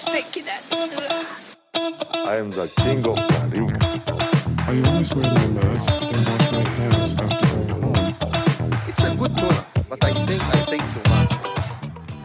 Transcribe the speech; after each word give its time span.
Sticky. 0.00 0.40
I 1.74 2.36
am 2.36 2.48
the 2.50 2.72
king 2.78 3.06
of 3.06 3.16
the 3.16 3.50
ring. 3.52 3.70
I 4.66 4.80
always 4.88 5.14
wear 5.14 5.26
my 5.26 5.46
mask 5.48 5.92
and 5.92 6.16
wash 6.16 6.52
my 6.52 6.66
hands 6.66 7.12
after 7.12 7.54
going 7.54 7.68
home. 7.68 7.92
It's 8.88 9.04
a 9.04 9.14
good 9.14 9.36
tuna, 9.36 9.64
but 9.90 10.02
I 10.02 10.14
think 10.24 10.40
I 10.40 10.64
paid 10.70 10.80
too 10.80 11.02
much. 11.10 11.34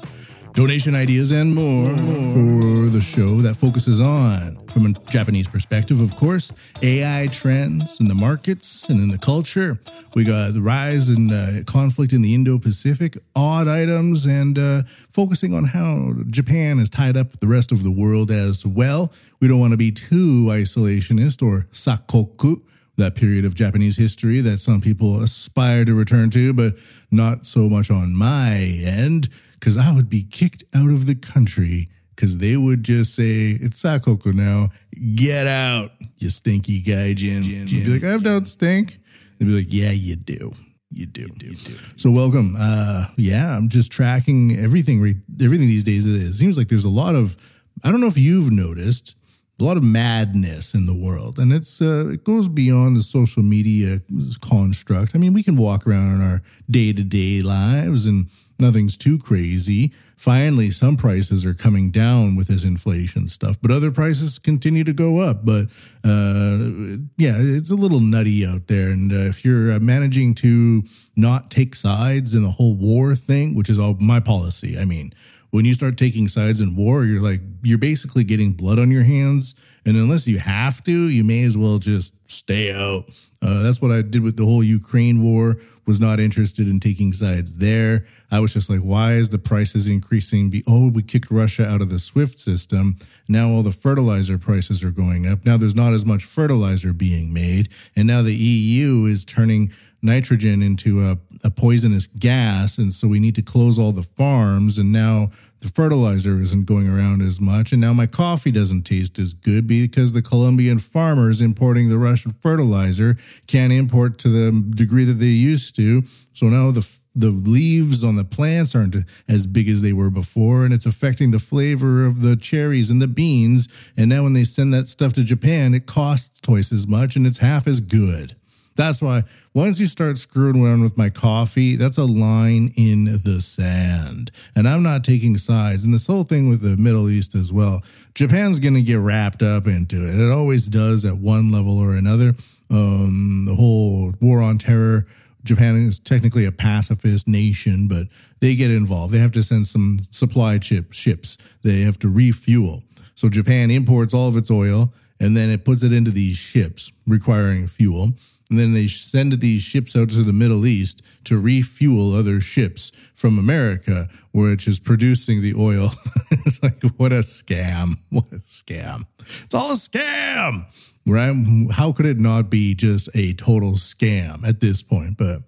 donation 0.54 0.96
ideas, 0.96 1.32
and 1.32 1.56
more 1.56 1.90
for 2.32 2.90
the 2.90 3.02
show 3.02 3.38
that 3.38 3.56
focuses 3.56 4.02
on, 4.02 4.58
from 4.68 4.86
a 4.86 4.94
Japanese 5.10 5.48
perspective, 5.48 6.02
of 6.02 6.16
course, 6.16 6.52
AI 6.82 7.28
trends 7.32 8.00
in 8.00 8.08
the 8.08 8.16
markets 8.16 8.90
and 8.90 9.00
in 9.00 9.10
the 9.10 9.18
culture. 9.18 9.80
We 10.14 10.26
got 10.26 10.54
the 10.54 10.62
rise 10.62 11.10
in 11.10 11.32
uh, 11.32 11.64
conflict 11.66 12.14
in 12.14 12.22
the 12.22 12.34
Indo 12.34 12.60
Pacific, 12.60 13.18
odd 13.36 13.68
items, 13.68 14.26
and 14.26 14.58
uh, 14.58 14.84
focusing 15.10 15.54
on 15.54 15.64
how 15.64 16.14
Japan 16.28 16.80
is 16.80 16.90
tied 16.90 17.16
up 17.16 17.32
with 17.32 17.40
the 17.40 17.48
rest 17.48 17.72
of 17.72 17.84
the 17.84 17.92
world 17.92 18.30
as 18.30 18.66
well. 18.66 19.14
We 19.40 19.48
don't 19.48 19.60
want 19.60 19.72
to 19.72 19.78
be 19.78 19.92
too 19.92 20.48
isolationist 20.50 21.42
or 21.42 21.68
sakoku 21.72 22.62
that 22.98 23.16
period 23.16 23.46
of 23.46 23.56
Japanese 23.56 23.98
history 23.98 24.42
that 24.42 24.60
some 24.60 24.82
people 24.82 25.22
aspire 25.22 25.86
to 25.86 25.94
return 25.94 26.30
to, 26.30 26.54
but 26.54 26.74
not 27.10 27.46
so 27.46 27.70
much 27.70 27.90
on 27.90 28.16
my 28.16 28.58
end, 28.86 29.30
because 29.62 29.78
I 29.78 29.94
would 29.94 30.10
be 30.10 30.24
kicked 30.24 30.64
out 30.76 30.90
of 30.90 31.06
the 31.06 31.14
country 31.16 31.88
because 32.16 32.40
they 32.40 32.58
would 32.58 32.84
just 32.84 33.16
say, 33.16 33.52
It's 33.62 33.82
Sakoku 33.82 34.34
now, 34.34 34.70
get 35.16 35.46
out, 35.48 35.92
you 36.18 36.30
stinky 36.32 36.82
gaijin. 36.82 37.44
You'd 37.46 37.86
be 37.86 38.00
like, 38.00 38.04
I 38.04 38.22
don't 38.22 38.46
stink. 38.46 38.98
They'd 39.38 39.46
be 39.46 39.52
like, 39.56 39.68
Yeah, 39.70 39.92
you 39.94 40.16
do. 40.18 40.52
You 40.90 41.06
do. 41.06 41.22
You 41.22 41.52
do. 41.52 41.56
So 41.96 42.12
welcome. 42.12 42.56
Uh, 42.60 43.06
yeah, 43.16 43.56
I'm 43.56 43.70
just 43.70 43.92
tracking 43.94 44.58
everything. 44.60 45.00
re- 45.00 45.16
Everything 45.42 45.68
these 45.68 45.86
days. 45.86 46.06
It 46.06 46.34
seems 46.34 46.58
like 46.58 46.68
there's 46.68 46.84
a 46.86 46.90
lot 46.90 47.16
of. 47.16 47.38
I 47.84 47.92
don't 47.92 48.02
know 48.02 48.08
if 48.08 48.18
you've 48.18 48.52
noticed 48.52 49.16
a 49.60 49.64
lot 49.64 49.78
of 49.78 49.84
madness 49.84 50.74
in 50.74 50.86
the 50.88 50.94
world, 50.96 51.40
and 51.40 51.54
it's 51.54 51.82
uh, 51.82 52.10
it 52.10 52.26
goes 52.26 52.50
beyond 52.50 52.98
the 52.98 53.04
social 53.04 53.42
media 53.42 54.00
construct. 54.42 55.16
I 55.16 55.18
mean, 55.18 55.34
we 55.34 55.44
can 55.44 55.56
walk 55.56 55.88
around 55.88 56.16
in 56.16 56.22
our 56.22 56.42
day 56.70 56.92
to 56.94 57.04
day 57.04 57.42
lives, 57.42 58.06
and 58.08 58.26
nothing's 58.62 58.96
too 58.96 59.18
crazy. 59.18 59.92
Finally, 60.16 60.70
some 60.70 60.96
prices 60.96 61.46
are 61.46 61.54
coming 61.54 61.90
down 61.90 62.36
with 62.36 62.48
this 62.48 62.64
inflation 62.64 63.28
stuff, 63.28 63.58
but 63.62 63.72
other 63.72 63.92
prices 63.92 64.38
continue 64.40 64.84
to 64.84 64.94
go 64.94 65.20
up. 65.20 65.44
But 65.44 65.66
uh, 66.06 66.98
yeah, 67.18 67.36
it's 67.40 67.72
a 67.72 67.76
little 67.76 68.00
nutty 68.00 68.46
out 68.46 68.68
there. 68.68 68.90
And 68.92 69.12
uh, 69.12 69.16
if 69.16 69.44
you're 69.44 69.74
uh, 69.74 69.80
managing 69.80 70.36
to 70.36 70.84
not 71.18 71.50
take 71.50 71.76
sides 71.76 72.36
in 72.36 72.44
the 72.44 72.50
whole 72.50 72.76
war 72.76 73.16
thing, 73.16 73.56
which 73.56 73.70
is 73.70 73.80
all 73.80 73.98
my 74.00 74.20
policy, 74.20 74.78
I 74.78 74.86
mean, 74.86 75.12
when 75.50 75.66
you 75.66 75.74
start 75.74 75.98
taking 75.98 76.28
sides 76.28 76.62
in 76.62 76.76
war, 76.76 77.04
you're 77.04 77.22
like, 77.22 77.42
you're 77.62 77.78
basically 77.78 78.24
getting 78.24 78.54
blood 78.54 78.80
on 78.80 78.90
your 78.90 79.04
hands. 79.04 79.56
And 79.86 79.98
unless 79.98 80.28
you 80.28 80.40
have 80.40 80.82
to, 80.84 80.92
you 80.92 81.24
may 81.24 81.44
as 81.44 81.58
well 81.58 81.78
just 81.78 82.30
stay 82.30 82.72
out. 82.72 83.04
Uh, 83.42 83.64
that's 83.64 83.82
what 83.82 83.92
I 83.92 84.02
did 84.02 84.22
with 84.22 84.38
the 84.38 84.46
whole 84.46 84.64
Ukraine 84.64 85.24
war, 85.24 85.58
was 85.88 86.00
not 86.00 86.20
interested 86.20 86.68
in 86.68 86.80
taking 86.80 87.12
sides 87.12 87.58
there. 87.58 88.06
I 88.32 88.40
was 88.40 88.54
just 88.54 88.70
like, 88.70 88.82
why 88.82 89.14
is 89.14 89.32
the 89.32 89.40
prices 89.40 89.88
increasing? 89.88 90.50
Be- 90.52 90.64
oh, 90.68 90.92
we 90.92 91.02
kicked 91.02 91.32
Russia 91.32 91.68
out 91.68 91.82
of 91.82 91.90
the 91.90 91.98
SWIFT 91.98 92.40
system. 92.40 92.98
Now 93.28 93.50
all 93.50 93.64
the 93.64 93.72
fertilizer 93.72 94.38
prices 94.38 94.84
are 94.84 94.92
going 94.92 95.26
up. 95.26 95.44
Now 95.46 95.58
there's 95.58 95.76
not 95.76 95.94
as 95.94 96.06
much 96.06 96.24
fertilizer 96.24 96.94
being 96.94 97.34
made. 97.34 97.70
And 97.96 98.08
now 98.08 98.22
the 98.22 98.36
EU 98.36 99.06
is 99.06 99.26
turning 99.26 99.72
nitrogen 100.04 100.62
into 100.62 101.02
a, 101.02 101.18
a 101.44 101.50
poisonous 101.50 102.08
gas. 102.08 102.78
And 102.78 102.94
so 102.94 103.08
we 103.08 103.20
need 103.20 103.36
to 103.36 103.42
close 103.42 103.80
all 103.80 103.92
the 103.92 104.04
farms. 104.04 104.78
And 104.78 104.92
now 104.92 105.30
the 105.62 105.70
fertilizer 105.70 106.42
isn't 106.42 106.66
going 106.66 106.90
around 106.90 107.22
as 107.22 107.40
much. 107.40 107.72
And 107.72 107.80
now 107.80 107.94
my 107.94 108.08
coffee 108.08 108.52
doesn't 108.52 108.82
taste 108.84 109.20
as 109.20 109.34
good 109.34 109.68
because 109.68 110.14
the 110.14 110.22
Colombian 110.22 110.80
farmers 110.80 111.40
importing 111.40 111.90
the 111.90 112.00
Russian 112.00 112.32
fertilizer 112.32 113.16
can't 113.48 113.72
import 113.72 114.18
to 114.20 114.30
the 114.30 114.64
degree 114.76 115.04
that 115.04 115.14
they 115.14 115.28
used 115.28 115.76
to. 115.76 116.02
So 116.34 116.48
now 116.48 116.72
the 116.72 117.02
the 117.14 117.30
leaves 117.30 118.06
on 118.06 118.16
the 118.16 118.24
plants 118.24 118.74
aren't 118.74 118.96
as 119.28 119.46
big 119.46 119.68
as 119.68 119.82
they 119.82 119.92
were 119.92 120.10
before, 120.10 120.64
and 120.64 120.74
it's 120.74 120.86
affecting 120.86 121.32
the 121.32 121.40
flavor 121.40 122.06
of 122.06 122.22
the 122.22 122.38
cherries 122.38 122.90
and 122.90 123.02
the 123.02 123.08
beans. 123.08 123.68
And 123.98 124.10
now 124.10 124.24
when 124.24 124.32
they 124.32 124.46
send 124.46 124.74
that 124.74 124.88
stuff 124.88 125.12
to 125.14 125.24
Japan, 125.24 125.74
it 125.74 125.86
costs 125.86 126.40
twice 126.40 126.72
as 126.72 126.88
much 126.88 127.18
and 127.18 127.28
it's 127.28 127.40
half 127.40 127.68
as 127.68 127.82
good. 127.82 128.36
That's 128.76 129.02
why 129.02 129.24
once 129.54 129.80
you 129.80 129.86
start 129.86 130.18
screwing 130.18 130.64
around 130.64 130.82
with 130.82 130.98
my 130.98 131.10
coffee, 131.10 131.76
that's 131.76 131.98
a 131.98 132.06
line 132.06 132.72
in 132.78 133.06
the 133.06 133.42
sand. 133.42 134.32
And 134.56 134.68
I'm 134.68 134.84
not 134.84 135.04
taking 135.04 135.38
sides. 135.38 135.84
And 135.84 135.94
this 135.94 136.08
whole 136.08 136.24
thing 136.24 136.50
with 136.50 136.62
the 136.62 136.82
Middle 136.82 137.10
East 137.10 137.36
as 137.36 137.52
well, 137.52 137.82
Japan's 138.16 138.60
going 138.60 138.76
to 138.76 138.82
get 138.82 139.00
wrapped 139.00 139.44
up 139.44 139.68
into 139.68 139.98
it. 139.98 140.20
It 140.20 140.32
always 140.32 140.68
does 140.68 141.06
at 141.06 141.18
one 141.18 141.52
level 141.52 141.78
or 141.78 141.96
another. 141.96 142.34
Um, 142.70 143.46
the 143.48 143.56
whole 143.56 144.14
war 144.22 144.42
on 144.42 144.58
terror. 144.58 145.06
Japan 145.44 145.76
is 145.76 146.00
technically 146.00 146.46
a 146.46 146.52
pacifist 146.52 147.28
nation, 147.28 147.88
but 147.88 148.08
they 148.40 148.56
get 148.56 148.72
involved. 148.72 149.14
They 149.14 149.20
have 149.20 149.32
to 149.34 149.44
send 149.44 149.68
some 149.68 149.98
supply 150.12 150.60
chip 150.60 150.94
ships. 150.94 151.38
They 151.64 151.82
have 151.82 152.00
to 152.00 152.10
refuel. 152.10 152.84
So 153.16 153.28
Japan 153.28 153.70
imports 153.70 154.14
all 154.14 154.30
of 154.30 154.38
its 154.38 154.50
oil 154.50 154.94
and 155.20 155.38
then 155.38 155.50
it 155.50 155.64
puts 155.64 155.84
it 155.84 155.94
into 155.94 156.12
these 156.12 156.36
ships 156.36 156.92
requiring 157.08 157.68
fuel. 157.68 158.10
And 158.52 158.60
then 158.60 158.74
they 158.74 158.88
send 158.88 159.32
these 159.40 159.62
ships 159.62 159.96
out 159.96 160.10
to 160.10 160.24
the 160.24 160.34
Middle 160.34 160.66
East 160.66 161.02
to 161.24 161.40
refuel 161.40 162.14
other 162.14 162.42
ships 162.42 162.92
from 163.16 163.40
America, 163.40 164.10
which 164.34 164.68
is 164.68 164.78
producing 164.78 165.42
the 165.42 165.54
oil. 165.58 165.88
it's 166.32 166.62
like, 166.62 166.76
what 166.98 167.14
a 167.14 167.20
scam. 167.22 167.96
What 168.10 168.26
a 168.34 168.42
scam. 168.42 169.06
It's 169.20 169.56
all 169.56 169.72
a 169.72 169.76
scam. 169.76 170.66
Right? 171.08 171.34
How 171.72 171.94
could 171.94 172.06
it 172.06 172.20
not 172.20 172.50
be 172.50 172.76
just 172.76 173.10
a 173.16 173.34
total 173.36 173.72
scam 173.72 174.46
at 174.46 174.60
this 174.60 174.84
point? 174.84 175.18
But 175.18 175.40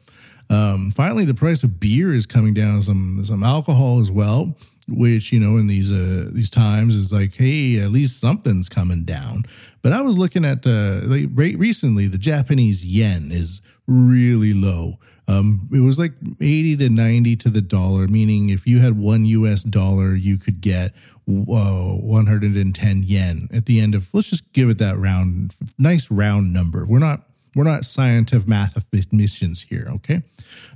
um, 0.50 0.92
finally, 0.92 1.26
the 1.26 1.34
price 1.34 1.64
of 1.64 1.82
beer 1.82 2.14
is 2.14 2.26
coming 2.26 2.54
down. 2.54 2.82
Some 2.84 3.24
some 3.26 3.44
alcohol 3.44 4.00
as 4.00 4.12
well, 4.12 4.56
which 4.88 5.32
you 5.32 5.40
know 5.40 5.58
in 5.58 5.68
these 5.68 5.92
uh, 5.92 6.30
these 6.32 6.50
times 6.50 6.96
is 6.96 7.14
like, 7.14 7.36
hey, 7.36 7.80
at 7.80 7.92
least 7.92 8.20
something's 8.20 8.70
coming 8.70 9.04
down. 9.04 9.44
But 9.82 9.94
I 9.94 10.02
was 10.02 10.18
looking 10.18 10.46
at 10.46 10.66
uh, 10.66 11.02
like 11.04 11.30
re- 11.34 11.56
recently, 11.56 12.08
the 12.08 12.18
Japanese 12.18 12.86
yen 12.86 13.30
is 13.32 13.62
really 13.88 14.54
low. 14.54 14.94
Um, 15.28 15.70
it 15.72 15.80
was 15.80 15.98
like 15.98 16.14
eighty 16.42 16.76
to 16.78 16.90
ninety 16.90 17.36
to 17.38 17.50
the 17.50 17.62
dollar, 17.62 18.08
meaning 18.08 18.50
if 18.50 18.68
you 18.68 18.80
had 18.80 18.98
one 18.98 19.26
U.S. 19.26 19.64
dollar, 19.64 20.16
you 20.16 20.38
could 20.38 20.62
get 20.62 20.94
uh, 21.28 21.98
hundred 22.26 22.44
and 22.44 22.76
ten 22.76 23.04
yen 23.06 23.48
at 23.54 23.66
the 23.66 23.80
end 23.80 23.96
of. 23.96 24.14
Let's 24.14 24.30
just 24.30 24.52
give 24.54 24.70
it 24.70 24.80
that 24.80 24.98
round, 24.98 25.56
nice 25.78 26.12
round 26.12 26.54
number. 26.54 26.86
We're 26.88 27.00
not 27.00 27.22
we're 27.56 27.64
not 27.64 27.86
scientific 27.86 28.48
mathematicians 28.48 29.62
here, 29.62 29.88
okay? 29.96 30.22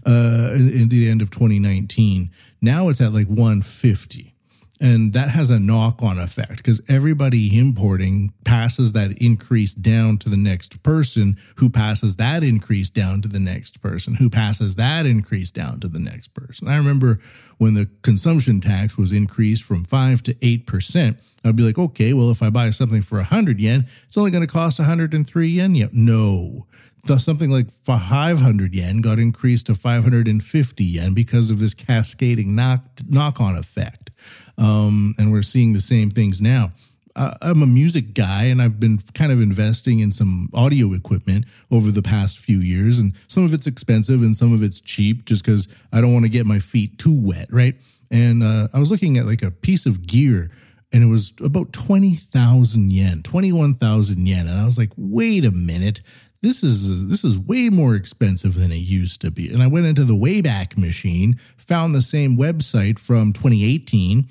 Uh, 0.05 0.51
in, 0.55 0.81
in 0.81 0.89
the 0.89 1.09
end 1.09 1.21
of 1.21 1.29
2019, 1.31 2.29
now 2.61 2.89
it's 2.89 3.01
at 3.01 3.13
like 3.13 3.27
150. 3.27 4.33
And 4.79 5.13
that 5.13 5.29
has 5.29 5.49
a 5.49 5.59
knock 5.59 6.03
on 6.03 6.19
effect 6.19 6.57
because 6.57 6.81
everybody 6.88 7.57
importing 7.57 8.33
passes 8.45 8.93
that 8.93 9.11
increase 9.19 9.73
down 9.73 10.17
to 10.19 10.29
the 10.29 10.38
next 10.38 10.83
person 10.83 11.38
who 11.57 11.69
passes 11.69 12.17
that 12.17 12.43
increase 12.43 12.91
down 12.91 13.21
to 13.23 13.27
the 13.27 13.39
next 13.39 13.81
person 13.81 14.13
who 14.15 14.29
passes 14.29 14.75
that 14.75 15.05
increase 15.07 15.51
down 15.51 15.79
to 15.79 15.88
the 15.88 15.99
next 15.99 16.33
person. 16.35 16.67
I 16.67 16.77
remember 16.77 17.19
when 17.57 17.73
the 17.73 17.89
consumption 18.03 18.59
tax 18.59 18.97
was 18.97 19.11
increased 19.11 19.63
from 19.63 19.83
5 19.83 20.21
to 20.23 20.33
8%, 20.35 21.35
I'd 21.44 21.56
be 21.56 21.63
like, 21.63 21.79
okay, 21.79 22.13
well, 22.13 22.29
if 22.29 22.44
I 22.44 22.51
buy 22.51 22.69
something 22.69 23.01
for 23.01 23.15
100 23.15 23.59
yen, 23.59 23.85
it's 24.06 24.18
only 24.18 24.31
going 24.31 24.45
to 24.45 24.51
cost 24.51 24.79
103 24.79 25.47
yen. 25.47 25.75
Yeah, 25.75 25.88
no. 25.91 26.68
Something 27.03 27.50
like 27.50 27.71
500 27.71 28.75
yen 28.75 29.01
got 29.01 29.18
increased 29.18 29.68
to 29.68 29.75
550 29.75 30.83
yen 30.83 31.13
because 31.13 31.50
of 31.50 31.59
this 31.59 31.74
cascading 31.74 32.53
knock 32.53 32.83
knock 33.07 33.39
on 33.39 33.56
effect. 33.56 34.06
Um, 34.57 35.13
and 35.18 35.31
we're 35.31 35.41
seeing 35.41 35.74
the 35.74 35.79
same 35.79 36.09
things 36.09 36.41
now. 36.41 36.71
I'm 37.41 37.63
a 37.63 37.68
music 37.68 38.13
guy 38.13 38.44
and 38.44 38.62
I've 38.62 38.79
been 38.79 39.00
kind 39.15 39.31
of 39.31 39.41
investing 39.41 40.00
in 40.00 40.12
some 40.12 40.50
audio 40.53 40.94
equipment 40.94 41.45
over 41.71 41.89
the 41.89 42.03
past 42.03 42.38
few 42.38 42.59
years. 42.59 43.00
And 43.00 43.13
some 43.27 43.44
of 43.44 43.53
it's 43.53 43.65
expensive 43.65 44.21
and 44.21 44.35
some 44.35 44.53
of 44.53 44.62
it's 44.62 44.79
cheap 44.79 45.25
just 45.25 45.44
because 45.44 45.68
I 45.91 46.00
don't 46.00 46.13
want 46.13 46.25
to 46.25 46.31
get 46.31 46.45
my 46.45 46.59
feet 46.59 47.00
too 47.00 47.19
wet, 47.19 47.47
right? 47.51 47.74
And 48.12 48.44
uh, 48.44 48.68
I 48.74 48.79
was 48.79 48.91
looking 48.91 49.18
at 49.18 49.25
like 49.25 49.41
a 49.41 49.50
piece 49.50 49.88
of 49.88 50.06
gear 50.06 50.51
and 50.94 51.03
it 51.03 51.07
was 51.07 51.33
about 51.44 51.74
20,000 51.74 52.91
yen, 52.91 53.21
21,000 53.24 54.27
yen. 54.27 54.47
And 54.47 54.59
I 54.59 54.65
was 54.65 54.77
like, 54.77 54.91
wait 54.95 55.44
a 55.44 55.51
minute. 55.51 56.01
This 56.42 56.63
is 56.63 57.10
this 57.10 57.24
is 57.24 57.38
way 57.38 57.69
more 57.69 57.95
expensive 57.95 58.56
than 58.56 58.72
it 58.72 58.75
used 58.75 59.22
to 59.22 59.31
be. 59.31 59.51
And 59.51 59.62
I 59.62 59.68
went 59.68 59.86
into 59.86 60.04
the 60.04 60.13
Wayback 60.13 60.78
Machine, 60.78 61.36
found 61.57 61.95
the 61.95 62.01
same 62.01 62.38
website 62.38 63.00
from 63.00 63.34
2018, 63.34 64.28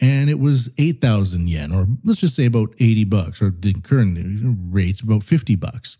and 0.00 0.30
it 0.30 0.38
was 0.38 0.72
8,000 0.78 1.48
yen, 1.48 1.72
or 1.72 1.86
let's 2.04 2.20
just 2.20 2.34
say 2.34 2.46
about 2.46 2.70
80 2.80 3.04
bucks, 3.04 3.42
or 3.42 3.50
the 3.50 3.74
current 3.74 4.16
rates 4.70 5.02
about 5.02 5.22
50 5.22 5.56
bucks 5.56 5.98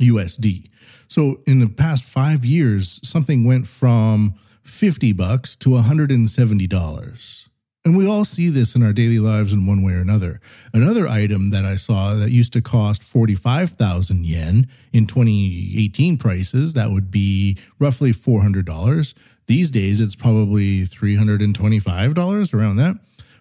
USD. 0.00 0.68
So 1.08 1.42
in 1.46 1.60
the 1.60 1.68
past 1.68 2.04
five 2.04 2.44
years, 2.44 3.00
something 3.06 3.44
went 3.44 3.66
from 3.66 4.34
50 4.62 5.12
bucks 5.12 5.56
to 5.56 5.70
$170. 5.70 7.41
And 7.84 7.96
we 7.96 8.06
all 8.08 8.24
see 8.24 8.48
this 8.48 8.76
in 8.76 8.82
our 8.84 8.92
daily 8.92 9.18
lives 9.18 9.52
in 9.52 9.66
one 9.66 9.82
way 9.82 9.94
or 9.94 10.00
another. 10.00 10.40
Another 10.72 11.08
item 11.08 11.50
that 11.50 11.64
I 11.64 11.74
saw 11.74 12.14
that 12.14 12.30
used 12.30 12.52
to 12.52 12.62
cost 12.62 13.02
45,000 13.02 14.24
yen 14.24 14.68
in 14.92 15.06
2018 15.06 16.16
prices, 16.16 16.74
that 16.74 16.90
would 16.90 17.10
be 17.10 17.58
roughly 17.80 18.12
$400. 18.12 19.14
These 19.46 19.72
days, 19.72 20.00
it's 20.00 20.14
probably 20.14 20.82
$325, 20.82 22.54
around 22.54 22.76
that. 22.76 23.00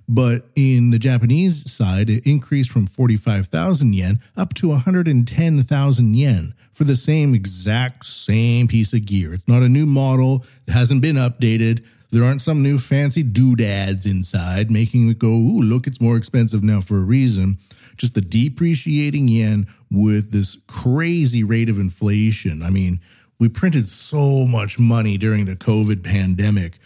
But 0.10 0.42
in 0.56 0.90
the 0.90 1.00
Japanese 1.00 1.72
side, 1.72 2.10
it 2.10 2.26
increased 2.26 2.72
from 2.72 2.88
45,000 2.88 3.94
yen 3.94 4.20
up 4.36 4.56
to 4.56 4.70
110,000 4.70 6.16
yen 6.16 6.54
for 6.72 6.84
the 6.84 6.96
same 6.96 7.36
exact 7.36 8.06
same 8.06 8.68
piece 8.68 8.92
of 8.94 9.06
gear. 9.06 9.36
It's 9.36 9.48
not 9.48 9.62
a 9.62 9.70
new 9.70 9.86
model, 9.86 10.44
it 10.68 10.72
hasn't 10.72 11.04
been 11.04 11.16
updated. 11.16 11.86
There 12.12 12.24
aren't 12.26 12.42
some 12.42 12.62
new 12.62 12.78
fancy 12.78 13.24
doodads 13.24 14.06
inside 14.06 14.70
making 14.70 15.10
it 15.10 15.20
go, 15.20 15.30
ooh, 15.30 15.62
look, 15.62 15.88
it's 15.88 16.02
more 16.02 16.18
expensive 16.18 16.64
now 16.64 16.82
for 16.82 16.98
a 16.98 17.06
reason. 17.06 17.56
Just 17.98 18.16
the 18.16 18.22
depreciating 18.22 19.28
yen 19.28 19.66
with 19.90 20.32
this 20.32 20.62
crazy 20.68 21.44
rate 21.44 21.70
of 21.70 21.80
inflation. 21.80 22.64
I 22.64 22.70
mean, 22.70 23.00
we 23.40 23.48
printed 23.48 23.88
so 23.88 24.46
much 24.46 24.78
money 24.78 25.18
during 25.18 25.46
the 25.46 25.56
COVID 25.56 26.04
pandemic 26.04 26.78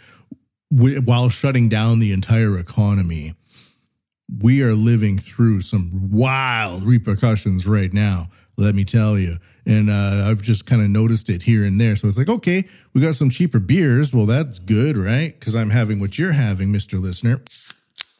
while 0.70 1.28
shutting 1.28 1.68
down 1.68 1.98
the 1.98 2.12
entire 2.12 2.58
economy. 2.58 3.32
We 4.42 4.62
are 4.62 4.74
living 4.74 5.18
through 5.18 5.60
some 5.60 5.90
wild 6.10 6.82
repercussions 6.82 7.66
right 7.66 7.92
now, 7.92 8.26
let 8.56 8.74
me 8.74 8.84
tell 8.84 9.18
you. 9.18 9.36
And 9.66 9.90
uh, 9.90 10.28
I've 10.30 10.42
just 10.42 10.66
kind 10.66 10.80
of 10.80 10.88
noticed 10.88 11.28
it 11.28 11.42
here 11.42 11.64
and 11.64 11.80
there. 11.80 11.96
So 11.96 12.06
it's 12.06 12.18
like, 12.18 12.28
okay, 12.28 12.64
we 12.94 13.00
got 13.00 13.16
some 13.16 13.30
cheaper 13.30 13.58
beers. 13.58 14.14
Well, 14.14 14.26
that's 14.26 14.60
good, 14.60 14.96
right? 14.96 15.34
Because 15.38 15.56
I'm 15.56 15.70
having 15.70 15.98
what 15.98 16.18
you're 16.18 16.32
having, 16.32 16.68
Mr. 16.68 17.02
Listener, 17.02 17.40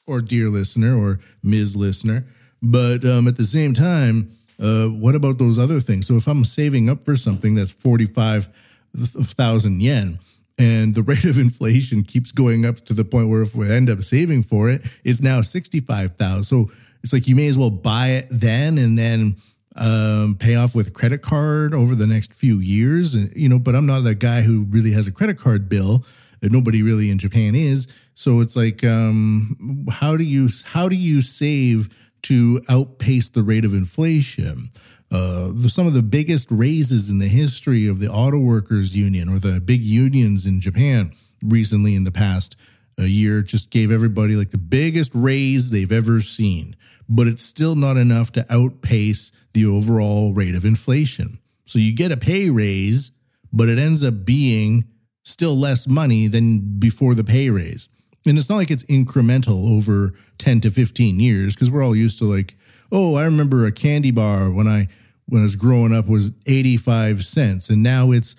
or 0.07 0.21
dear 0.21 0.49
listener, 0.49 0.97
or 0.97 1.21
Ms. 1.45 1.77
Listener. 1.77 2.27
But 2.63 3.05
um, 3.05 3.29
at 3.29 3.37
the 3.37 3.45
same 3.45 3.75
time, 3.75 4.29
uh, 4.61 4.89
what 4.89 5.15
about 5.15 5.39
those 5.39 5.59
other 5.59 5.79
things? 5.79 6.09
So 6.09 6.15
if 6.15 6.27
I'm 6.27 6.45
saving 6.45 6.91
up 6.91 7.05
for 7.05 7.15
something 7.15 7.55
that's 7.55 7.73
45,000 7.73 9.81
yen, 9.81 10.19
and 10.59 10.95
the 10.95 11.03
rate 11.03 11.25
of 11.25 11.39
inflation 11.39 12.03
keeps 12.03 12.33
going 12.33 12.65
up 12.65 12.77
to 12.87 12.95
the 12.95 13.05
point 13.05 13.29
where 13.29 13.43
if 13.43 13.55
we 13.55 13.71
end 13.71 13.91
up 13.91 14.01
saving 14.01 14.43
for 14.43 14.71
it, 14.71 14.81
it's 15.05 15.23
now 15.23 15.43
65,000. 15.43 16.43
So 16.43 16.73
it's 17.03 17.13
like 17.13 17.29
you 17.29 17.37
may 17.37 17.47
as 17.47 17.59
well 17.59 17.71
buy 17.71 18.09
it 18.09 18.27
then 18.31 18.79
and 18.79 18.99
then 18.99 19.37
um, 19.77 20.37
pay 20.39 20.57
off 20.57 20.75
with 20.75 20.89
a 20.89 20.91
credit 20.91 21.23
card 21.23 21.75
over 21.75 21.95
the 21.95 22.07
next 22.07 22.35
few 22.35 22.59
years. 22.59 23.15
And, 23.15 23.31
you 23.35 23.49
know, 23.49 23.59
but 23.59 23.75
I'm 23.75 23.87
not 23.87 24.01
that 24.05 24.19
guy 24.19 24.41
who 24.41 24.67
really 24.71 24.93
has 24.93 25.07
a 25.07 25.13
credit 25.13 25.39
card 25.39 25.69
bill. 25.69 26.05
Nobody 26.43 26.83
really 26.83 27.11
in 27.11 27.19
Japan 27.19 27.55
is. 27.55 27.87
So 28.15 28.41
it's 28.41 28.57
like, 28.57 28.85
um, 28.85 29.87
how 29.91 30.17
do 30.17 30.25
you 30.25 30.49
how 30.65 30.89
do 30.89 30.97
you 30.97 31.21
save 31.21 31.89
to 32.23 32.61
outpace 32.69 33.31
the 33.31 33.43
rate 33.43 33.65
of 33.65 33.73
inflation? 33.73 34.71
Uh, 35.11 35.49
the, 35.49 35.69
some 35.69 35.87
of 35.87 35.95
the 35.95 36.03
biggest 36.03 36.49
raises 36.51 37.11
in 37.11 37.19
the 37.19 37.29
history 37.29 37.87
of 37.87 38.01
the 38.01 38.09
auto 38.09 38.39
workers 38.41 38.97
union 38.97 39.29
or 39.29 39.39
the 39.39 39.61
big 39.61 39.81
unions 39.81 40.47
in 40.47 40.61
Japan 40.61 41.11
recently 41.43 41.95
in 41.95 42.05
the 42.05 42.13
past 42.13 42.57
uh, 42.99 43.05
year 43.05 43.43
just 43.43 43.71
gave 43.71 43.91
everybody 43.91 44.35
like 44.35 44.51
the 44.51 44.59
biggest 44.59 45.13
raise 45.15 45.71
they've 45.71 45.93
ever 45.93 46.21
seen. 46.21 46.77
But 47.09 47.27
it's 47.27 47.43
still 47.43 47.77
not 47.77 47.97
enough 47.97 48.33
to 48.33 48.47
outpace 48.51 49.31
the 49.53 49.67
overall 49.67 50.35
rate 50.35 50.55
of 50.55 50.65
inflation. 50.65 51.39
So 51.65 51.79
you 51.79 51.95
get 51.95 52.13
a 52.13 52.17
pay 52.17 52.51
raise 52.51 53.13
but 53.57 53.71
it 53.71 53.79
ends 53.79 54.05
up 54.05 54.25
being 54.25 54.85
still 55.23 55.57
less 55.57 55.89
money 55.89 56.27
than 56.29 56.79
before 56.79 57.15
the 57.15 57.25
pay 57.25 57.49
raise. 57.49 57.89
And 58.27 58.37
it's 58.37 58.51
not 58.51 58.57
like 58.57 58.71
it's 58.71 58.83
incremental 58.85 59.77
over 59.77 60.13
10 60.39 60.61
to 60.61 60.71
15 60.71 61.19
years 61.19 61.55
because 61.55 61.71
we're 61.71 61.83
all 61.83 61.97
used 61.97 62.19
to 62.19 62.25
like 62.25 62.55
oh, 62.93 63.17
I 63.17 63.25
remember 63.25 63.67
a 63.67 63.73
candy 63.73 64.13
bar 64.13 64.53
when 64.53 64.69
I 64.69 64.87
when 65.27 65.41
I 65.41 65.45
was 65.45 65.57
growing 65.57 65.93
up 65.93 66.09
was 66.09 66.31
85 66.47 67.25
cents 67.25 67.69
and 67.69 67.83
now 67.83 68.13
it's 68.13 68.37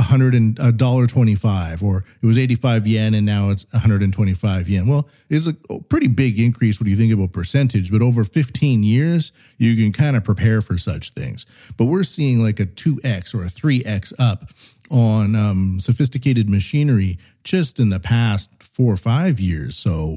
hundred 0.00 0.34
and 0.34 0.58
a 0.58 0.72
dollar 0.72 1.06
25 1.06 1.82
or 1.82 2.04
it 2.22 2.26
was 2.26 2.38
85 2.38 2.86
yen 2.86 3.14
and 3.14 3.26
now 3.26 3.50
it's 3.50 3.70
125 3.72 4.68
yen. 4.68 4.86
Well, 4.86 5.08
it's 5.28 5.46
a 5.46 5.54
pretty 5.88 6.08
big 6.08 6.38
increase 6.38 6.78
when 6.78 6.88
you 6.88 6.96
think 6.96 7.12
about 7.12 7.32
percentage, 7.32 7.90
but 7.90 8.02
over 8.02 8.24
15 8.24 8.82
years, 8.82 9.32
you 9.58 9.76
can 9.76 9.92
kind 9.92 10.16
of 10.16 10.24
prepare 10.24 10.60
for 10.60 10.78
such 10.78 11.10
things. 11.10 11.46
But 11.76 11.86
we're 11.86 12.02
seeing 12.02 12.42
like 12.42 12.60
a 12.60 12.66
2x 12.66 13.34
or 13.34 13.42
a 13.42 13.46
3x 13.46 14.12
up 14.18 14.44
on 14.90 15.36
um, 15.36 15.78
sophisticated 15.80 16.50
machinery 16.50 17.18
just 17.44 17.78
in 17.78 17.90
the 17.90 18.00
past 18.00 18.62
four 18.62 18.92
or 18.92 18.96
five 18.96 19.38
years. 19.38 19.76
So 19.76 20.16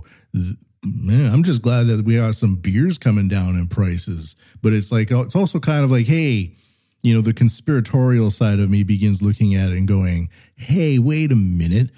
man, 0.86 1.32
I'm 1.32 1.44
just 1.44 1.62
glad 1.62 1.88
that 1.88 2.06
we 2.06 2.18
got 2.18 2.36
some 2.36 2.56
beers 2.56 2.98
coming 2.98 3.28
down 3.28 3.56
in 3.56 3.68
prices. 3.68 4.36
But 4.62 4.74
it's 4.74 4.92
like 4.92 5.12
it's 5.12 5.36
also 5.36 5.60
kind 5.60 5.84
of 5.84 5.92
like, 5.92 6.06
hey, 6.06 6.54
you 7.04 7.14
know, 7.14 7.22
the 7.22 7.34
conspiratorial 7.34 8.32
side 8.32 8.60
of 8.60 8.70
me 8.70 8.84
begins 8.84 9.22
looking 9.22 9.54
at 9.54 9.70
it 9.70 9.78
and 9.78 9.88
going, 9.88 10.30
hey, 10.56 10.98
wait 10.98 11.32
a 11.32 11.36
minute, 11.36 11.92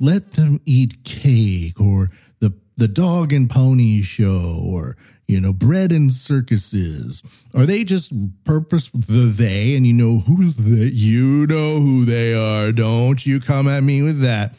let 0.00 0.32
them 0.32 0.60
eat 0.64 1.04
cake 1.04 1.80
or 1.80 2.08
the 2.40 2.54
the 2.76 2.88
dog 2.88 3.32
and 3.32 3.48
pony 3.50 4.00
show 4.00 4.60
or 4.64 4.96
you 5.26 5.40
know 5.40 5.52
bread 5.52 5.90
and 5.90 6.12
circuses. 6.12 7.46
Are 7.54 7.66
they 7.66 7.82
just 7.82 8.12
purpose 8.44 8.90
the 8.90 9.34
they? 9.36 9.76
And 9.76 9.86
you 9.86 9.92
know 9.92 10.20
who's 10.20 10.56
the 10.56 10.88
you 10.92 11.46
know 11.48 11.80
who 11.80 12.04
they 12.04 12.34
are. 12.34 12.72
Don't 12.72 13.24
you 13.26 13.40
come 13.40 13.66
at 13.68 13.82
me 13.82 14.02
with 14.02 14.20
that. 14.20 14.56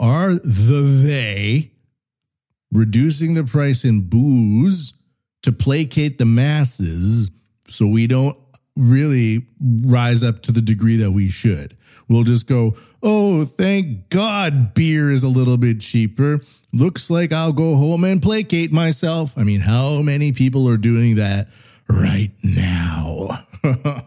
Are 0.00 0.32
the 0.32 1.04
they 1.06 1.70
reducing 2.72 3.34
the 3.34 3.44
price 3.44 3.84
in 3.84 4.08
booze 4.08 4.92
to 5.42 5.52
placate 5.52 6.18
the 6.18 6.26
masses 6.26 7.30
so 7.68 7.86
we 7.86 8.06
don't 8.06 8.36
really 8.76 9.46
rise 9.86 10.22
up 10.22 10.42
to 10.42 10.52
the 10.52 10.60
degree 10.60 10.96
that 10.96 11.10
we 11.12 11.28
should. 11.28 11.76
We'll 12.08 12.24
just 12.24 12.46
go, 12.46 12.72
oh, 13.02 13.44
thank 13.44 14.10
God 14.10 14.74
beer 14.74 15.10
is 15.10 15.24
a 15.24 15.28
little 15.28 15.56
bit 15.56 15.80
cheaper. 15.80 16.38
Looks 16.72 17.10
like 17.10 17.32
I'll 17.32 17.52
go 17.52 17.74
home 17.74 18.04
and 18.04 18.22
placate 18.22 18.70
myself. 18.72 19.36
I 19.36 19.42
mean, 19.42 19.60
how 19.60 20.02
many 20.02 20.32
people 20.32 20.68
are 20.68 20.76
doing 20.76 21.16
that 21.16 21.48
right 21.88 22.30
now? 22.44 23.28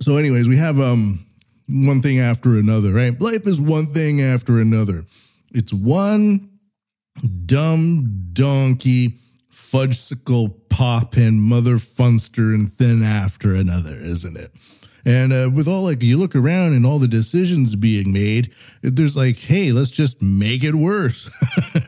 so, 0.00 0.18
anyways, 0.18 0.46
we 0.48 0.58
have 0.58 0.78
um 0.78 1.18
one 1.70 2.02
thing 2.02 2.18
after 2.20 2.58
another, 2.58 2.92
right? 2.92 3.18
Life 3.18 3.46
is 3.46 3.60
one 3.60 3.86
thing 3.86 4.20
after 4.20 4.60
another. 4.60 5.04
It's 5.52 5.72
one 5.72 6.50
dumb 7.46 8.28
donkey 8.32 9.16
fudgesicle 9.62 10.52
pop 10.68 11.14
and 11.16 11.40
mother 11.40 11.76
funster 11.76 12.52
and 12.52 12.68
thin 12.68 13.02
after 13.02 13.54
another, 13.54 13.94
isn't 13.94 14.36
it? 14.36 14.50
And 15.04 15.32
uh, 15.32 15.50
with 15.54 15.68
all 15.68 15.84
like 15.84 16.02
you 16.02 16.18
look 16.18 16.36
around 16.36 16.74
and 16.74 16.84
all 16.84 16.98
the 16.98 17.08
decisions 17.08 17.74
being 17.76 18.12
made, 18.12 18.54
there's 18.82 19.16
like, 19.16 19.38
hey, 19.38 19.72
let's 19.72 19.90
just 19.90 20.20
make 20.20 20.62
it 20.64 20.74
worse. 20.74 21.30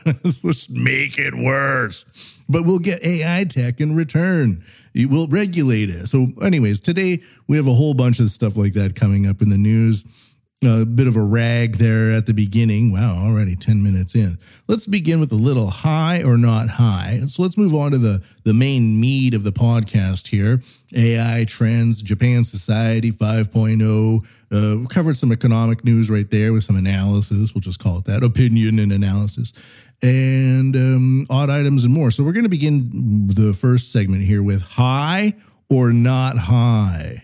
let's 0.43 0.69
make 0.69 1.19
it 1.19 1.35
worse. 1.35 2.41
But 2.49 2.63
we'll 2.63 2.79
get 2.79 3.05
AI 3.05 3.45
tech 3.47 3.79
in 3.79 3.95
return. 3.95 4.63
We'll 4.95 5.27
regulate 5.27 5.89
it. 5.89 6.07
So, 6.07 6.27
anyways, 6.41 6.79
today 6.79 7.19
we 7.47 7.57
have 7.57 7.67
a 7.67 7.73
whole 7.73 7.93
bunch 7.93 8.19
of 8.19 8.29
stuff 8.29 8.57
like 8.57 8.73
that 8.73 8.95
coming 8.95 9.27
up 9.27 9.41
in 9.41 9.49
the 9.49 9.57
news 9.57 10.24
a 10.63 10.85
bit 10.85 11.07
of 11.07 11.15
a 11.15 11.23
rag 11.23 11.75
there 11.75 12.11
at 12.11 12.25
the 12.25 12.33
beginning. 12.33 12.91
Wow, 12.91 13.15
already 13.27 13.55
10 13.55 13.83
minutes 13.83 14.15
in. 14.15 14.35
Let's 14.67 14.87
begin 14.87 15.19
with 15.19 15.31
a 15.31 15.35
little 15.35 15.69
high 15.69 16.23
or 16.23 16.37
not 16.37 16.69
high. 16.69 17.21
So 17.27 17.43
let's 17.43 17.57
move 17.57 17.75
on 17.75 17.91
to 17.91 17.97
the, 17.97 18.25
the 18.43 18.53
main 18.53 18.99
meat 18.99 19.33
of 19.33 19.43
the 19.43 19.51
podcast 19.51 20.27
here 20.27 20.59
AI 20.95 21.45
trends, 21.47 22.01
Japan 22.01 22.43
Society 22.43 23.11
5.0. 23.11 24.25
Uh, 24.51 24.79
we 24.81 24.87
covered 24.87 25.17
some 25.17 25.31
economic 25.31 25.83
news 25.83 26.09
right 26.09 26.29
there 26.29 26.53
with 26.53 26.63
some 26.63 26.77
analysis. 26.77 27.53
We'll 27.53 27.61
just 27.61 27.79
call 27.79 27.99
it 27.99 28.05
that 28.05 28.23
opinion 28.23 28.79
and 28.79 28.91
analysis. 28.91 29.53
And 30.01 30.75
um, 30.75 31.25
odd 31.29 31.49
items 31.49 31.83
and 31.83 31.93
more. 31.93 32.11
So 32.11 32.23
we're 32.23 32.33
going 32.33 32.43
to 32.43 32.49
begin 32.49 33.27
the 33.27 33.53
first 33.53 33.91
segment 33.91 34.23
here 34.23 34.43
with 34.43 34.61
high 34.61 35.33
or 35.69 35.91
not 35.91 36.37
high. 36.37 37.23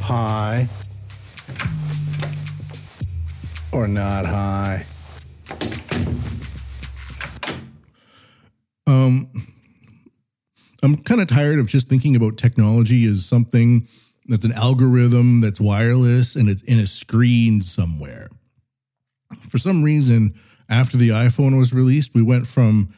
High 0.00 0.68
or 3.72 3.88
not 3.88 4.26
high? 4.26 4.84
Um, 8.86 9.30
I'm 10.82 10.96
kind 10.96 11.20
of 11.20 11.28
tired 11.28 11.58
of 11.58 11.68
just 11.68 11.88
thinking 11.88 12.16
about 12.16 12.36
technology 12.36 13.04
as 13.06 13.24
something 13.24 13.86
That's 14.28 14.44
an 14.44 14.52
algorithm 14.52 15.40
that's 15.40 15.60
wireless 15.60 16.36
and 16.36 16.48
it's 16.48 16.62
in 16.62 16.78
a 16.78 16.86
screen 16.86 17.60
somewhere. 17.60 18.28
For 19.50 19.58
some 19.58 19.82
reason, 19.82 20.34
after 20.68 20.96
the 20.96 21.10
iPhone 21.10 21.58
was 21.58 21.72
released, 21.72 22.14
we 22.14 22.22
went 22.22 22.46
from 22.46 22.94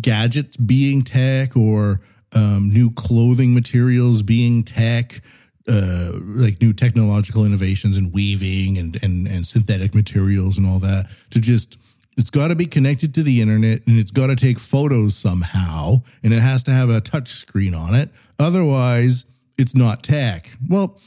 gadgets 0.00 0.56
being 0.56 1.02
tech 1.02 1.56
or 1.56 2.00
um, 2.34 2.70
new 2.72 2.90
clothing 2.90 3.54
materials 3.54 4.22
being 4.22 4.62
tech, 4.62 5.20
uh, 5.68 6.10
like 6.14 6.60
new 6.60 6.72
technological 6.72 7.44
innovations 7.44 7.96
in 7.96 8.10
weaving 8.12 8.78
and, 8.78 9.02
and, 9.02 9.26
and 9.26 9.46
synthetic 9.46 9.94
materials 9.94 10.58
and 10.58 10.66
all 10.66 10.78
that, 10.80 11.06
to 11.30 11.40
just 11.40 11.78
it's 12.16 12.30
got 12.30 12.48
to 12.48 12.54
be 12.54 12.66
connected 12.66 13.14
to 13.14 13.22
the 13.22 13.40
internet 13.40 13.86
and 13.86 13.98
it's 13.98 14.10
got 14.10 14.26
to 14.26 14.36
take 14.36 14.58
photos 14.58 15.16
somehow 15.16 15.96
and 16.22 16.32
it 16.32 16.40
has 16.40 16.62
to 16.64 16.70
have 16.70 16.90
a 16.90 17.00
touch 17.00 17.28
screen 17.28 17.74
on 17.74 17.94
it. 17.94 18.10
Otherwise, 18.38 19.24
it's 19.56 19.74
not 19.74 20.02
tech. 20.02 20.50
Well, 20.68 20.98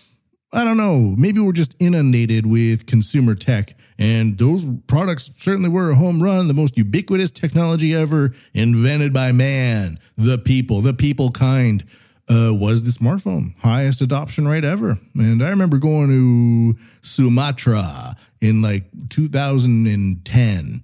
I 0.53 0.63
don't 0.63 0.77
know. 0.77 1.15
Maybe 1.17 1.41
we're 1.41 1.51
just 1.51 1.75
inundated 1.81 2.45
with 2.45 2.85
consumer 2.85 3.35
tech, 3.35 3.73
and 3.99 4.37
those 4.37 4.65
products 4.87 5.33
certainly 5.35 5.69
were 5.69 5.89
a 5.89 5.95
home 5.95 6.23
run, 6.23 6.47
the 6.47 6.53
most 6.53 6.77
ubiquitous 6.77 7.31
technology 7.31 7.93
ever 7.93 8.33
invented 8.53 9.11
by 9.11 9.33
man, 9.33 9.97
the 10.15 10.37
people, 10.37 10.79
the 10.79 10.93
people 10.93 11.29
kind. 11.29 11.83
Uh, 12.27 12.49
was 12.51 12.83
the 12.83 12.89
smartphone 12.89 13.55
highest 13.59 14.01
adoption 14.01 14.47
rate 14.47 14.65
ever? 14.65 14.95
And 15.13 15.43
I 15.43 15.49
remember 15.49 15.77
going 15.77 16.07
to 16.07 16.79
Sumatra 17.01 18.15
in 18.41 18.63
like 18.63 18.83
2010, 19.09 20.81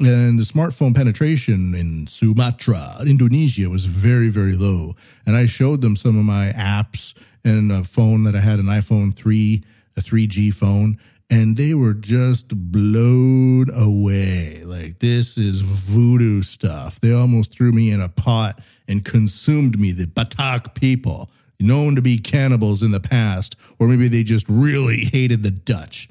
and 0.00 0.38
the 0.38 0.42
smartphone 0.42 0.94
penetration 0.94 1.74
in 1.74 2.06
Sumatra, 2.06 3.04
Indonesia, 3.06 3.68
was 3.68 3.84
very, 3.84 4.28
very 4.28 4.56
low. 4.56 4.94
And 5.26 5.36
I 5.36 5.46
showed 5.46 5.82
them 5.82 5.94
some 5.94 6.18
of 6.18 6.24
my 6.24 6.52
apps 6.56 7.14
and 7.44 7.70
a 7.70 7.84
phone 7.84 8.24
that 8.24 8.34
I 8.34 8.40
had, 8.40 8.58
an 8.58 8.66
iPhone 8.66 9.14
3, 9.14 9.62
a 9.96 10.00
3G 10.00 10.54
phone, 10.54 10.98
and 11.30 11.56
they 11.56 11.74
were 11.74 11.94
just 11.94 12.48
blown 12.72 13.66
away. 13.74 14.62
Like, 14.64 14.98
this 14.98 15.36
is 15.36 15.60
voodoo 15.60 16.42
stuff. 16.42 17.00
They 17.00 17.12
almost 17.12 17.56
threw 17.56 17.72
me 17.72 17.90
in 17.90 18.00
a 18.00 18.08
pot 18.08 18.60
and 18.88 19.04
consumed 19.04 19.78
me, 19.78 19.92
the 19.92 20.06
Batak 20.06 20.74
people, 20.74 21.28
known 21.60 21.96
to 21.96 22.02
be 22.02 22.18
cannibals 22.18 22.82
in 22.82 22.92
the 22.92 23.00
past, 23.00 23.56
or 23.78 23.88
maybe 23.88 24.08
they 24.08 24.22
just 24.22 24.46
really 24.48 25.00
hated 25.12 25.42
the 25.42 25.50
Dutch. 25.50 26.08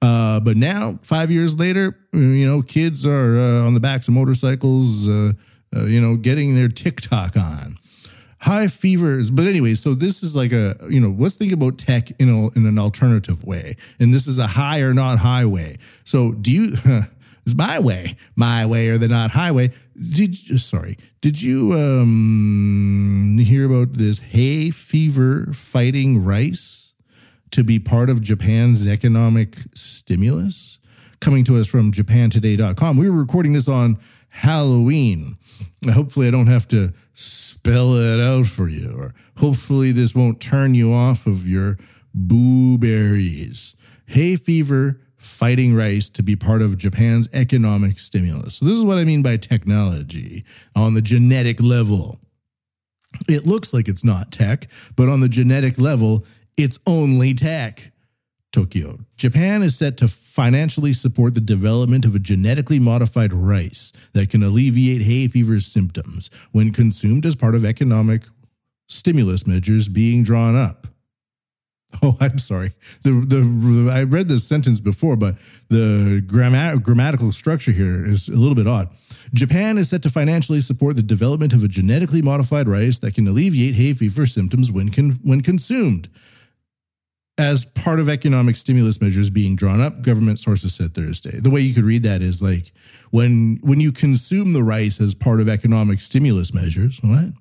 Uh, 0.00 0.40
but 0.40 0.56
now, 0.56 0.98
five 1.02 1.30
years 1.30 1.58
later, 1.58 1.96
you 2.12 2.46
know, 2.46 2.62
kids 2.62 3.06
are 3.06 3.38
uh, 3.38 3.66
on 3.66 3.74
the 3.74 3.80
backs 3.80 4.08
of 4.08 4.14
motorcycles, 4.14 5.08
uh, 5.08 5.32
uh, 5.74 5.84
you 5.84 6.00
know, 6.00 6.16
getting 6.16 6.54
their 6.54 6.68
TikTok 6.68 7.36
on. 7.36 7.76
High 8.44 8.68
fevers, 8.68 9.30
but 9.30 9.46
anyway, 9.46 9.74
so 9.74 9.94
this 9.94 10.22
is 10.22 10.36
like 10.36 10.52
a 10.52 10.74
you 10.88 11.00
know 11.00 11.14
let's 11.18 11.36
think 11.36 11.52
about 11.52 11.78
tech 11.78 12.10
in 12.20 12.28
a, 12.28 12.58
in 12.58 12.66
an 12.66 12.78
alternative 12.78 13.42
way, 13.44 13.76
and 13.98 14.12
this 14.12 14.26
is 14.26 14.38
a 14.38 14.46
high 14.46 14.80
or 14.80 14.92
not 14.94 15.18
highway. 15.18 15.76
So 16.04 16.32
do 16.32 16.52
you? 16.52 16.76
It's 17.46 17.54
my 17.54 17.78
way, 17.78 18.14
my 18.36 18.64
way 18.64 18.88
or 18.88 18.96
the 18.96 19.06
not 19.06 19.30
highway. 19.32 19.68
Did 19.94 20.34
sorry? 20.58 20.96
Did 21.20 21.42
you 21.42 21.74
um, 21.74 23.36
hear 23.38 23.66
about 23.66 23.92
this 23.92 24.32
hay 24.32 24.70
fever 24.70 25.52
fighting 25.52 26.24
rice? 26.24 26.84
to 27.54 27.62
be 27.62 27.78
part 27.78 28.10
of 28.10 28.20
Japan's 28.20 28.84
economic 28.84 29.56
stimulus? 29.74 30.80
Coming 31.20 31.44
to 31.44 31.56
us 31.56 31.68
from 31.68 31.92
japantoday.com. 31.92 32.96
We 32.96 33.08
were 33.08 33.16
recording 33.16 33.52
this 33.52 33.68
on 33.68 33.98
Halloween. 34.28 35.36
Hopefully, 35.88 36.26
I 36.26 36.32
don't 36.32 36.48
have 36.48 36.66
to 36.68 36.92
spell 37.64 37.94
it 37.94 38.20
out 38.20 38.44
for 38.44 38.68
you, 38.68 38.94
or 38.94 39.14
hopefully, 39.38 39.90
this 39.90 40.14
won't 40.14 40.40
turn 40.40 40.74
you 40.74 40.92
off 40.92 41.26
of 41.26 41.48
your 41.48 41.78
blueberries. 42.12 43.74
Hay 44.06 44.36
fever 44.36 45.00
fighting 45.16 45.74
rice 45.74 46.10
to 46.10 46.22
be 46.22 46.36
part 46.36 46.60
of 46.60 46.76
Japan's 46.76 47.26
economic 47.32 47.98
stimulus. 47.98 48.56
So, 48.56 48.66
this 48.66 48.74
is 48.74 48.84
what 48.84 48.98
I 48.98 49.04
mean 49.04 49.22
by 49.22 49.38
technology 49.38 50.44
on 50.76 50.92
the 50.92 51.00
genetic 51.00 51.58
level. 51.62 52.20
It 53.28 53.46
looks 53.46 53.72
like 53.72 53.88
it's 53.88 54.04
not 54.04 54.30
tech, 54.30 54.66
but 54.94 55.08
on 55.08 55.20
the 55.20 55.28
genetic 55.28 55.78
level, 55.78 56.26
it's 56.58 56.78
only 56.86 57.32
tech. 57.32 57.92
Tokyo. 58.54 59.00
Japan 59.16 59.62
is 59.62 59.76
set 59.76 59.96
to 59.96 60.06
financially 60.06 60.92
support 60.92 61.34
the 61.34 61.40
development 61.40 62.04
of 62.04 62.14
a 62.14 62.20
genetically 62.20 62.78
modified 62.78 63.32
rice 63.32 63.92
that 64.12 64.30
can 64.30 64.44
alleviate 64.44 65.02
hay 65.02 65.26
fever 65.26 65.58
symptoms 65.58 66.30
when 66.52 66.72
consumed 66.72 67.26
as 67.26 67.34
part 67.34 67.56
of 67.56 67.64
economic 67.64 68.22
stimulus 68.86 69.44
measures 69.44 69.88
being 69.88 70.22
drawn 70.22 70.54
up. 70.56 70.86
Oh, 72.02 72.16
I'm 72.20 72.38
sorry. 72.38 72.70
The, 73.04 73.10
the 73.10 73.90
I 73.92 74.02
read 74.02 74.26
this 74.26 74.42
sentence 74.42 74.80
before, 74.80 75.14
but 75.14 75.36
the 75.68 76.22
gramma- 76.26 76.82
grammatical 76.82 77.30
structure 77.30 77.70
here 77.70 78.04
is 78.04 78.28
a 78.28 78.34
little 78.34 78.56
bit 78.56 78.66
odd. 78.66 78.88
Japan 79.32 79.78
is 79.78 79.90
set 79.90 80.02
to 80.02 80.10
financially 80.10 80.60
support 80.60 80.96
the 80.96 81.04
development 81.04 81.52
of 81.52 81.62
a 81.62 81.68
genetically 81.68 82.20
modified 82.20 82.66
rice 82.66 82.98
that 82.98 83.14
can 83.14 83.28
alleviate 83.28 83.74
hay 83.74 83.92
fever 83.92 84.26
symptoms 84.26 84.72
when 84.72 84.90
con- 84.90 85.18
when 85.22 85.40
consumed 85.40 86.08
as 87.36 87.64
part 87.64 87.98
of 87.98 88.08
economic 88.08 88.56
stimulus 88.56 89.00
measures 89.00 89.28
being 89.28 89.56
drawn 89.56 89.80
up, 89.80 90.02
government 90.02 90.38
sources 90.38 90.74
said 90.74 90.94
Thursday. 90.94 91.40
The 91.40 91.50
way 91.50 91.60
you 91.60 91.74
could 91.74 91.84
read 91.84 92.04
that 92.04 92.22
is 92.22 92.42
like 92.42 92.72
when 93.10 93.58
when 93.62 93.80
you 93.80 93.92
consume 93.92 94.52
the 94.52 94.62
rice 94.62 95.00
as 95.00 95.14
part 95.14 95.40
of 95.40 95.48
economic 95.48 96.00
stimulus 96.00 96.54
measures, 96.54 97.00
what? 97.02 97.32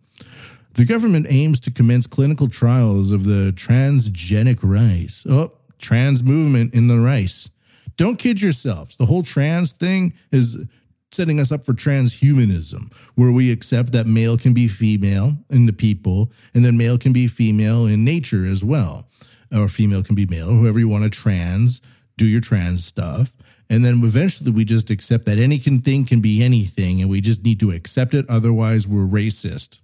The 0.73 0.85
government 0.85 1.27
aims 1.29 1.59
to 1.61 1.71
commence 1.71 2.07
clinical 2.07 2.49
trials 2.49 3.11
of 3.11 3.25
the 3.25 3.53
transgenic 3.55 4.59
rice. 4.63 5.23
Oh, 5.29 5.49
trans 5.79 6.23
movement 6.23 6.73
in 6.73 6.87
the 6.87 6.97
rice. 6.97 7.49
Don't 7.95 8.17
kid 8.17 8.41
yourselves. 8.41 8.97
The 8.97 9.05
whole 9.05 9.21
trans 9.21 9.73
thing 9.73 10.13
is 10.31 10.67
setting 11.11 11.39
us 11.39 11.51
up 11.51 11.63
for 11.63 11.73
transhumanism, 11.73 12.91
where 13.15 13.31
we 13.31 13.51
accept 13.51 13.91
that 13.91 14.07
male 14.07 14.35
can 14.35 14.55
be 14.55 14.67
female 14.67 15.33
in 15.51 15.67
the 15.67 15.73
people, 15.73 16.31
and 16.55 16.65
then 16.65 16.75
male 16.75 16.97
can 16.97 17.13
be 17.13 17.27
female 17.27 17.85
in 17.85 18.03
nature 18.03 18.47
as 18.47 18.63
well 18.63 19.07
or 19.53 19.67
female 19.67 20.03
can 20.03 20.15
be 20.15 20.25
male, 20.25 20.47
whoever 20.47 20.79
you 20.79 20.87
want 20.87 21.03
to 21.03 21.09
trans, 21.09 21.81
do 22.17 22.25
your 22.25 22.41
trans 22.41 22.85
stuff. 22.85 23.33
And 23.69 23.83
then 23.83 24.01
eventually 24.03 24.51
we 24.51 24.65
just 24.65 24.89
accept 24.89 25.25
that 25.25 25.37
anything 25.37 25.81
can 26.05 26.19
be 26.19 26.43
anything 26.43 27.01
and 27.01 27.09
we 27.09 27.21
just 27.21 27.43
need 27.43 27.59
to 27.61 27.71
accept 27.71 28.13
it. 28.13 28.25
Otherwise, 28.29 28.87
we're 28.87 29.07
racist. 29.07 29.79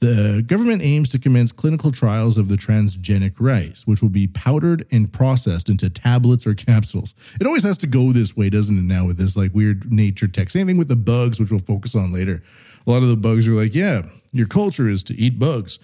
The 0.00 0.44
government 0.46 0.82
aims 0.84 1.08
to 1.08 1.18
commence 1.18 1.50
clinical 1.50 1.90
trials 1.90 2.38
of 2.38 2.48
the 2.48 2.54
transgenic 2.54 3.34
rice, 3.40 3.84
which 3.84 4.00
will 4.00 4.10
be 4.10 4.28
powdered 4.28 4.86
and 4.92 5.12
processed 5.12 5.68
into 5.68 5.90
tablets 5.90 6.46
or 6.46 6.54
capsules. 6.54 7.16
It 7.40 7.46
always 7.48 7.64
has 7.64 7.78
to 7.78 7.88
go 7.88 8.12
this 8.12 8.36
way, 8.36 8.48
doesn't 8.48 8.78
it, 8.78 8.82
now 8.82 9.06
with 9.06 9.18
this 9.18 9.36
like 9.36 9.52
weird 9.52 9.92
nature 9.92 10.28
tech? 10.28 10.50
Same 10.50 10.68
thing 10.68 10.78
with 10.78 10.88
the 10.88 10.94
bugs, 10.94 11.40
which 11.40 11.50
we'll 11.50 11.58
focus 11.58 11.96
on 11.96 12.12
later. 12.12 12.40
A 12.86 12.90
lot 12.90 13.02
of 13.02 13.08
the 13.08 13.16
bugs 13.16 13.48
are 13.48 13.52
like, 13.52 13.74
yeah, 13.74 14.02
your 14.32 14.46
culture 14.46 14.88
is 14.88 15.02
to 15.04 15.14
eat 15.14 15.40
bugs. 15.40 15.80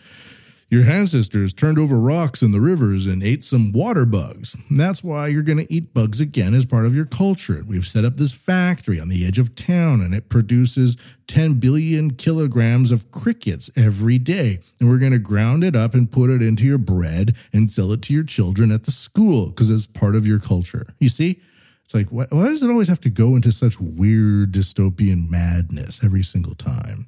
Your 0.75 0.90
ancestors 0.90 1.54
turned 1.54 1.78
over 1.78 1.97
rocks 1.97 2.43
in 2.43 2.50
the 2.50 2.59
rivers 2.59 3.07
and 3.07 3.23
ate 3.23 3.45
some 3.45 3.71
water 3.71 4.04
bugs. 4.04 4.57
That's 4.69 5.04
why 5.04 5.28
you're 5.28 5.45
going 5.45 5.64
to 5.64 5.73
eat 5.73 5.95
bugs 5.95 6.21
again 6.21 6.52
as 6.52 6.66
part 6.66 6.85
of 6.85 6.97
your 6.97 7.04
culture. 7.04 7.62
We've 7.64 7.87
set 7.87 8.04
up 8.04 8.16
this 8.16 8.35
factory 8.35 8.99
on 8.99 9.09
the 9.09 9.25
edge 9.25 9.38
of 9.38 9.54
town 9.54 10.00
and 10.00 10.12
it 10.12 10.28
produces 10.28 10.97
10 11.28 11.61
billion 11.61 12.14
kilograms 12.14 12.90
of 12.90 13.12
crickets 13.12 13.71
every 13.76 14.19
day. 14.19 14.59
And 14.81 14.90
we're 14.90 14.99
going 14.99 15.12
to 15.12 15.21
ground 15.21 15.62
it 15.62 15.76
up 15.76 15.95
and 15.95 16.11
put 16.11 16.28
it 16.28 16.43
into 16.43 16.64
your 16.64 16.78
bread 16.78 17.37
and 17.52 17.71
sell 17.71 17.93
it 17.93 18.02
to 18.02 18.12
your 18.12 18.25
children 18.25 18.73
at 18.73 18.83
the 18.83 18.90
school 18.90 19.50
because 19.50 19.71
it's 19.71 19.87
part 19.87 20.16
of 20.16 20.26
your 20.26 20.40
culture. 20.40 20.83
You 20.99 21.09
see? 21.09 21.40
It's 21.85 21.95
like, 21.95 22.09
why, 22.09 22.26
why 22.31 22.47
does 22.47 22.64
it 22.64 22.71
always 22.71 22.88
have 22.88 23.00
to 23.02 23.11
go 23.11 23.37
into 23.37 23.52
such 23.52 23.78
weird 23.78 24.50
dystopian 24.50 25.31
madness 25.31 26.02
every 26.02 26.23
single 26.23 26.57
time? 26.57 27.07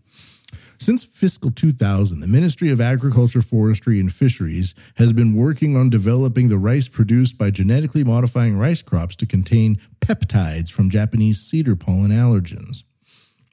Since 0.78 1.04
fiscal 1.04 1.50
2000, 1.50 2.20
the 2.20 2.26
Ministry 2.26 2.70
of 2.70 2.80
Agriculture, 2.80 3.40
Forestry, 3.40 3.98
and 3.98 4.12
Fisheries 4.12 4.74
has 4.96 5.12
been 5.12 5.34
working 5.34 5.76
on 5.76 5.90
developing 5.90 6.48
the 6.48 6.58
rice 6.58 6.88
produced 6.88 7.38
by 7.38 7.50
genetically 7.50 8.04
modifying 8.04 8.58
rice 8.58 8.82
crops 8.82 9.16
to 9.16 9.26
contain 9.26 9.76
peptides 10.00 10.70
from 10.72 10.90
Japanese 10.90 11.40
cedar 11.40 11.76
pollen 11.76 12.10
allergens. 12.10 12.84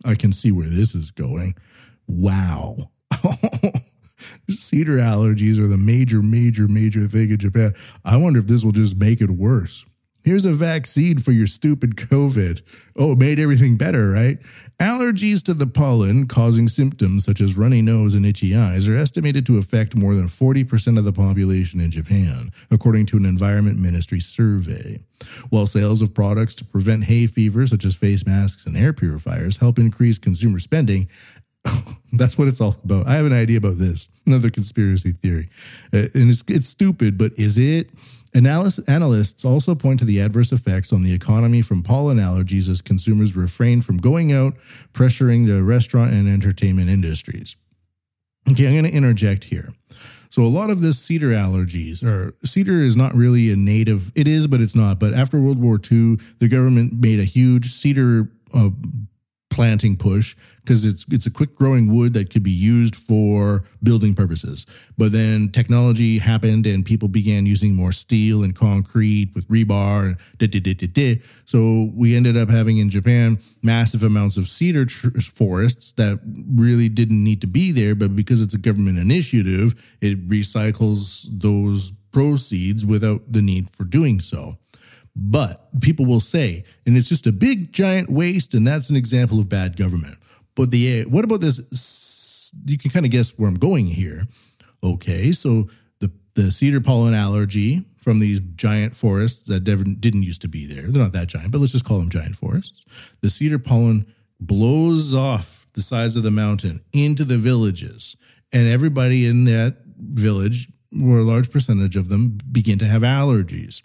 I 0.05 0.15
can 0.15 0.33
see 0.33 0.51
where 0.51 0.67
this 0.67 0.95
is 0.95 1.11
going. 1.11 1.55
Wow. 2.07 2.75
cedar 4.49 4.97
allergies 4.97 5.59
are 5.59 5.67
the 5.67 5.77
major, 5.77 6.21
major, 6.21 6.67
major 6.67 7.01
thing 7.01 7.31
in 7.31 7.37
Japan. 7.37 7.73
I 8.03 8.17
wonder 8.17 8.39
if 8.39 8.47
this 8.47 8.63
will 8.63 8.71
just 8.71 8.99
make 8.99 9.21
it 9.21 9.31
worse. 9.31 9.85
Here's 10.23 10.45
a 10.45 10.53
vaccine 10.53 11.17
for 11.17 11.31
your 11.31 11.47
stupid 11.47 11.97
COVID. 11.97 12.61
Oh, 12.97 13.11
it 13.11 13.17
made 13.17 13.39
everything 13.39 13.75
better, 13.75 14.11
right? 14.11 14.37
Allergies 14.79 15.43
to 15.43 15.53
the 15.53 15.67
pollen 15.67 16.27
causing 16.27 16.67
symptoms 16.67 17.23
such 17.23 17.41
as 17.41 17.55
runny 17.55 17.81
nose 17.81 18.15
and 18.15 18.25
itchy 18.25 18.55
eyes 18.55 18.87
are 18.89 18.97
estimated 18.97 19.45
to 19.45 19.57
affect 19.57 19.95
more 19.95 20.15
than 20.15 20.25
40% 20.25 20.97
of 20.97 21.05
the 21.05 21.13
population 21.13 21.79
in 21.79 21.91
Japan, 21.91 22.49
according 22.71 23.05
to 23.07 23.17
an 23.17 23.25
Environment 23.25 23.79
Ministry 23.79 24.19
survey. 24.19 24.97
While 25.49 25.67
sales 25.67 26.01
of 26.01 26.13
products 26.13 26.55
to 26.55 26.65
prevent 26.65 27.05
hay 27.05 27.27
fever, 27.27 27.65
such 27.65 27.85
as 27.85 27.95
face 27.95 28.25
masks 28.25 28.65
and 28.65 28.75
air 28.75 28.93
purifiers, 28.93 29.57
help 29.57 29.77
increase 29.77 30.17
consumer 30.17 30.59
spending, 30.59 31.07
That's 32.13 32.37
what 32.37 32.47
it's 32.47 32.61
all 32.61 32.75
about. 32.83 33.07
I 33.07 33.15
have 33.15 33.25
an 33.25 33.33
idea 33.33 33.57
about 33.57 33.77
this. 33.77 34.09
Another 34.25 34.49
conspiracy 34.49 35.11
theory. 35.11 35.47
Uh, 35.93 36.05
and 36.13 36.29
it's, 36.29 36.43
it's 36.47 36.67
stupid, 36.67 37.17
but 37.17 37.31
is 37.37 37.57
it? 37.57 37.89
Analyst, 38.35 38.89
analysts 38.89 39.45
also 39.45 39.75
point 39.75 39.99
to 39.99 40.05
the 40.05 40.19
adverse 40.19 40.51
effects 40.51 40.91
on 40.91 41.03
the 41.03 41.13
economy 41.13 41.61
from 41.61 41.83
pollen 41.83 42.17
allergies 42.17 42.67
as 42.67 42.81
consumers 42.81 43.35
refrain 43.35 43.81
from 43.81 43.97
going 43.97 44.33
out, 44.33 44.53
pressuring 44.91 45.45
the 45.45 45.61
restaurant 45.61 46.11
and 46.11 46.27
entertainment 46.27 46.89
industries. 46.89 47.55
Okay, 48.51 48.67
I'm 48.67 48.73
going 48.73 48.91
to 48.91 48.97
interject 48.97 49.45
here. 49.45 49.73
So 50.29 50.41
a 50.41 50.49
lot 50.49 50.71
of 50.71 50.81
this 50.81 50.99
cedar 50.99 51.29
allergies, 51.29 52.03
or 52.03 52.33
cedar 52.43 52.81
is 52.81 52.95
not 52.95 53.13
really 53.13 53.51
a 53.51 53.55
native. 53.55 54.11
It 54.15 54.27
is, 54.27 54.47
but 54.47 54.61
it's 54.61 54.75
not. 54.75 54.99
But 54.99 55.13
after 55.13 55.39
World 55.39 55.61
War 55.61 55.75
II, 55.75 56.17
the 56.39 56.49
government 56.49 56.93
made 56.99 57.19
a 57.19 57.23
huge 57.23 57.67
cedar 57.67 58.31
uh, 58.51 58.69
planting 59.53 59.95
push 59.95 60.35
because 60.61 60.85
it's 60.85 61.05
it's 61.09 61.25
a 61.25 61.31
quick 61.31 61.55
growing 61.55 61.93
wood 61.93 62.13
that 62.13 62.29
could 62.29 62.43
be 62.43 62.51
used 62.51 62.95
for 62.95 63.63
building 63.81 64.13
purposes. 64.13 64.65
But 64.97 65.11
then 65.11 65.49
technology 65.49 66.17
happened 66.19 66.65
and 66.65 66.85
people 66.85 67.07
began 67.07 67.45
using 67.45 67.75
more 67.75 67.91
steel 67.91 68.43
and 68.43 68.55
concrete 68.55 69.31
with 69.35 69.47
rebar 69.47 70.07
and 70.07 70.17
da, 70.37 70.47
da, 70.47 70.59
da, 70.59 70.73
da, 70.73 70.87
da. 70.87 71.21
So 71.45 71.89
we 71.95 72.15
ended 72.15 72.35
up 72.35 72.49
having 72.49 72.77
in 72.77 72.89
Japan 72.89 73.37
massive 73.61 74.03
amounts 74.03 74.37
of 74.37 74.45
cedar 74.45 74.85
tr- 74.85 75.19
forests 75.21 75.93
that 75.93 76.19
really 76.49 76.89
didn't 76.89 77.23
need 77.23 77.41
to 77.41 77.47
be 77.47 77.71
there, 77.71 77.95
but 77.95 78.15
because 78.15 78.41
it's 78.41 78.53
a 78.53 78.59
government 78.59 78.97
initiative, 78.97 79.95
it 80.01 80.27
recycles 80.27 81.27
those 81.29 81.91
proceeds 82.11 82.85
without 82.85 83.21
the 83.31 83.41
need 83.41 83.69
for 83.71 83.83
doing 83.83 84.19
so. 84.19 84.57
But 85.15 85.69
people 85.81 86.05
will 86.05 86.19
say, 86.19 86.63
and 86.85 86.97
it's 86.97 87.09
just 87.09 87.27
a 87.27 87.31
big 87.31 87.71
giant 87.71 88.09
waste, 88.09 88.53
and 88.53 88.65
that's 88.65 88.89
an 88.89 88.95
example 88.95 89.39
of 89.39 89.47
bad 89.47 89.77
government. 89.77 90.17
But 90.55 90.71
the 90.71 91.01
eh, 91.01 91.03
what 91.03 91.23
about 91.23 91.41
this? 91.41 92.51
You 92.65 92.77
can 92.77 92.91
kind 92.91 93.05
of 93.05 93.11
guess 93.11 93.37
where 93.37 93.47
I'm 93.47 93.55
going 93.55 93.85
here. 93.85 94.21
Okay, 94.83 95.31
so 95.31 95.65
the 95.99 96.11
the 96.35 96.51
cedar 96.51 96.81
pollen 96.81 97.13
allergy 97.13 97.81
from 97.97 98.19
these 98.19 98.39
giant 98.55 98.95
forests 98.95 99.43
that 99.47 99.63
didn't 99.63 100.23
used 100.23 100.41
to 100.41 100.47
be 100.47 100.65
there. 100.65 100.87
They're 100.87 101.03
not 101.03 101.13
that 101.13 101.27
giant, 101.27 101.51
but 101.51 101.59
let's 101.59 101.71
just 101.71 101.85
call 101.85 101.99
them 101.99 102.09
giant 102.09 102.35
forests. 102.35 102.83
The 103.21 103.29
cedar 103.29 103.59
pollen 103.59 104.05
blows 104.39 105.15
off 105.15 105.65
the 105.73 105.81
sides 105.81 106.15
of 106.15 106.23
the 106.23 106.31
mountain 106.31 106.81
into 106.91 107.23
the 107.23 107.37
villages, 107.37 108.17
and 108.51 108.67
everybody 108.67 109.27
in 109.27 109.45
that 109.45 109.77
village, 109.97 110.67
or 111.03 111.19
a 111.19 111.23
large 111.23 111.51
percentage 111.51 111.95
of 111.95 112.09
them, 112.09 112.37
begin 112.51 112.77
to 112.79 112.85
have 112.85 113.03
allergies. 113.03 113.81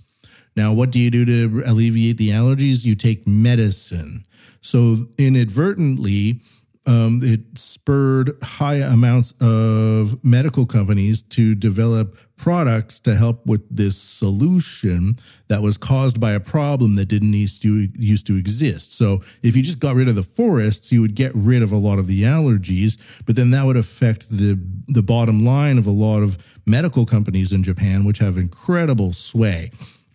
Now, 0.58 0.72
what 0.72 0.90
do 0.90 0.98
you 0.98 1.08
do 1.08 1.24
to 1.24 1.62
alleviate 1.66 2.16
the 2.16 2.30
allergies? 2.30 2.84
You 2.84 2.96
take 2.96 3.28
medicine. 3.28 4.24
So, 4.60 4.96
inadvertently, 5.16 6.40
um, 6.84 7.20
it 7.22 7.56
spurred 7.56 8.32
high 8.42 8.78
amounts 8.78 9.34
of 9.40 10.24
medical 10.24 10.66
companies 10.66 11.22
to 11.22 11.54
develop 11.54 12.16
products 12.36 12.98
to 13.00 13.14
help 13.14 13.46
with 13.46 13.62
this 13.70 13.96
solution 13.96 15.14
that 15.46 15.62
was 15.62 15.76
caused 15.76 16.20
by 16.20 16.32
a 16.32 16.40
problem 16.40 16.96
that 16.96 17.06
didn't 17.06 17.34
used 17.34 17.62
to, 17.62 17.86
used 17.94 18.26
to 18.26 18.34
exist. 18.36 18.92
So, 18.94 19.20
if 19.44 19.56
you 19.56 19.62
just 19.62 19.78
got 19.78 19.94
rid 19.94 20.08
of 20.08 20.16
the 20.16 20.24
forests, 20.24 20.90
you 20.90 21.02
would 21.02 21.14
get 21.14 21.30
rid 21.36 21.62
of 21.62 21.70
a 21.70 21.76
lot 21.76 22.00
of 22.00 22.08
the 22.08 22.22
allergies, 22.22 22.98
but 23.26 23.36
then 23.36 23.52
that 23.52 23.64
would 23.64 23.76
affect 23.76 24.28
the, 24.28 24.58
the 24.88 25.04
bottom 25.04 25.44
line 25.44 25.78
of 25.78 25.86
a 25.86 25.92
lot 25.92 26.24
of 26.24 26.36
medical 26.66 27.06
companies 27.06 27.52
in 27.52 27.62
Japan, 27.62 28.04
which 28.04 28.18
have 28.18 28.36
incredible 28.36 29.12
sway. 29.12 29.70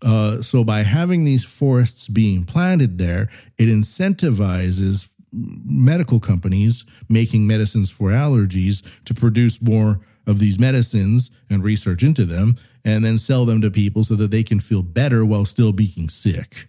Uh, 0.06 0.42
so 0.42 0.64
by 0.64 0.84
having 0.84 1.24
these 1.24 1.46
forests 1.46 2.08
being 2.08 2.44
planted 2.44 2.98
there, 2.98 3.28
it 3.58 3.66
incentivizes 3.66 5.10
medical 5.32 6.20
companies 6.20 6.86
making 7.10 7.48
medicines 7.48 7.90
for 7.90 8.10
allergies 8.10 9.04
to 9.06 9.14
produce 9.14 9.62
more 9.62 10.00
of 10.28 10.40
these 10.40 10.60
medicines 10.60 11.32
and 11.50 11.64
research 11.64 12.04
into 12.04 12.26
them 12.26 12.56
and 12.86 13.04
then 13.04 13.18
sell 13.18 13.46
them 13.46 13.62
to 13.62 13.72
people 13.72 14.04
so 14.04 14.16
that 14.16 14.32
they 14.32 14.44
can 14.44 14.60
feel 14.60 14.84
better 14.84 15.26
while 15.26 15.46
still 15.46 15.74
being 15.74 16.10
sick. 16.10 16.68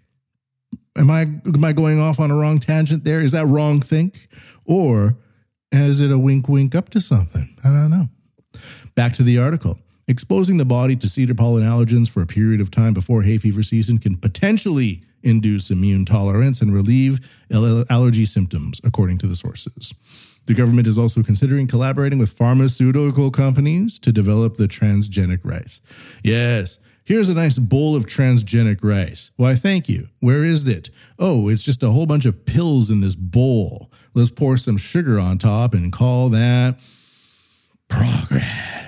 Am 0.97 1.11
I 1.11 1.23
am 1.23 1.65
I 1.65 1.73
going 1.73 2.01
off 2.01 2.21
on 2.21 2.31
a 2.31 2.37
wrong 2.37 2.61
tangent 2.61 3.05
there? 3.05 3.21
Is 3.21 3.33
that 3.33 3.47
wrong 3.47 3.81
think? 3.81 4.29
Or 4.67 5.17
is 5.73 6.01
it 6.01 6.13
a 6.13 6.19
wink 6.19 6.49
wink 6.49 6.75
up 6.75 6.89
to 6.91 7.01
something? 7.01 7.49
I 7.65 7.69
don't 7.69 7.91
know. 7.91 8.07
Back 8.95 9.15
to 9.15 9.25
the 9.25 9.39
article. 9.39 9.77
Exposing 10.07 10.59
the 10.59 10.65
body 10.65 10.97
to 10.97 11.09
cedar 11.09 11.35
pollen 11.35 11.63
allergens 11.63 12.11
for 12.11 12.21
a 12.21 12.27
period 12.27 12.61
of 12.61 12.71
time 12.71 12.93
before 12.93 13.23
hay 13.23 13.39
fever 13.39 13.63
season 13.63 13.99
can 13.99 14.17
potentially 14.17 15.01
induce 15.23 15.71
immune 15.71 16.05
tolerance 16.05 16.61
and 16.61 16.75
relieve 16.75 17.19
allergy 17.89 18.27
symptoms, 18.27 18.81
according 18.85 19.17
to 19.19 19.27
the 19.27 19.35
sources. 19.35 20.41
The 20.47 20.53
government 20.53 20.87
is 20.87 20.99
also 20.99 21.23
considering 21.23 21.67
collaborating 21.67 22.19
with 22.19 22.31
pharmaceutical 22.31 23.31
companies 23.31 23.99
to 24.01 24.13
develop 24.13 24.57
the 24.57 24.67
transgenic 24.67 25.41
rice. 25.43 25.81
Yes, 26.23 26.79
here's 27.07 27.31
a 27.31 27.35
nice 27.35 27.59
bowl 27.59 27.97
of 27.97 28.05
transgenic 28.05 28.85
rice. 28.85 29.31
Why, 29.37 29.55
thank 29.55 29.89
you. 29.89 30.09
Where 30.21 30.45
is 30.45 30.69
it? 30.69 30.91
Oh, 31.19 31.49
it's 31.49 31.63
just 31.63 31.83
a 31.83 31.89
whole 31.89 32.05
bunch 32.05 32.27
of 32.27 32.45
pills 32.45 32.91
in 32.91 33.01
this 33.01 33.17
bowl. 33.17 33.91
Let's 34.13 34.29
pour 34.29 34.59
some 34.59 34.77
sugar 34.77 35.19
on 35.19 35.39
top 35.39 35.73
and 35.73 35.91
call 35.91 36.29
that 36.29 36.75
progress. 37.89 38.84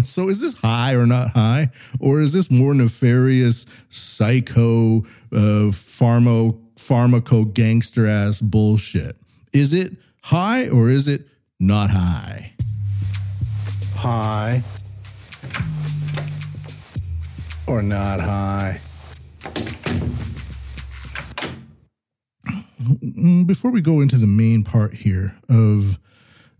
So 0.04 0.28
is 0.28 0.40
this 0.40 0.54
high 0.54 0.94
or 0.94 1.06
not 1.06 1.30
high? 1.30 1.68
Or 2.00 2.20
is 2.20 2.32
this 2.32 2.50
more 2.50 2.74
nefarious 2.74 3.66
psycho 3.90 4.98
uh, 5.32 5.70
pharma 5.72 6.58
pharmaco 6.76 7.52
gangster 7.52 8.06
ass 8.06 8.40
bullshit? 8.40 9.16
Is 9.52 9.74
it 9.74 9.92
high 10.22 10.68
or 10.68 10.88
is 10.88 11.08
it 11.08 11.26
not 11.58 11.90
high? 11.90 12.52
High 13.96 14.62
or 17.66 17.82
not 17.82 18.20
high? 18.20 18.80
Mm, 23.02 23.46
Before 23.46 23.70
we 23.70 23.80
go 23.82 24.00
into 24.00 24.16
the 24.16 24.26
main 24.26 24.64
part 24.64 24.94
here 24.94 25.34
of 25.48 25.98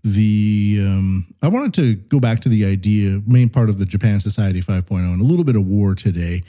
the 0.03 0.79
um, 0.81 1.27
I 1.43 1.49
wanted 1.49 1.75
to 1.75 1.95
go 1.95 2.21
back 2.21 2.41
to 2.41 2.49
the 2.49 2.65
idea, 2.65 3.21
main 3.27 3.49
part 3.49 3.69
of 3.69 3.79
the 3.79 3.85
Japan 3.85 4.21
Society 4.21 4.61
5.0, 4.61 4.99
and 4.99 5.21
a 5.21 5.25
little 5.25 5.45
bit 5.45 5.57
of 5.57 5.67
war 5.67 5.95
today. 5.95 6.43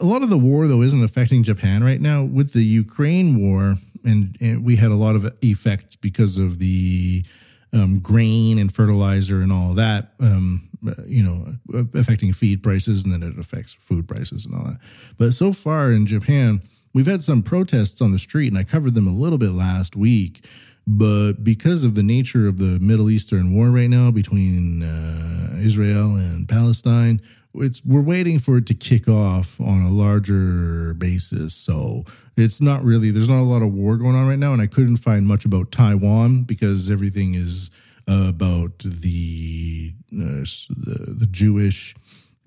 A 0.00 0.04
lot 0.04 0.22
of 0.22 0.30
the 0.30 0.38
war, 0.38 0.66
though, 0.66 0.82
isn't 0.82 1.04
affecting 1.04 1.42
Japan 1.42 1.84
right 1.84 2.00
now. 2.00 2.24
With 2.24 2.52
the 2.52 2.64
Ukraine 2.64 3.40
war, 3.40 3.74
and, 4.04 4.36
and 4.40 4.64
we 4.64 4.76
had 4.76 4.90
a 4.90 4.96
lot 4.96 5.14
of 5.14 5.24
effects 5.42 5.94
because 5.94 6.38
of 6.38 6.58
the 6.58 7.24
um, 7.72 8.00
grain 8.00 8.58
and 8.58 8.74
fertilizer 8.74 9.40
and 9.40 9.52
all 9.52 9.74
that, 9.74 10.12
um, 10.20 10.68
you 11.06 11.22
know, 11.22 11.84
affecting 11.94 12.32
feed 12.32 12.62
prices, 12.62 13.04
and 13.04 13.12
then 13.12 13.22
it 13.22 13.38
affects 13.38 13.74
food 13.74 14.08
prices 14.08 14.46
and 14.46 14.54
all 14.54 14.64
that. 14.64 14.78
But 15.18 15.32
so 15.32 15.52
far 15.52 15.92
in 15.92 16.06
Japan, 16.06 16.60
we've 16.94 17.06
had 17.06 17.22
some 17.22 17.42
protests 17.42 18.00
on 18.00 18.10
the 18.10 18.18
street, 18.18 18.48
and 18.48 18.58
I 18.58 18.64
covered 18.64 18.94
them 18.94 19.06
a 19.06 19.12
little 19.12 19.38
bit 19.38 19.52
last 19.52 19.94
week. 19.96 20.44
But 20.86 21.42
because 21.42 21.82
of 21.82 21.94
the 21.94 22.02
nature 22.02 22.46
of 22.46 22.58
the 22.58 22.78
Middle 22.80 23.10
Eastern 23.10 23.54
war 23.54 23.70
right 23.70 23.90
now 23.90 24.12
between 24.12 24.82
uh, 24.84 25.56
Israel 25.58 26.14
and 26.14 26.48
Palestine, 26.48 27.20
it's 27.54 27.84
we're 27.84 28.02
waiting 28.02 28.38
for 28.38 28.58
it 28.58 28.66
to 28.66 28.74
kick 28.74 29.08
off 29.08 29.60
on 29.60 29.82
a 29.82 29.90
larger 29.90 30.94
basis. 30.94 31.54
So 31.54 32.04
it's 32.36 32.60
not 32.60 32.84
really 32.84 33.10
there's 33.10 33.28
not 33.28 33.40
a 33.40 33.50
lot 33.50 33.62
of 33.62 33.72
war 33.72 33.96
going 33.96 34.14
on 34.14 34.28
right 34.28 34.38
now, 34.38 34.52
and 34.52 34.62
I 34.62 34.66
couldn't 34.66 34.98
find 34.98 35.26
much 35.26 35.44
about 35.44 35.72
Taiwan 35.72 36.44
because 36.44 36.90
everything 36.90 37.34
is 37.34 37.70
about 38.06 38.78
the, 38.78 39.92
uh, 40.12 40.44
the 40.46 41.14
the 41.18 41.28
Jewish 41.28 41.94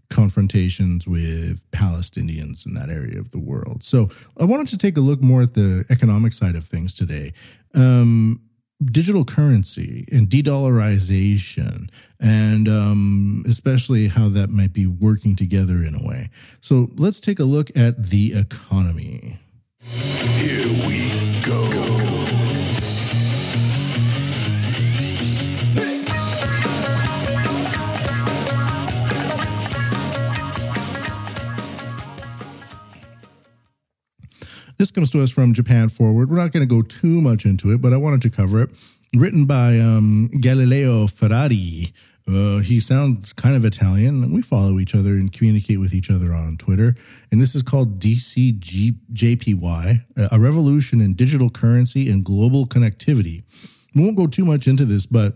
confrontations 0.09 1.07
with 1.07 1.69
Palestinians 1.71 2.65
in 2.65 2.73
that 2.73 2.89
area 2.89 3.19
of 3.19 3.29
the 3.31 3.39
world. 3.39 3.83
So 3.83 4.07
I 4.39 4.45
wanted 4.45 4.67
to 4.69 4.77
take 4.77 4.97
a 4.97 5.01
look 5.01 5.21
more 5.21 5.43
at 5.43 5.53
the 5.53 5.85
economic 5.89 6.33
side 6.33 6.55
of 6.55 6.63
things 6.63 6.95
today. 6.95 7.31
Um, 7.75 8.41
digital 8.83 9.25
currency 9.25 10.05
and 10.09 10.29
de-dollarization 10.29 11.89
and 12.21 12.69
um, 12.69 13.43
especially 13.45 14.07
how 14.07 14.29
that 14.29 14.49
might 14.49 14.71
be 14.71 14.87
working 14.87 15.35
together 15.35 15.83
in 15.83 15.93
a 15.95 16.07
way 16.07 16.29
so 16.61 16.87
let's 16.95 17.19
take 17.19 17.39
a 17.39 17.43
look 17.43 17.69
at 17.75 18.01
the 18.05 18.31
economy 18.35 19.37
Here 19.81 20.67
we 20.87 21.41
go. 21.41 22.48
This 34.79 34.89
comes 34.91 35.09
to 35.11 35.21
us 35.21 35.29
from 35.29 35.53
Japan 35.53 35.89
Forward. 35.89 36.29
We're 36.29 36.37
not 36.37 36.53
going 36.53 36.65
to 36.65 36.75
go 36.75 36.81
too 36.81 37.19
much 37.19 37.43
into 37.43 37.73
it, 37.73 37.81
but 37.81 37.91
I 37.91 37.97
wanted 37.97 38.21
to 38.21 38.29
cover 38.29 38.61
it. 38.61 38.69
Written 39.13 39.45
by 39.45 39.77
um, 39.77 40.29
Galileo 40.39 41.05
Ferrari. 41.07 41.91
Uh, 42.25 42.59
he 42.59 42.79
sounds 42.79 43.33
kind 43.33 43.57
of 43.57 43.65
Italian. 43.65 44.33
We 44.33 44.41
follow 44.41 44.79
each 44.79 44.95
other 44.95 45.09
and 45.09 45.33
communicate 45.33 45.81
with 45.81 45.93
each 45.93 46.09
other 46.09 46.31
on 46.31 46.55
Twitter. 46.55 46.95
And 47.29 47.41
this 47.41 47.55
is 47.55 47.61
called 47.61 47.99
DCJPY, 47.99 49.59
a 50.31 50.39
revolution 50.39 51.01
in 51.01 51.13
digital 51.13 51.49
currency 51.49 52.09
and 52.09 52.23
global 52.23 52.65
connectivity. 52.65 53.43
We 53.95 54.03
won't 54.05 54.15
go 54.15 54.27
too 54.27 54.45
much 54.45 54.65
into 54.67 54.85
this, 54.85 55.05
but 55.05 55.33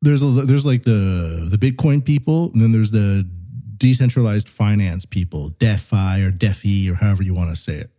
there's 0.00 0.22
a 0.22 0.26
there's 0.26 0.64
like 0.64 0.84
the 0.84 1.46
the 1.50 1.58
Bitcoin 1.58 2.02
people, 2.02 2.50
and 2.52 2.60
then 2.60 2.72
there's 2.72 2.90
the 2.90 3.28
decentralized 3.82 4.48
finance 4.48 5.04
people, 5.04 5.50
DeFi 5.58 6.22
or 6.22 6.30
DeFi 6.30 6.88
or 6.88 6.94
however 6.94 7.24
you 7.24 7.34
want 7.34 7.50
to 7.50 7.56
say 7.56 7.74
it. 7.74 7.90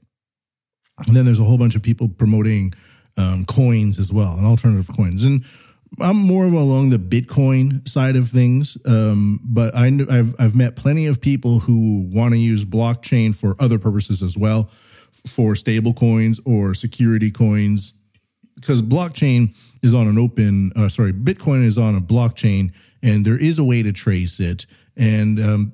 And 1.06 1.16
then 1.16 1.26
there's 1.26 1.42
a 1.42 1.44
whole 1.44 1.58
bunch 1.58 1.76
of 1.76 1.84
people 1.84 2.08
promoting 2.08 2.74
um, 3.18 3.44
coins 3.46 4.00
as 4.00 4.12
well, 4.12 4.38
and 4.38 4.46
alternative 4.46 4.90
coins. 4.96 5.26
And 5.26 5.44
I'm 6.00 6.16
more 6.16 6.46
of 6.46 6.54
along 6.54 6.90
the 6.90 6.98
Bitcoin 6.98 7.88
side 7.88 8.16
of 8.16 8.30
things, 8.30 8.78
um, 8.86 9.42
but 9.44 9.76
I, 9.76 9.92
I've, 10.10 10.34
I've 10.40 10.56
met 10.56 10.78
plenty 10.78 11.08
of 11.08 11.20
people 11.20 11.60
who 11.60 12.10
want 12.14 12.34
to 12.34 12.40
use 12.40 12.64
blockchain 12.64 13.38
for 13.38 13.56
other 13.60 13.78
purposes 13.78 14.24
as 14.24 14.38
well, 14.38 14.64
for 15.28 15.54
stable 15.54 15.94
coins 15.94 16.40
or 16.46 16.74
security 16.74 17.30
coins, 17.30 17.94
because 18.56 18.82
blockchain 18.82 19.54
is 19.84 19.94
on 19.94 20.08
an 20.08 20.18
open. 20.18 20.72
Uh, 20.76 20.88
sorry, 20.88 21.12
Bitcoin 21.12 21.66
is 21.66 21.78
on 21.78 21.96
a 21.96 22.02
blockchain, 22.02 22.72
and 23.02 23.26
there 23.26 23.38
is 23.38 23.60
a 23.60 23.64
way 23.64 23.84
to 23.84 23.92
trace 23.92 24.40
it. 24.40 24.66
And 24.98 25.40
um, 25.40 25.74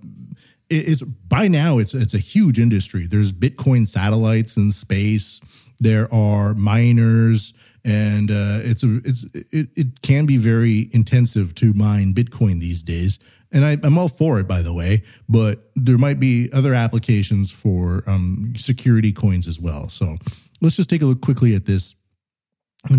it- 0.70 0.88
it's 0.88 1.02
by 1.02 1.48
now 1.48 1.78
it's 1.80 1.94
it's 1.94 2.14
a 2.14 2.20
huge 2.20 2.60
industry. 2.60 3.08
There's 3.08 3.32
Bitcoin 3.34 3.88
satellites 3.88 4.58
in 4.58 4.72
space. 4.72 5.40
There 5.80 6.14
are 6.14 6.54
miners, 6.56 7.54
and 7.86 8.30
uh, 8.30 8.60
it's 8.64 8.84
a 8.84 8.98
it's 9.04 9.24
it, 9.52 9.70
it 9.76 10.02
can 10.02 10.26
be 10.26 10.38
very 10.38 10.90
intensive 10.92 11.56
to 11.56 11.74
mine 11.74 12.14
Bitcoin 12.14 12.60
these 12.60 12.84
days. 12.84 13.20
And 13.52 13.66
I, 13.66 13.78
I'm 13.84 13.98
all 13.98 14.10
for 14.10 14.40
it, 14.40 14.48
by 14.48 14.62
the 14.62 14.74
way. 14.74 15.02
But 15.28 15.72
there 15.76 15.98
might 15.98 16.20
be 16.20 16.50
other 16.54 16.74
applications 16.76 17.52
for 17.52 18.04
um, 18.06 18.54
security 18.56 19.12
coins 19.12 19.48
as 19.48 19.60
well. 19.60 19.90
So 19.90 20.18
let's 20.62 20.76
just 20.76 20.90
take 20.90 21.02
a 21.02 21.06
look 21.06 21.22
quickly 21.22 21.56
at 21.56 21.66
this. 21.66 21.96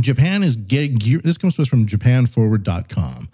Japan 0.00 0.42
is 0.42 0.56
getting 0.56 0.96
gear. 0.96 1.20
This 1.22 1.38
comes 1.38 1.54
to 1.56 1.62
us 1.62 1.68
from 1.68 1.87
JapanForward.com. 1.87 3.28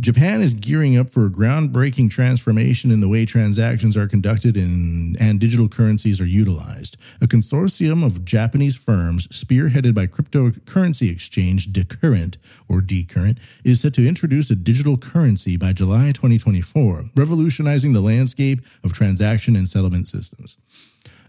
Japan 0.00 0.40
is 0.40 0.54
gearing 0.54 0.96
up 0.96 1.10
for 1.10 1.26
a 1.26 1.30
groundbreaking 1.30 2.10
transformation 2.10 2.90
in 2.90 3.00
the 3.00 3.08
way 3.08 3.26
transactions 3.26 3.98
are 3.98 4.08
conducted 4.08 4.56
in, 4.56 5.14
and 5.20 5.38
digital 5.38 5.68
currencies 5.68 6.22
are 6.22 6.26
utilized. 6.26 6.96
A 7.20 7.26
consortium 7.26 8.02
of 8.04 8.24
Japanese 8.24 8.78
firms, 8.78 9.26
spearheaded 9.26 9.94
by 9.94 10.06
cryptocurrency 10.06 11.12
exchange 11.12 11.70
Decurrent 11.70 12.38
or 12.66 12.80
Decurrent, 12.80 13.38
is 13.62 13.82
set 13.82 13.92
to 13.94 14.08
introduce 14.08 14.50
a 14.50 14.56
digital 14.56 14.96
currency 14.96 15.58
by 15.58 15.74
July 15.74 16.12
2024, 16.12 17.04
revolutionizing 17.14 17.92
the 17.92 18.00
landscape 18.00 18.60
of 18.82 18.94
transaction 18.94 19.54
and 19.54 19.68
settlement 19.68 20.08
systems. 20.08 20.56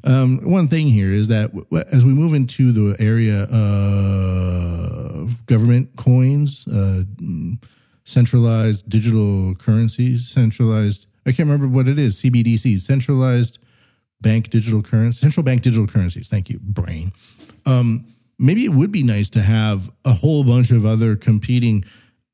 Um, 0.05 0.39
one 0.49 0.67
thing 0.67 0.88
here 0.88 1.12
is 1.12 1.27
that 1.27 1.51
as 1.91 2.05
we 2.05 2.13
move 2.13 2.34
into 2.34 2.71
the 2.71 2.95
area 3.03 3.43
of 3.51 5.45
government 5.45 5.97
coins, 5.97 6.65
uh, 6.69 7.03
centralized 8.12 8.89
digital 8.89 9.56
currencies, 9.56 10.28
centralized, 10.28 11.08
I 11.26 11.32
can't 11.32 11.50
remember 11.50 11.67
what 11.67 11.88
it 11.88 11.97
is, 11.97 12.21
CBDCs, 12.21 12.80
centralized 12.80 13.60
bank 14.21 14.50
digital 14.50 14.82
currency, 14.82 15.21
central 15.21 15.43
bank 15.43 15.62
digital 15.62 15.88
currencies. 15.88 16.30
Thank 16.30 16.50
you, 16.50 16.60
brain. 16.62 17.12
Um, 17.65 18.06
maybe 18.38 18.65
it 18.65 18.71
would 18.71 18.91
be 18.91 19.04
nice 19.04 19.30
to 19.32 19.41
have 19.41 19.89
a 20.06 20.13
whole 20.13 20.43
bunch 20.43 20.71
of 20.71 20.86
other 20.86 21.15
competing 21.15 21.84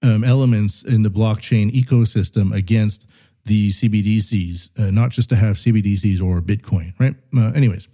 um, 0.03 0.23
elements 0.23 0.83
in 0.83 1.03
the 1.03 1.09
blockchain 1.09 1.71
ecosystem 1.71 2.53
against 2.53 3.09
the 3.45 3.69
CBDCs, 3.69 4.79
uh, 4.79 4.91
not 4.91 5.11
just 5.11 5.29
to 5.29 5.35
have 5.35 5.55
CBDCs 5.55 6.21
or 6.21 6.41
Bitcoin, 6.41 6.97
right? 6.99 7.15
Uh, 7.35 7.51
anyways, 7.55 7.87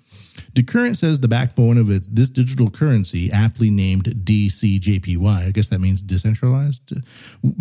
Decurrent 0.54 0.98
says 0.98 1.20
the 1.20 1.28
backbone 1.28 1.78
of 1.78 1.90
its 1.90 2.08
this 2.08 2.30
digital 2.30 2.70
currency, 2.70 3.32
aptly 3.32 3.70
named 3.70 4.06
DCJPY, 4.06 5.48
I 5.48 5.52
guess 5.52 5.70
that 5.70 5.80
means 5.80 6.02
decentralized 6.02 6.96
uh, 6.96 7.00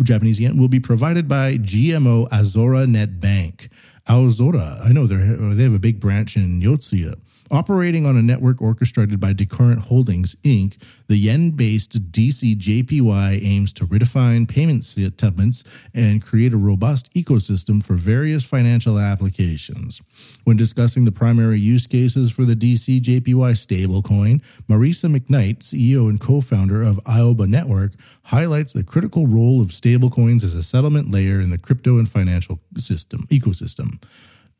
Japanese 0.03 0.39
yen, 0.39 0.57
will 0.57 0.67
be 0.67 0.79
provided 0.79 1.27
by 1.27 1.57
GMO 1.57 2.27
Aozora 2.29 2.87
Net 2.87 3.19
Bank. 3.19 3.69
Aozora, 4.07 4.85
I 4.85 4.91
know 4.91 5.07
they 5.07 5.15
they 5.55 5.63
have 5.63 5.73
a 5.73 5.79
big 5.79 5.99
branch 5.99 6.35
in 6.35 6.61
Yotsuya. 6.61 7.15
Operating 7.51 8.05
on 8.05 8.17
a 8.17 8.21
network 8.21 8.61
orchestrated 8.61 9.19
by 9.19 9.33
Decurrent 9.33 9.83
Holdings, 9.83 10.35
Inc., 10.43 10.77
the 11.07 11.17
yen 11.17 11.51
based 11.51 12.11
DCJPY 12.11 13.39
aims 13.43 13.73
to 13.73 13.85
redefine 13.85 14.47
payment 14.47 14.85
settlements 14.85 15.63
and 15.93 16.23
create 16.23 16.53
a 16.53 16.57
robust 16.57 17.13
ecosystem 17.13 17.85
for 17.85 17.95
various 17.95 18.43
financial 18.43 18.97
applications. 18.97 20.01
When 20.45 20.57
discussing 20.57 21.05
the 21.05 21.11
primary 21.11 21.59
use 21.59 21.85
cases 21.85 22.31
for 22.31 22.43
the 22.45 22.55
DCJPY 22.55 23.53
stablecoin, 23.53 24.41
Marisa 24.67 25.13
McKnight, 25.15 25.59
CEO 25.59 26.09
and 26.09 26.19
co 26.19 26.41
founder 26.41 26.81
of 26.81 26.97
IOBA 27.03 27.47
Network, 27.47 27.93
highlights 28.25 28.73
the 28.73 28.83
critical 28.83 29.27
role 29.27 29.61
of 29.61 29.67
stablecoins 29.67 30.43
as 30.43 30.55
a 30.55 30.63
settlement 30.63 31.11
layer 31.11 31.41
in 31.41 31.49
the 31.49 31.57
crypto 31.57 31.97
and 31.97 32.09
financial 32.09 32.59
system 32.77 33.21
ecosystem. 33.29 34.01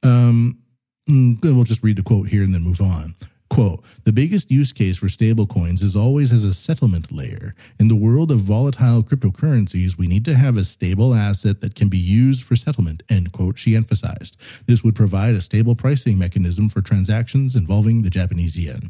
Um, 0.04 0.63
Mm, 1.10 1.44
we'll 1.44 1.64
just 1.64 1.84
read 1.84 1.98
the 1.98 2.04
quote 2.04 2.30
here 2.30 2.44
and 2.44 2.54
then 2.54 2.64
move 2.64 2.80
on. 2.80 3.16
Quote, 3.50 3.84
the 4.04 4.14
biggest 4.14 4.50
use 4.50 4.74
case 4.74 4.98
for 4.98 5.08
stablecoins 5.08 5.84
is 5.84 5.96
always 5.96 6.32
as 6.32 6.44
a 6.44 6.54
settlement 6.54 7.12
layer. 7.12 7.54
In 7.80 7.88
the 7.88 7.96
world 7.96 8.32
of 8.32 8.40
volatile 8.40 9.04
cryptocurrencies, 9.04 9.98
we 9.98 10.08
need 10.08 10.26
to 10.26 10.34
have 10.34 10.58
a 10.58 10.64
stable 10.64 11.14
asset 11.14 11.62
that 11.62 11.76
can 11.76 11.88
be 11.88 11.98
used 11.98 12.44
for 12.44 12.56
settlement, 12.56 13.04
end 13.10 13.32
quote, 13.32 13.60
she 13.60 13.76
emphasized. 13.76 14.66
This 14.66 14.84
would 14.84 14.96
provide 14.96 15.36
a 15.36 15.42
stable 15.42 15.76
pricing 15.76 16.18
mechanism 16.18 16.68
for 16.68 16.82
transactions 16.82 17.56
involving 17.56 18.02
the 18.02 18.10
Japanese 18.10 18.58
yen. 18.58 18.90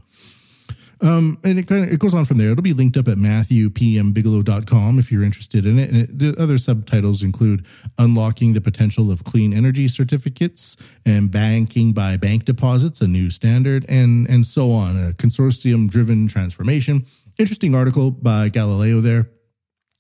Um, 1.04 1.38
and 1.44 1.60
it 1.60 1.68
kind 1.68 1.84
of 1.84 1.92
it 1.92 2.00
goes 2.00 2.14
on 2.14 2.24
from 2.24 2.38
there. 2.38 2.50
It'll 2.52 2.62
be 2.64 2.72
linked 2.72 2.96
up 2.96 3.10
at 3.10 3.18
matthewpmbigelow.com 3.18 5.00
if 5.00 5.12
you're 5.12 5.24
interested 5.24 5.66
in 5.66 5.78
it. 5.78 5.90
And 5.90 5.98
it, 6.04 6.18
the 6.20 6.42
other 6.42 6.58
subtitles 6.58 7.22
include 7.24 7.66
unlocking 7.98 8.54
the 8.54 8.62
potential 8.62 9.12
of 9.12 9.24
clean 9.26 9.54
energy 9.54 9.88
certificates 9.90 10.78
and 11.06 11.30
banking 11.30 11.92
by 11.92 12.16
bank 12.18 12.46
deposits, 12.46 13.02
a 13.02 13.08
new 13.08 13.30
standard, 13.30 13.84
and 13.90 14.28
and 14.30 14.46
so 14.46 14.72
on. 14.72 14.96
A 14.96 15.12
consortium 15.12 15.90
driven 15.90 16.28
transformation. 16.28 17.04
Interesting 17.38 17.76
article 17.76 18.12
by 18.12 18.48
Galileo 18.50 19.02
there. 19.02 19.30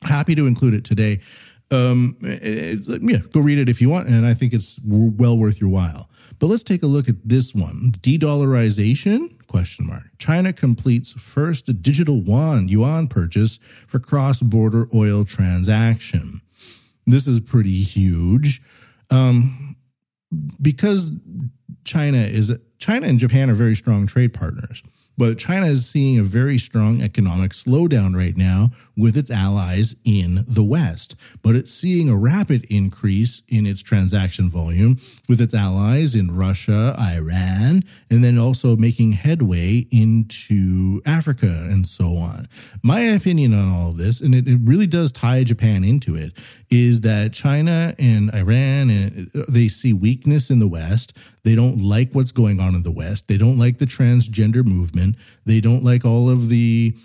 Happy 0.04 0.36
to 0.36 0.48
include 0.48 0.74
it 0.74 0.86
today. 0.86 1.20
Um, 1.72 2.16
it- 2.22 2.88
it- 2.88 3.02
yeah, 3.02 3.18
go 3.32 3.40
read 3.42 3.58
it 3.58 3.68
if 3.68 3.82
you 3.82 3.90
want, 3.90 4.08
and 4.08 4.26
I 4.26 4.34
think 4.34 4.54
it's 4.54 4.80
well 4.86 5.38
worth 5.38 5.60
your 5.60 5.70
while. 5.70 6.10
But 6.44 6.50
let's 6.50 6.64
take 6.64 6.84
a 6.84 6.88
look 6.88 7.08
at 7.08 7.16
this 7.24 7.56
one: 7.56 7.94
de-dollarization? 8.02 9.48
Question 9.48 9.88
mark. 9.88 10.04
China 10.18 10.52
completes 10.52 11.14
first 11.14 11.82
digital 11.82 12.18
yuan 12.18 12.68
yuan 12.68 13.08
purchase 13.08 13.56
for 13.88 13.98
cross-border 13.98 14.90
oil 14.94 15.24
transaction. 15.24 16.42
This 17.08 17.28
is 17.28 17.40
pretty 17.40 17.82
huge, 17.82 18.60
um, 19.10 19.78
because 20.62 21.12
China 21.86 22.18
is 22.18 22.60
China 22.78 23.08
and 23.08 23.20
Japan 23.20 23.50
are 23.50 23.54
very 23.54 23.76
strong 23.76 24.06
trade 24.06 24.34
partners. 24.34 24.84
But 25.18 25.38
China 25.38 25.68
is 25.68 25.90
seeing 25.90 26.20
a 26.20 26.24
very 26.24 26.58
strong 26.58 27.02
economic 27.02 27.52
slowdown 27.52 28.16
right 28.16 28.36
now 28.36 28.70
with 28.98 29.18
its 29.18 29.30
allies 29.30 29.96
in 30.06 30.44
the 30.48 30.64
West. 30.64 31.16
But 31.44 31.56
it's 31.56 31.74
seeing 31.74 32.10
a 32.10 32.18
rapid 32.18 32.66
increase 32.70 33.42
in 33.48 33.68
its 33.68 33.84
transaction 33.84 34.50
volume 34.50 34.96
with 35.30 35.42
its 35.42 35.54
allies 35.54 36.16
in 36.16 36.36
Russia, 36.36 36.96
Iran, 37.00 37.84
and 38.10 38.24
then 38.24 38.38
also 38.38 38.76
making 38.76 39.14
headway 39.14 39.86
into 39.92 41.02
Africa 41.06 41.68
and 41.70 41.88
so 41.88 42.06
on. 42.06 42.48
My 42.84 43.02
opinion 43.02 43.54
on 43.54 43.72
all 43.72 43.92
of 43.92 43.98
this, 43.98 44.22
and 44.22 44.34
it, 44.34 44.48
it 44.48 44.60
really 44.64 44.88
does 44.88 45.12
tie 45.12 45.44
Japan 45.44 45.84
into 45.84 46.16
it, 46.16 46.34
is 46.72 47.02
that 47.02 47.34
China 47.34 47.94
and 48.00 48.34
Iran 48.34 48.90
and 48.90 49.30
they 49.48 49.68
see 49.68 49.94
weakness 49.94 50.50
in 50.50 50.60
the 50.60 50.68
West. 50.68 51.18
They 51.44 51.56
don't 51.56 51.78
like 51.78 52.14
what's 52.14 52.32
going 52.32 52.60
on 52.60 52.74
in 52.74 52.84
the 52.84 52.92
West. 52.92 53.28
They 53.28 53.38
don't 53.38 53.60
like 53.60 53.78
the 53.78 53.86
transgender 53.86 54.66
movement. 54.66 55.03
They 55.46 55.62
don't 55.62 55.84
like 55.84 56.06
all 56.06 56.30
of 56.30 56.50
the 56.50 56.96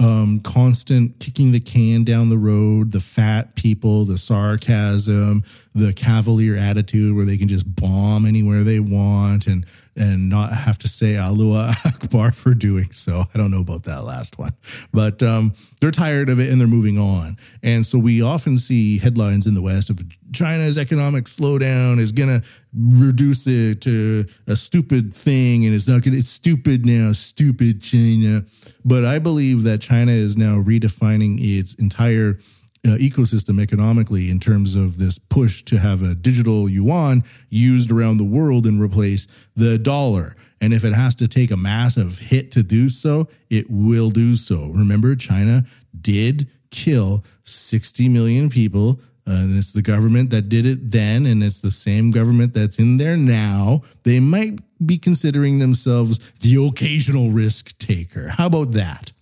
um, 0.00 0.40
constant 0.40 1.18
kicking 1.18 1.52
the 1.52 1.60
can 1.60 2.04
down 2.04 2.28
the 2.28 2.38
road, 2.38 2.92
the 2.92 3.00
fat 3.00 3.56
people, 3.56 4.04
the 4.04 4.18
sarcasm, 4.18 5.42
the 5.74 5.92
cavalier 5.92 6.56
attitude 6.56 7.16
where 7.16 7.24
they 7.24 7.36
can 7.36 7.48
just 7.48 7.64
bomb 7.76 8.24
anywhere 8.24 8.62
they 8.62 8.80
want 8.80 9.46
and 9.46 9.66
and 9.96 10.28
not 10.28 10.52
have 10.52 10.78
to 10.78 10.86
say 10.86 11.14
Alua 11.14 11.72
Akbar 11.86 12.30
for 12.30 12.54
doing 12.54 12.92
so. 12.92 13.22
I 13.34 13.36
don't 13.36 13.50
know 13.50 13.60
about 13.60 13.82
that 13.84 14.04
last 14.04 14.38
one, 14.38 14.52
but 14.92 15.22
um, 15.24 15.52
they're 15.80 15.90
tired 15.90 16.28
of 16.28 16.38
it 16.38 16.50
and 16.50 16.60
they're 16.60 16.68
moving 16.68 16.98
on. 16.98 17.36
And 17.64 17.84
so 17.84 17.98
we 17.98 18.22
often 18.22 18.58
see 18.58 18.98
headlines 18.98 19.48
in 19.48 19.54
the 19.54 19.62
West 19.62 19.90
of 19.90 20.00
China's 20.32 20.78
economic 20.78 21.24
slowdown 21.24 21.98
is 21.98 22.12
to 22.28 22.46
reduce 22.78 23.46
it 23.46 23.80
to 23.82 24.24
a 24.46 24.54
stupid 24.54 25.12
thing 25.12 25.64
and 25.64 25.74
it's 25.74 25.88
not 25.88 26.02
to, 26.04 26.10
it's 26.10 26.28
stupid 26.28 26.86
now, 26.86 27.12
stupid 27.12 27.82
China. 27.82 28.42
But 28.84 29.04
I 29.04 29.18
believe 29.18 29.64
that 29.64 29.80
China 29.80 30.12
is 30.12 30.36
now 30.36 30.56
redefining 30.62 31.38
its 31.40 31.74
entire 31.74 32.38
uh, 32.86 32.90
ecosystem 32.90 33.60
economically 33.60 34.30
in 34.30 34.38
terms 34.38 34.76
of 34.76 34.98
this 34.98 35.18
push 35.18 35.62
to 35.62 35.78
have 35.78 36.02
a 36.02 36.14
digital 36.14 36.68
yuan 36.68 37.22
used 37.50 37.90
around 37.90 38.18
the 38.18 38.24
world 38.24 38.66
and 38.66 38.80
replace 38.80 39.26
the 39.56 39.78
dollar. 39.78 40.34
And 40.60 40.72
if 40.72 40.84
it 40.84 40.94
has 40.94 41.14
to 41.16 41.28
take 41.28 41.50
a 41.50 41.56
massive 41.56 42.18
hit 42.18 42.52
to 42.52 42.62
do 42.62 42.88
so, 42.88 43.28
it 43.50 43.66
will 43.68 44.10
do 44.10 44.36
so. 44.36 44.70
Remember, 44.70 45.16
China 45.16 45.62
did 46.00 46.48
kill 46.70 47.24
60 47.42 48.08
million 48.08 48.48
people 48.48 49.00
Uh, 49.28 49.32
and 49.32 49.58
it's 49.58 49.72
the 49.72 49.82
government 49.82 50.30
that 50.30 50.48
did 50.48 50.64
it 50.64 50.90
then, 50.90 51.26
and 51.26 51.42
it's 51.42 51.60
the 51.60 51.70
same 51.70 52.10
government 52.10 52.54
that's 52.54 52.78
in 52.78 52.96
there 52.96 53.16
now. 53.16 53.82
They 54.04 54.20
might 54.20 54.60
be 54.86 54.96
considering 54.96 55.58
themselves 55.58 56.32
the 56.40 56.66
occasional 56.66 57.30
risk 57.30 57.76
taker. 57.78 58.28
How 58.28 58.46
about 58.46 58.72
that? 58.72 59.12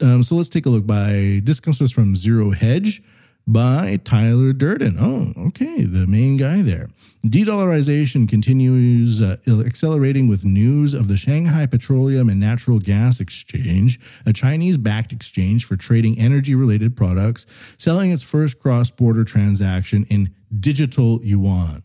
Um, 0.00 0.22
so 0.22 0.36
let's 0.36 0.48
take 0.48 0.66
a 0.66 0.70
look 0.70 0.86
by 0.86 1.40
this 1.42 1.60
from 1.92 2.14
Zero 2.14 2.50
Hedge 2.50 3.02
by 3.46 3.98
Tyler 4.04 4.52
Durden. 4.52 4.96
Oh, 4.98 5.32
okay, 5.48 5.82
the 5.82 6.06
main 6.06 6.36
guy 6.36 6.62
there. 6.62 6.88
De-dollarization 7.22 8.28
continues 8.28 9.20
uh, 9.20 9.36
accelerating 9.66 10.28
with 10.28 10.44
news 10.44 10.94
of 10.94 11.08
the 11.08 11.16
Shanghai 11.16 11.66
Petroleum 11.66 12.28
and 12.28 12.40
Natural 12.40 12.78
Gas 12.78 13.20
Exchange, 13.20 13.98
a 14.26 14.32
Chinese-backed 14.32 15.12
exchange 15.12 15.64
for 15.64 15.76
trading 15.76 16.18
energy-related 16.18 16.96
products, 16.96 17.46
selling 17.78 18.12
its 18.12 18.22
first 18.22 18.60
cross-border 18.60 19.24
transaction 19.24 20.04
in 20.08 20.34
digital 20.60 21.20
yuan. 21.22 21.80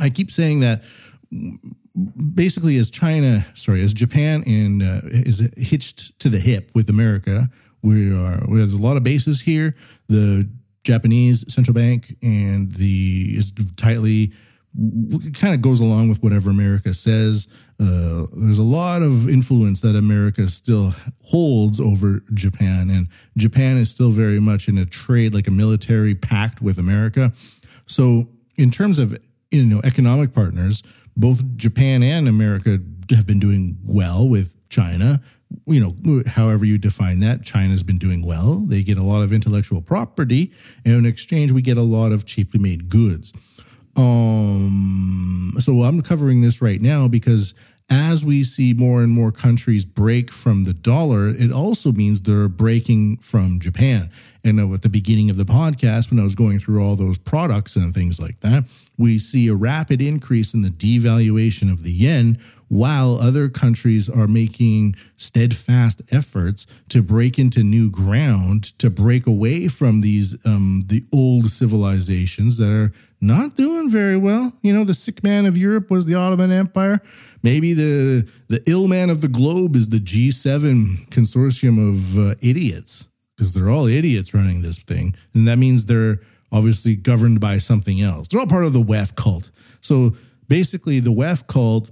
I 0.00 0.10
keep 0.10 0.30
saying 0.30 0.60
that 0.60 0.82
basically 2.34 2.76
as 2.76 2.90
China, 2.90 3.44
sorry, 3.54 3.82
as 3.82 3.94
Japan 3.94 4.42
and 4.46 4.82
uh, 4.82 5.00
is 5.04 5.52
hitched 5.56 6.18
to 6.20 6.28
the 6.28 6.38
hip 6.38 6.70
with 6.74 6.88
America, 6.88 7.48
we 7.84 8.12
are 8.12 8.40
there's 8.48 8.74
a 8.74 8.82
lot 8.82 8.96
of 8.96 9.02
bases 9.02 9.40
here. 9.40 9.76
The 10.08 10.50
Japanese 10.84 11.44
central 11.52 11.74
bank 11.74 12.16
and 12.22 12.72
the 12.72 13.34
is 13.36 13.52
tightly 13.76 14.32
kind 15.38 15.54
of 15.54 15.62
goes 15.62 15.78
along 15.80 16.08
with 16.08 16.22
whatever 16.22 16.50
America 16.50 16.92
says. 16.92 17.46
Uh, 17.80 18.24
there's 18.32 18.58
a 18.58 18.64
lot 18.64 19.02
of 19.02 19.28
influence 19.28 19.80
that 19.82 19.94
America 19.94 20.48
still 20.48 20.92
holds 21.22 21.78
over 21.80 22.22
Japan, 22.32 22.90
and 22.90 23.08
Japan 23.36 23.76
is 23.76 23.90
still 23.90 24.10
very 24.10 24.40
much 24.40 24.68
in 24.68 24.78
a 24.78 24.84
trade, 24.84 25.32
like 25.32 25.46
a 25.46 25.52
military 25.52 26.14
pact 26.14 26.60
with 26.60 26.78
America. 26.78 27.30
So, 27.86 28.24
in 28.56 28.70
terms 28.70 28.98
of 28.98 29.16
you 29.50 29.64
know 29.64 29.80
economic 29.84 30.32
partners, 30.32 30.82
both 31.16 31.56
Japan 31.56 32.02
and 32.02 32.26
America 32.26 32.78
have 33.10 33.26
been 33.26 33.40
doing 33.40 33.78
well 33.84 34.28
with 34.28 34.56
China. 34.70 35.20
You 35.66 35.80
know, 35.80 36.22
however 36.26 36.64
you 36.64 36.78
define 36.78 37.20
that, 37.20 37.42
China's 37.42 37.82
been 37.82 37.98
doing 37.98 38.26
well. 38.26 38.64
They 38.66 38.82
get 38.82 38.98
a 38.98 39.02
lot 39.02 39.22
of 39.22 39.32
intellectual 39.32 39.80
property, 39.80 40.52
and 40.84 40.94
in 40.94 41.06
exchange, 41.06 41.52
we 41.52 41.62
get 41.62 41.76
a 41.76 41.82
lot 41.82 42.12
of 42.12 42.26
cheaply 42.26 42.60
made 42.60 42.88
goods. 42.88 43.32
Um, 43.96 45.54
so 45.58 45.82
I'm 45.82 46.02
covering 46.02 46.40
this 46.40 46.60
right 46.60 46.80
now 46.80 47.06
because 47.06 47.54
as 47.90 48.24
we 48.24 48.42
see 48.42 48.72
more 48.72 49.02
and 49.02 49.12
more 49.12 49.30
countries 49.30 49.84
break 49.84 50.30
from 50.30 50.64
the 50.64 50.72
dollar, 50.72 51.28
it 51.28 51.52
also 51.52 51.92
means 51.92 52.22
they're 52.22 52.48
breaking 52.48 53.18
from 53.18 53.60
Japan. 53.60 54.10
And 54.44 54.60
at 54.60 54.82
the 54.82 54.90
beginning 54.90 55.30
of 55.30 55.38
the 55.38 55.44
podcast, 55.44 56.10
when 56.10 56.20
I 56.20 56.22
was 56.22 56.34
going 56.34 56.58
through 56.58 56.84
all 56.84 56.96
those 56.96 57.16
products 57.16 57.76
and 57.76 57.94
things 57.94 58.20
like 58.20 58.40
that, 58.40 58.70
we 58.98 59.18
see 59.18 59.48
a 59.48 59.54
rapid 59.54 60.02
increase 60.02 60.52
in 60.52 60.60
the 60.60 60.68
devaluation 60.68 61.72
of 61.72 61.82
the 61.82 61.90
yen, 61.90 62.36
while 62.68 63.14
other 63.14 63.48
countries 63.48 64.08
are 64.08 64.28
making 64.28 64.96
steadfast 65.16 66.02
efforts 66.12 66.66
to 66.90 67.02
break 67.02 67.38
into 67.38 67.62
new 67.62 67.90
ground, 67.90 68.64
to 68.78 68.90
break 68.90 69.26
away 69.26 69.68
from 69.68 70.02
these 70.02 70.36
um, 70.44 70.82
the 70.88 71.02
old 71.12 71.46
civilizations 71.46 72.58
that 72.58 72.70
are 72.70 72.92
not 73.22 73.54
doing 73.54 73.88
very 73.90 74.18
well. 74.18 74.52
You 74.60 74.74
know, 74.74 74.84
the 74.84 74.92
sick 74.92 75.24
man 75.24 75.46
of 75.46 75.56
Europe 75.56 75.90
was 75.90 76.04
the 76.04 76.16
Ottoman 76.16 76.52
Empire. 76.52 77.00
Maybe 77.42 77.72
the 77.72 78.28
the 78.48 78.62
ill 78.66 78.88
man 78.88 79.08
of 79.08 79.22
the 79.22 79.28
globe 79.28 79.74
is 79.74 79.88
the 79.88 79.98
G7 79.98 81.08
consortium 81.08 81.78
of 81.78 82.18
uh, 82.18 82.34
idiots 82.42 83.08
because 83.36 83.54
they're 83.54 83.70
all 83.70 83.86
idiots 83.86 84.34
running 84.34 84.62
this 84.62 84.78
thing, 84.78 85.14
and 85.34 85.48
that 85.48 85.58
means 85.58 85.86
they're 85.86 86.18
obviously 86.52 86.96
governed 86.96 87.40
by 87.40 87.58
something 87.58 88.00
else. 88.00 88.28
They're 88.28 88.40
all 88.40 88.46
part 88.46 88.64
of 88.64 88.72
the 88.72 88.82
WEF 88.82 89.16
cult. 89.16 89.50
So 89.80 90.10
basically, 90.48 91.00
the 91.00 91.10
WEF 91.10 91.46
cult 91.46 91.90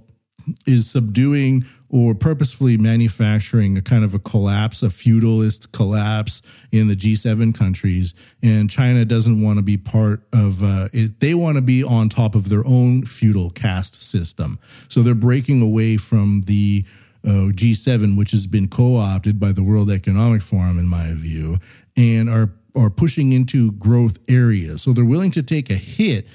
is 0.65 0.89
subduing 0.89 1.65
or 1.89 2.15
purposefully 2.15 2.75
manufacturing 2.75 3.77
a 3.77 3.81
kind 3.81 4.03
of 4.03 4.15
a 4.15 4.19
collapse, 4.19 4.81
a 4.81 4.89
feudalist 4.89 5.71
collapse 5.71 6.41
in 6.71 6.87
the 6.87 6.95
G7 6.95 7.55
countries. 7.55 8.15
And 8.41 8.67
China 8.67 9.05
doesn't 9.05 9.43
want 9.43 9.57
to 9.57 9.63
be 9.63 9.77
part 9.77 10.23
of 10.33 10.63
uh, 10.63 10.87
it. 10.91 11.19
They 11.19 11.35
want 11.35 11.57
to 11.57 11.61
be 11.61 11.83
on 11.83 12.09
top 12.09 12.33
of 12.33 12.49
their 12.49 12.63
own 12.65 13.03
feudal 13.03 13.51
caste 13.51 14.01
system. 14.01 14.57
So 14.87 15.01
they're 15.01 15.13
breaking 15.13 15.61
away 15.61 15.97
from 15.97 16.41
the 16.47 16.83
uh, 17.25 17.51
G7, 17.51 18.17
which 18.17 18.31
has 18.31 18.47
been 18.47 18.67
co 18.67 18.97
opted 18.97 19.39
by 19.39 19.51
the 19.51 19.63
World 19.63 19.89
Economic 19.89 20.41
Forum, 20.41 20.77
in 20.77 20.87
my 20.87 21.13
view, 21.13 21.57
and 21.95 22.29
are 22.29 22.49
are 22.75 22.89
pushing 22.89 23.33
into 23.33 23.71
growth 23.73 24.17
areas. 24.29 24.81
So 24.81 24.93
they're 24.93 25.05
willing 25.05 25.31
to 25.31 25.43
take 25.43 25.69
a 25.69 25.75
hit 25.75 26.27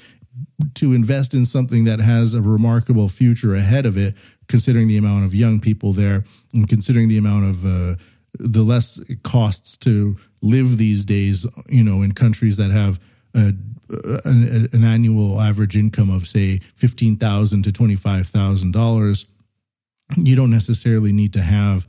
to 0.75 0.93
invest 0.93 1.33
in 1.33 1.45
something 1.45 1.85
that 1.85 1.99
has 1.99 2.33
a 2.33 2.41
remarkable 2.41 3.09
future 3.09 3.55
ahead 3.55 3.85
of 3.85 3.97
it, 3.97 4.15
considering 4.47 4.87
the 4.87 4.97
amount 4.97 5.25
of 5.25 5.33
young 5.33 5.59
people 5.59 5.93
there 5.93 6.23
and 6.53 6.67
considering 6.67 7.07
the 7.07 7.17
amount 7.17 7.45
of 7.45 7.65
uh, 7.65 7.95
the 8.33 8.63
less 8.63 8.97
it 9.09 9.23
costs 9.23 9.77
to 9.77 10.15
live 10.41 10.77
these 10.77 11.05
days, 11.05 11.45
you 11.67 11.83
know, 11.83 12.01
in 12.01 12.11
countries 12.11 12.57
that 12.57 12.71
have 12.71 12.99
a, 13.35 13.53
an, 14.25 14.69
an 14.73 14.83
annual 14.83 15.39
average 15.39 15.75
income 15.75 16.09
of 16.09 16.27
say 16.27 16.57
fifteen 16.75 17.15
thousand 17.15 17.63
to 17.63 17.71
twenty 17.71 17.95
five 17.95 18.27
thousand 18.27 18.71
dollars. 18.71 19.25
You 20.17 20.35
don't 20.35 20.51
necessarily 20.51 21.11
need 21.11 21.33
to 21.33 21.41
have 21.41 21.87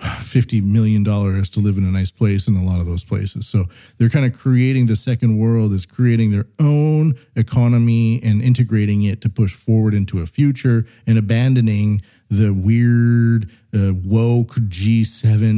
$50 0.00 0.62
million 0.62 1.04
to 1.04 1.60
live 1.60 1.76
in 1.76 1.84
a 1.84 1.90
nice 1.90 2.10
place 2.10 2.48
in 2.48 2.56
a 2.56 2.64
lot 2.64 2.80
of 2.80 2.86
those 2.86 3.04
places. 3.04 3.46
So 3.46 3.64
they're 3.98 4.08
kind 4.08 4.24
of 4.24 4.38
creating 4.38 4.86
the 4.86 4.96
second 4.96 5.38
world 5.38 5.72
is 5.72 5.84
creating 5.84 6.30
their 6.30 6.46
own 6.58 7.14
economy 7.36 8.20
and 8.24 8.40
integrating 8.40 9.02
it 9.02 9.20
to 9.22 9.28
push 9.28 9.54
forward 9.54 9.92
into 9.92 10.22
a 10.22 10.26
future 10.26 10.86
and 11.06 11.18
abandoning 11.18 12.00
the 12.30 12.50
weird 12.50 13.50
uh, 13.74 13.92
woke 14.04 14.54
G7 14.54 15.52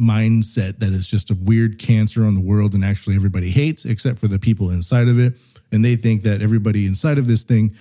mindset 0.00 0.78
that 0.78 0.92
is 0.92 1.08
just 1.08 1.30
a 1.30 1.34
weird 1.34 1.78
cancer 1.78 2.24
on 2.24 2.34
the 2.34 2.40
world 2.40 2.74
and 2.74 2.84
actually 2.84 3.16
everybody 3.16 3.50
hates 3.50 3.84
except 3.84 4.18
for 4.18 4.28
the 4.28 4.38
people 4.38 4.70
inside 4.70 5.08
of 5.08 5.18
it. 5.18 5.38
And 5.70 5.84
they 5.84 5.96
think 5.96 6.22
that 6.22 6.40
everybody 6.40 6.86
inside 6.86 7.18
of 7.18 7.26
this 7.26 7.44
thing 7.44 7.74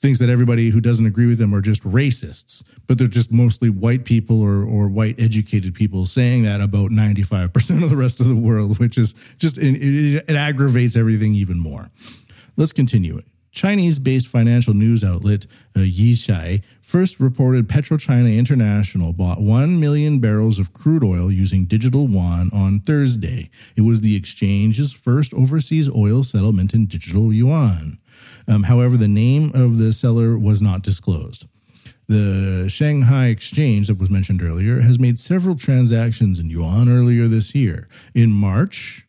thinks 0.00 0.20
that 0.20 0.28
everybody 0.28 0.70
who 0.70 0.80
doesn't 0.80 1.06
agree 1.06 1.26
with 1.26 1.38
them 1.38 1.54
are 1.54 1.60
just 1.60 1.82
racists, 1.82 2.62
but 2.86 2.98
they're 2.98 3.08
just 3.08 3.32
mostly 3.32 3.68
white 3.68 4.04
people 4.04 4.40
or, 4.40 4.62
or 4.62 4.88
white 4.88 5.20
educated 5.20 5.74
people 5.74 6.06
saying 6.06 6.44
that 6.44 6.60
about 6.60 6.90
95% 6.90 7.82
of 7.82 7.90
the 7.90 7.96
rest 7.96 8.20
of 8.20 8.28
the 8.28 8.40
world, 8.40 8.78
which 8.78 8.96
is 8.96 9.14
just, 9.38 9.58
it, 9.58 10.22
it, 10.28 10.36
aggravates 10.36 10.96
everything 10.96 11.34
even 11.34 11.58
more. 11.58 11.88
Let's 12.56 12.72
continue. 12.72 13.20
Chinese 13.50 13.98
based 13.98 14.28
financial 14.28 14.72
news 14.72 15.02
outlet 15.02 15.46
uh, 15.74 15.80
Yixia 15.80 16.64
first 16.80 17.18
reported 17.18 17.66
PetroChina 17.66 18.38
International 18.38 19.12
bought 19.12 19.40
1 19.40 19.80
million 19.80 20.20
barrels 20.20 20.60
of 20.60 20.72
crude 20.72 21.02
oil 21.02 21.30
using 21.30 21.64
digital 21.64 22.08
yuan 22.08 22.50
on 22.54 22.78
Thursday. 22.80 23.50
It 23.76 23.80
was 23.80 24.00
the 24.00 24.14
exchange's 24.16 24.92
first 24.92 25.34
overseas 25.34 25.90
oil 25.90 26.22
settlement 26.22 26.72
in 26.72 26.86
digital 26.86 27.32
yuan. 27.32 27.98
Um, 28.48 28.62
however, 28.62 28.96
the 28.96 29.08
name 29.08 29.50
of 29.54 29.78
the 29.78 29.92
seller 29.92 30.38
was 30.38 30.62
not 30.62 30.82
disclosed. 30.82 31.46
The 32.08 32.68
Shanghai 32.70 33.26
Exchange 33.26 33.88
that 33.88 33.98
was 33.98 34.10
mentioned 34.10 34.42
earlier 34.42 34.80
has 34.80 34.98
made 34.98 35.18
several 35.18 35.54
transactions 35.54 36.38
in 36.38 36.48
yuan 36.48 36.88
earlier 36.88 37.28
this 37.28 37.54
year. 37.54 37.86
In 38.14 38.32
March, 38.32 39.06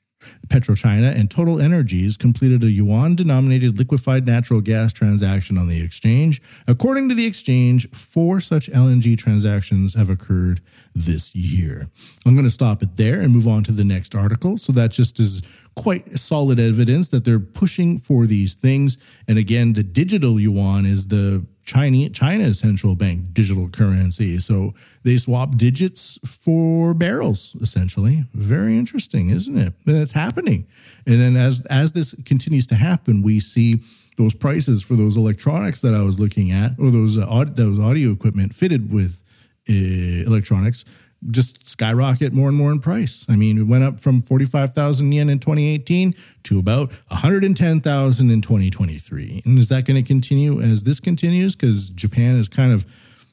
PetroChina 0.48 1.18
and 1.18 1.30
Total 1.30 1.60
Energies 1.60 2.18
completed 2.18 2.64
a 2.64 2.70
yuan 2.70 3.16
denominated 3.16 3.78
liquefied 3.78 4.26
natural 4.26 4.62
gas 4.62 4.94
transaction 4.94 5.58
on 5.58 5.68
the 5.68 5.82
exchange. 5.84 6.42
According 6.68 7.10
to 7.10 7.16
the 7.16 7.26
exchange, 7.26 7.90
four 7.92 8.40
such 8.40 8.70
LNG 8.70 9.18
transactions 9.18 9.94
have 9.94 10.10
occurred 10.10 10.62
this 10.96 11.36
year. 11.36 11.88
I'm 12.26 12.34
going 12.34 12.46
to 12.46 12.52
stop 12.52 12.82
it 12.82 12.98
there 12.98 13.22
and 13.22 13.34
move 13.34 13.48
on 13.48 13.64
to 13.66 13.72
the 13.72 13.84
next 13.84 14.16
article. 14.16 14.58
So 14.58 14.74
that 14.74 14.92
just 14.92 15.20
is 15.20 15.42
quite 15.76 16.10
solid 16.14 16.60
evidence 16.60 17.10
that 17.10 17.26
they're 17.26 17.40
pushing 17.40 17.98
for 17.98 18.26
these 18.26 18.54
things. 18.54 18.98
And 19.28 19.38
again, 19.38 19.74
the 19.74 19.84
digital 19.84 20.40
yuan 20.40 20.86
is 20.86 21.08
the 21.08 21.46
China 21.70 22.10
China's 22.10 22.60
central 22.60 22.96
bank 22.96 23.34
digital 23.34 23.70
currency. 23.70 24.40
So 24.40 24.74
they 25.04 25.18
swap 25.18 25.56
digits 25.56 26.18
for 26.26 26.96
barrels, 26.96 27.56
essentially. 27.62 28.24
Very 28.34 28.76
interesting, 28.78 29.30
isn't 29.30 29.58
it? 29.58 29.74
And 29.86 29.98
it's 29.98 30.14
happening. 30.14 30.66
And 31.06 31.20
then 31.22 31.36
as 31.36 31.66
as 31.68 31.94
this 31.94 32.16
continues 32.24 32.66
to 32.68 32.76
happen, 32.76 33.22
we 33.22 33.40
see 33.40 33.82
those 34.18 34.34
prices 34.34 34.84
for 34.84 34.96
those 34.96 35.16
electronics 35.16 35.82
that 35.82 35.94
I 35.94 36.02
was 36.02 36.20
looking 36.20 36.52
at, 36.52 36.72
or 36.80 36.90
those 36.90 37.18
uh, 37.18 37.46
those 37.48 37.80
audio 37.80 38.12
equipment 38.12 38.54
fitted 38.54 38.92
with 38.92 39.24
uh, 39.70 40.26
electronics 40.26 40.86
just 41.30 41.68
skyrocket 41.68 42.34
more 42.34 42.48
and 42.48 42.58
more 42.58 42.72
in 42.72 42.80
price. 42.80 43.26
I 43.28 43.36
mean, 43.36 43.58
it 43.58 43.68
went 43.68 43.84
up 43.84 44.00
from 44.00 44.22
45,000 44.22 45.12
yen 45.12 45.30
in 45.30 45.40
2018 45.40 46.16
to 46.44 46.60
about 46.60 46.92
110,000 47.10 48.32
in 48.32 48.42
2023. 48.42 49.42
And 49.46 49.60
is 49.60 49.70
that 49.70 49.86
going 49.86 50.02
to 50.02 50.08
continue 50.08 50.62
as 50.62 50.84
this 50.84 51.00
continues? 51.00 51.56
Because 51.56 51.90
Japan 51.90 52.36
is 52.36 52.48
kind 52.48 52.72
of 52.72 52.86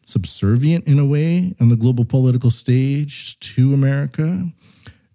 subservient 0.07 0.87
in 0.87 0.99
a 0.99 1.07
way 1.07 1.55
on 1.61 1.69
the 1.69 1.77
global 1.77 2.05
political 2.05 2.51
stage 2.51 3.39
to 3.41 3.75
America. 3.75 4.45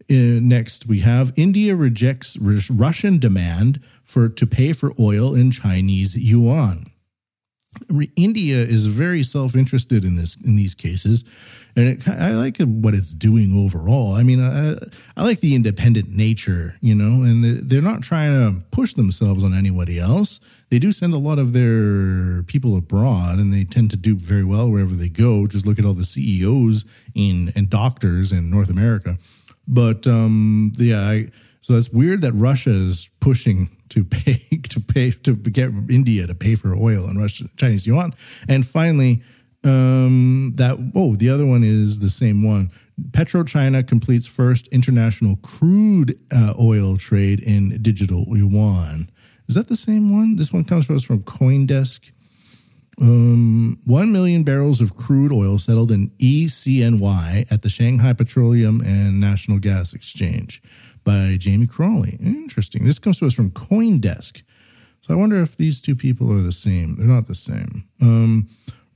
Uh, 0.09 0.39
next, 0.41 0.87
we 0.87 0.99
have 0.99 1.31
India 1.37 1.75
rejects 1.75 2.37
Russian 2.37 3.17
demand 3.17 3.83
for 4.03 4.27
to 4.27 4.45
pay 4.45 4.73
for 4.73 4.91
oil 4.99 5.33
in 5.33 5.51
Chinese 5.51 6.17
yuan. 6.17 6.85
India 8.17 8.57
is 8.57 8.85
very 8.87 9.23
self-interested 9.23 10.03
in 10.03 10.17
this 10.17 10.35
in 10.45 10.57
these 10.57 10.75
cases, 10.75 11.23
and 11.75 11.87
it, 11.87 12.07
I 12.07 12.31
like 12.31 12.57
what 12.59 12.93
it's 12.93 13.13
doing 13.13 13.53
overall. 13.65 14.13
I 14.13 14.23
mean, 14.23 14.41
I, 14.41 14.75
I 15.15 15.23
like 15.23 15.39
the 15.39 15.55
independent 15.55 16.09
nature, 16.09 16.75
you 16.81 16.95
know, 16.95 17.23
and 17.23 17.43
they're 17.43 17.81
not 17.81 18.01
trying 18.03 18.31
to 18.31 18.65
push 18.71 18.93
themselves 18.93 19.43
on 19.43 19.53
anybody 19.53 19.99
else. 19.99 20.39
They 20.69 20.79
do 20.79 20.91
send 20.91 21.13
a 21.13 21.17
lot 21.17 21.39
of 21.39 21.53
their 21.53 22.43
people 22.43 22.77
abroad, 22.77 23.39
and 23.39 23.51
they 23.51 23.63
tend 23.63 23.91
to 23.91 23.97
do 23.97 24.15
very 24.15 24.43
well 24.43 24.69
wherever 24.69 24.93
they 24.93 25.09
go. 25.09 25.47
Just 25.47 25.65
look 25.67 25.79
at 25.79 25.85
all 25.85 25.93
the 25.93 26.03
CEOs 26.03 27.05
in 27.15 27.51
and 27.55 27.69
doctors 27.69 28.31
in 28.31 28.49
North 28.49 28.69
America. 28.69 29.17
But 29.67 30.07
um, 30.07 30.71
yeah, 30.77 31.01
I, 31.01 31.25
so 31.61 31.73
that's 31.73 31.91
weird 31.91 32.21
that 32.21 32.33
Russia 32.33 32.71
is 32.71 33.09
pushing 33.19 33.67
to 33.89 34.03
pay 34.09 34.35
to 34.69 34.79
pay 34.79 35.11
to 35.23 35.35
get 35.35 35.69
India 35.89 36.27
to 36.27 36.35
pay 36.35 36.55
for 36.55 36.73
oil 36.75 37.09
in 37.09 37.17
Russian 37.17 37.49
Chinese 37.57 37.85
yuan. 37.85 38.13
And 38.49 38.65
finally, 38.65 39.21
um, 39.63 40.53
that 40.55 40.77
oh, 40.95 41.15
the 41.15 41.29
other 41.29 41.45
one 41.45 41.63
is 41.63 41.99
the 41.99 42.09
same 42.09 42.45
one. 42.45 42.71
PetroChina 43.11 43.87
completes 43.87 44.27
first 44.27 44.67
international 44.69 45.37
crude 45.37 46.19
uh, 46.33 46.53
oil 46.61 46.97
trade 46.97 47.39
in 47.41 47.81
digital 47.81 48.25
yuan. 48.29 49.09
Is 49.47 49.55
that 49.55 49.67
the 49.67 49.75
same 49.75 50.11
one? 50.11 50.37
This 50.37 50.53
one 50.53 50.63
comes 50.63 50.87
to 50.87 50.95
us 50.95 51.03
from 51.03 51.23
CoinDesk. 51.23 52.11
Um, 53.01 53.77
1 53.85 54.11
million 54.11 54.43
barrels 54.43 54.81
of 54.81 54.95
crude 54.95 55.31
oil 55.31 55.57
settled 55.57 55.91
in 55.91 56.09
ECNY 56.19 57.51
at 57.51 57.61
the 57.63 57.69
Shanghai 57.69 58.13
Petroleum 58.13 58.81
and 58.81 59.19
National 59.19 59.57
Gas 59.57 59.93
Exchange 59.93 60.61
by 61.03 61.35
Jamie 61.39 61.67
Crawley. 61.67 62.17
Interesting. 62.21 62.85
This 62.85 62.99
comes 62.99 63.19
to 63.19 63.25
us 63.25 63.33
from 63.33 63.49
CoinDesk. 63.51 64.43
So 65.01 65.13
I 65.13 65.17
wonder 65.17 65.41
if 65.41 65.57
these 65.57 65.81
two 65.81 65.95
people 65.95 66.31
are 66.31 66.41
the 66.41 66.51
same. 66.51 66.95
They're 66.95 67.07
not 67.07 67.27
the 67.27 67.33
same. 67.35 67.85
Um, 68.01 68.47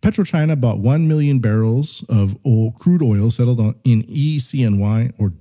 PetroChina 0.06 0.62
bought 0.62 0.78
1 0.78 1.08
million 1.08 1.40
barrels 1.40 2.06
of 2.10 2.38
oil, 2.46 2.72
crude 2.78 3.02
oil 3.02 3.32
settled 3.32 3.60
on, 3.60 3.74
in 3.86 4.04
ECNY 4.04 5.12
or 5.18 5.34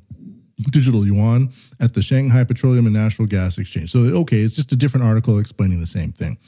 digital 0.70 1.04
yuan 1.06 1.50
at 1.82 1.92
the 1.92 2.00
Shanghai 2.00 2.44
Petroleum 2.44 2.86
and 2.86 2.94
Natural 2.94 3.28
Gas 3.28 3.58
Exchange. 3.58 3.90
So, 3.90 3.98
okay, 3.98 4.38
it's 4.38 4.56
just 4.56 4.72
a 4.72 4.76
different 4.76 5.04
article 5.04 5.38
explaining 5.38 5.80
the 5.80 5.86
same 5.86 6.12
thing. 6.12 6.38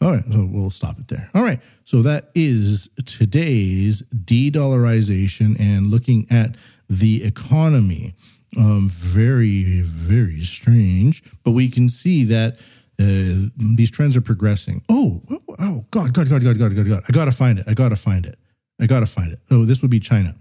All 0.00 0.12
right, 0.12 0.22
so 0.30 0.48
we'll 0.48 0.70
stop 0.70 1.00
it 1.00 1.08
there. 1.08 1.28
All 1.34 1.42
right, 1.42 1.58
so 1.82 2.02
that 2.02 2.30
is 2.36 2.88
today's 3.04 4.02
de 4.02 4.52
dollarization 4.52 5.58
and 5.58 5.88
looking 5.88 6.28
at 6.30 6.56
the 6.88 7.24
economy. 7.24 8.14
Um, 8.56 8.88
very, 8.88 9.80
very 9.82 10.40
strange, 10.40 11.24
but 11.42 11.50
we 11.50 11.68
can 11.68 11.88
see 11.88 12.22
that 12.24 12.60
uh, 12.98 13.48
these 13.76 13.90
trends 13.90 14.16
are 14.16 14.22
progressing. 14.22 14.82
Oh, 14.88 15.22
oh, 15.30 15.38
oh, 15.58 15.86
God, 15.90 16.14
God, 16.14 16.30
God, 16.30 16.42
God, 16.42 16.58
God, 16.58 16.74
God, 16.74 16.88
God. 16.88 17.02
I 17.08 17.12
gotta 17.12 17.32
find 17.32 17.58
it. 17.58 17.66
I 17.68 17.74
gotta 17.74 17.96
find 17.96 18.26
it. 18.26 18.38
I 18.80 18.86
gotta 18.86 19.06
find 19.06 19.32
it. 19.32 19.38
Oh, 19.50 19.64
this 19.64 19.82
would 19.82 19.90
be 19.90 20.00
China. 20.00 20.34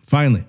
Finally, 0.00 0.44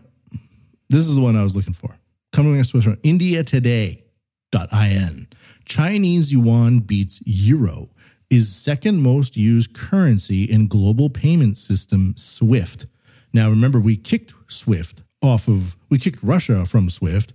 this 0.90 1.08
is 1.08 1.16
the 1.16 1.22
one 1.22 1.36
I 1.36 1.44
was 1.44 1.56
looking 1.56 1.74
for. 1.74 1.96
Coming 2.32 2.54
to 2.54 2.60
us 2.60 2.84
from 2.84 2.98
India 3.04 3.44
Today.in. 3.44 5.28
Chinese 5.66 6.32
yuan 6.34 6.80
beats 6.80 7.22
euro, 7.26 7.90
is 8.30 8.56
second 8.56 9.02
most 9.02 9.36
used 9.36 9.74
currency 9.74 10.44
in 10.44 10.68
global 10.68 11.10
payment 11.10 11.58
system 11.58 12.14
SWIFT. 12.16 12.86
Now, 13.34 13.50
remember, 13.50 13.80
we 13.80 13.96
kicked 13.96 14.34
SWIFT 14.48 15.02
off 15.22 15.48
of, 15.48 15.76
we 15.90 16.00
kicked 16.00 16.22
Russia 16.24 16.66
from 16.66 16.90
SWIFT. 16.90 17.34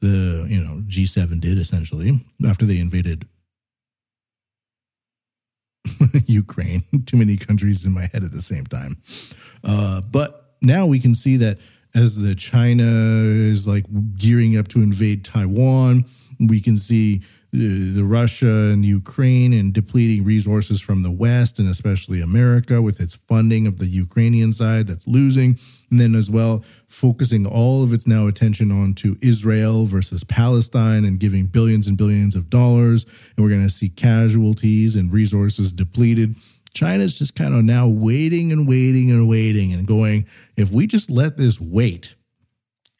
The, 0.00 0.46
you 0.48 0.62
know, 0.62 0.82
G7 0.86 1.40
did 1.40 1.58
essentially 1.58 2.12
after 2.46 2.64
they 2.64 2.78
invaded 2.78 3.26
Ukraine. 6.26 6.82
Too 7.06 7.16
many 7.16 7.36
countries 7.36 7.86
in 7.86 7.94
my 7.94 8.06
head 8.12 8.24
at 8.24 8.32
the 8.32 8.42
same 8.42 8.64
time. 8.64 8.96
Uh, 9.64 10.00
but 10.10 10.56
now 10.62 10.86
we 10.86 10.98
can 10.98 11.14
see 11.14 11.36
that 11.38 11.58
as 11.94 12.20
the 12.20 12.34
China 12.34 12.82
is 12.84 13.66
like 13.66 13.84
gearing 14.16 14.58
up 14.58 14.68
to 14.68 14.80
invade 14.80 15.24
Taiwan, 15.24 16.04
we 16.48 16.60
can 16.60 16.76
see 16.76 17.22
the 17.52 18.02
Russia 18.04 18.70
and 18.72 18.84
Ukraine 18.84 19.52
and 19.52 19.72
depleting 19.72 20.24
resources 20.24 20.80
from 20.80 21.02
the 21.02 21.10
West 21.10 21.58
and 21.58 21.68
especially 21.68 22.20
America 22.20 22.82
with 22.82 23.00
its 23.00 23.16
funding 23.16 23.66
of 23.66 23.78
the 23.78 23.86
Ukrainian 23.86 24.52
side 24.52 24.86
that's 24.86 25.06
losing. 25.06 25.56
And 25.90 26.00
then 26.00 26.14
as 26.14 26.28
well, 26.28 26.64
focusing 26.88 27.46
all 27.46 27.84
of 27.84 27.92
its 27.92 28.06
now 28.06 28.26
attention 28.26 28.70
on 28.70 28.94
to 28.94 29.16
Israel 29.22 29.86
versus 29.86 30.24
Palestine 30.24 31.04
and 31.04 31.20
giving 31.20 31.46
billions 31.46 31.86
and 31.86 31.96
billions 31.96 32.34
of 32.34 32.50
dollars. 32.50 33.04
And 33.36 33.44
we're 33.44 33.52
going 33.52 33.62
to 33.62 33.70
see 33.70 33.88
casualties 33.88 34.96
and 34.96 35.12
resources 35.12 35.72
depleted. 35.72 36.36
China's 36.74 37.18
just 37.18 37.34
kind 37.34 37.54
of 37.54 37.64
now 37.64 37.88
waiting 37.88 38.52
and 38.52 38.68
waiting 38.68 39.10
and 39.10 39.28
waiting 39.28 39.72
and 39.72 39.86
going, 39.86 40.26
if 40.56 40.70
we 40.70 40.86
just 40.86 41.10
let 41.10 41.38
this 41.38 41.58
wait, 41.58 42.14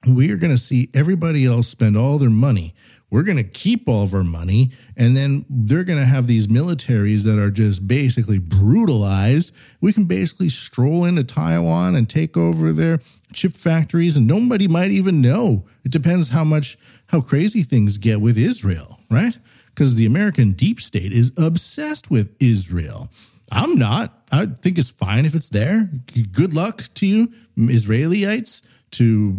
we 0.08 0.30
are 0.32 0.36
going 0.36 0.52
to 0.52 0.58
see 0.58 0.88
everybody 0.94 1.44
else 1.44 1.68
spend 1.68 1.96
all 1.96 2.18
their 2.18 2.30
money. 2.30 2.74
We're 3.16 3.22
going 3.22 3.38
to 3.38 3.44
keep 3.44 3.88
all 3.88 4.02
of 4.02 4.12
our 4.12 4.22
money. 4.22 4.72
And 4.94 5.16
then 5.16 5.46
they're 5.48 5.84
going 5.84 5.98
to 5.98 6.04
have 6.04 6.26
these 6.26 6.48
militaries 6.48 7.24
that 7.24 7.38
are 7.38 7.50
just 7.50 7.88
basically 7.88 8.38
brutalized. 8.38 9.56
We 9.80 9.94
can 9.94 10.04
basically 10.04 10.50
stroll 10.50 11.06
into 11.06 11.24
Taiwan 11.24 11.94
and 11.94 12.10
take 12.10 12.36
over 12.36 12.72
their 12.72 12.98
chip 13.32 13.54
factories, 13.54 14.18
and 14.18 14.26
nobody 14.26 14.68
might 14.68 14.90
even 14.90 15.22
know. 15.22 15.66
It 15.82 15.92
depends 15.92 16.28
how 16.28 16.44
much, 16.44 16.76
how 17.08 17.22
crazy 17.22 17.62
things 17.62 17.96
get 17.96 18.20
with 18.20 18.36
Israel, 18.36 19.00
right? 19.10 19.38
Because 19.68 19.94
the 19.94 20.04
American 20.04 20.52
deep 20.52 20.78
state 20.78 21.12
is 21.12 21.32
obsessed 21.42 22.10
with 22.10 22.36
Israel. 22.38 23.08
I'm 23.50 23.78
not. 23.78 24.12
I 24.30 24.44
think 24.44 24.76
it's 24.76 24.90
fine 24.90 25.24
if 25.24 25.34
it's 25.34 25.48
there. 25.48 25.88
Good 26.32 26.52
luck 26.52 26.82
to 26.96 27.06
you, 27.06 27.32
Israelites, 27.56 28.60
to 28.90 29.32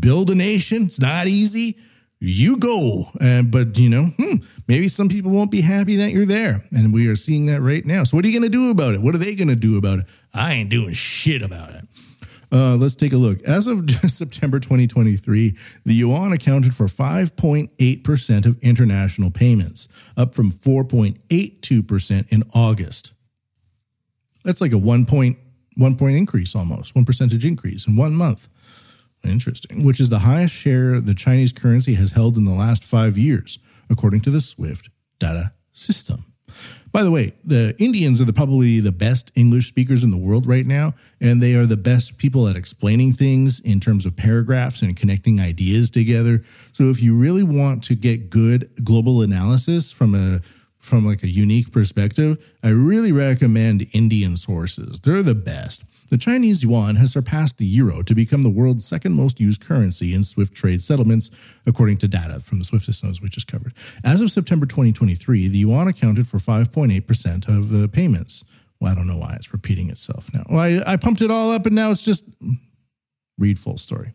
build 0.00 0.28
a 0.30 0.34
nation. 0.34 0.82
It's 0.82 1.00
not 1.00 1.28
easy. 1.28 1.78
You 2.24 2.56
go. 2.56 3.02
Uh, 3.20 3.42
but, 3.42 3.76
you 3.76 3.90
know, 3.90 4.04
hmm, 4.16 4.36
maybe 4.68 4.86
some 4.86 5.08
people 5.08 5.32
won't 5.32 5.50
be 5.50 5.60
happy 5.60 5.96
that 5.96 6.12
you're 6.12 6.24
there. 6.24 6.62
And 6.70 6.94
we 6.94 7.08
are 7.08 7.16
seeing 7.16 7.46
that 7.46 7.60
right 7.62 7.84
now. 7.84 8.04
So, 8.04 8.16
what 8.16 8.24
are 8.24 8.28
you 8.28 8.38
going 8.38 8.48
to 8.48 8.56
do 8.56 8.70
about 8.70 8.94
it? 8.94 9.02
What 9.02 9.16
are 9.16 9.18
they 9.18 9.34
going 9.34 9.48
to 9.48 9.56
do 9.56 9.76
about 9.76 9.98
it? 9.98 10.06
I 10.32 10.52
ain't 10.52 10.70
doing 10.70 10.92
shit 10.92 11.42
about 11.42 11.70
it. 11.70 11.84
Uh, 12.52 12.76
let's 12.76 12.94
take 12.94 13.12
a 13.12 13.16
look. 13.16 13.42
As 13.42 13.66
of 13.66 13.90
September 13.90 14.60
2023, 14.60 15.56
the 15.84 15.94
yuan 15.94 16.32
accounted 16.32 16.76
for 16.76 16.86
5.8% 16.86 18.46
of 18.46 18.56
international 18.62 19.32
payments, 19.32 19.88
up 20.16 20.36
from 20.36 20.50
4.82% 20.50 22.32
in 22.32 22.44
August. 22.54 23.14
That's 24.44 24.60
like 24.60 24.72
a 24.72 24.78
one 24.78 25.06
point 25.06 25.38
one 25.76 25.96
point 25.96 26.16
increase 26.16 26.54
almost, 26.54 26.94
one 26.94 27.04
percentage 27.04 27.44
increase 27.44 27.88
in 27.88 27.96
one 27.96 28.14
month. 28.14 28.46
Interesting. 29.24 29.84
Which 29.84 30.00
is 30.00 30.08
the 30.08 30.20
highest 30.20 30.54
share 30.54 31.00
the 31.00 31.14
Chinese 31.14 31.52
currency 31.52 31.94
has 31.94 32.12
held 32.12 32.36
in 32.36 32.44
the 32.44 32.52
last 32.52 32.84
five 32.84 33.16
years, 33.16 33.58
according 33.88 34.20
to 34.22 34.30
the 34.30 34.40
SWIFT 34.40 34.88
data 35.18 35.52
system. 35.72 36.24
By 36.92 37.02
the 37.02 37.10
way, 37.10 37.32
the 37.44 37.74
Indians 37.78 38.20
are 38.20 38.26
the, 38.26 38.34
probably 38.34 38.80
the 38.80 38.92
best 38.92 39.32
English 39.34 39.66
speakers 39.66 40.04
in 40.04 40.10
the 40.10 40.18
world 40.18 40.46
right 40.46 40.66
now, 40.66 40.92
and 41.20 41.42
they 41.42 41.54
are 41.54 41.64
the 41.64 41.78
best 41.78 42.18
people 42.18 42.46
at 42.48 42.56
explaining 42.56 43.14
things 43.14 43.60
in 43.60 43.80
terms 43.80 44.04
of 44.04 44.14
paragraphs 44.14 44.82
and 44.82 44.94
connecting 44.94 45.40
ideas 45.40 45.90
together. 45.90 46.42
So 46.72 46.84
if 46.84 47.02
you 47.02 47.18
really 47.18 47.42
want 47.42 47.82
to 47.84 47.94
get 47.94 48.28
good 48.28 48.70
global 48.84 49.22
analysis 49.22 49.90
from 49.90 50.14
a 50.14 50.40
from 50.78 51.06
like 51.06 51.22
a 51.22 51.28
unique 51.28 51.72
perspective, 51.72 52.52
I 52.62 52.70
really 52.70 53.12
recommend 53.12 53.86
Indian 53.92 54.36
sources. 54.36 54.98
They're 55.00 55.22
the 55.22 55.34
best. 55.34 55.84
The 56.12 56.18
Chinese 56.18 56.62
yuan 56.62 56.96
has 56.96 57.10
surpassed 57.10 57.56
the 57.56 57.64
euro 57.64 58.02
to 58.02 58.14
become 58.14 58.42
the 58.42 58.50
world's 58.50 58.84
second 58.84 59.14
most 59.14 59.40
used 59.40 59.66
currency 59.66 60.12
in 60.12 60.24
SWIFT 60.24 60.54
trade 60.54 60.82
settlements, 60.82 61.30
according 61.66 61.96
to 61.98 62.06
data 62.06 62.40
from 62.40 62.58
the 62.58 62.66
SWIFT 62.66 62.84
systems 62.84 63.22
we 63.22 63.30
just 63.30 63.50
covered. 63.50 63.72
As 64.04 64.20
of 64.20 64.30
September 64.30 64.66
2023, 64.66 65.48
the 65.48 65.56
yuan 65.56 65.88
accounted 65.88 66.28
for 66.28 66.36
5.8% 66.36 67.48
of 67.48 67.70
the 67.70 67.88
payments. 67.88 68.44
Well, 68.78 68.92
I 68.92 68.94
don't 68.94 69.06
know 69.06 69.16
why 69.16 69.32
it's 69.36 69.54
repeating 69.54 69.88
itself 69.88 70.28
now. 70.34 70.42
Well, 70.50 70.58
I, 70.58 70.92
I 70.92 70.96
pumped 70.98 71.22
it 71.22 71.30
all 71.30 71.50
up 71.50 71.64
and 71.64 71.74
now 71.74 71.90
it's 71.90 72.04
just 72.04 72.28
mm, 72.40 72.56
read 73.38 73.58
full 73.58 73.78
story. 73.78 74.12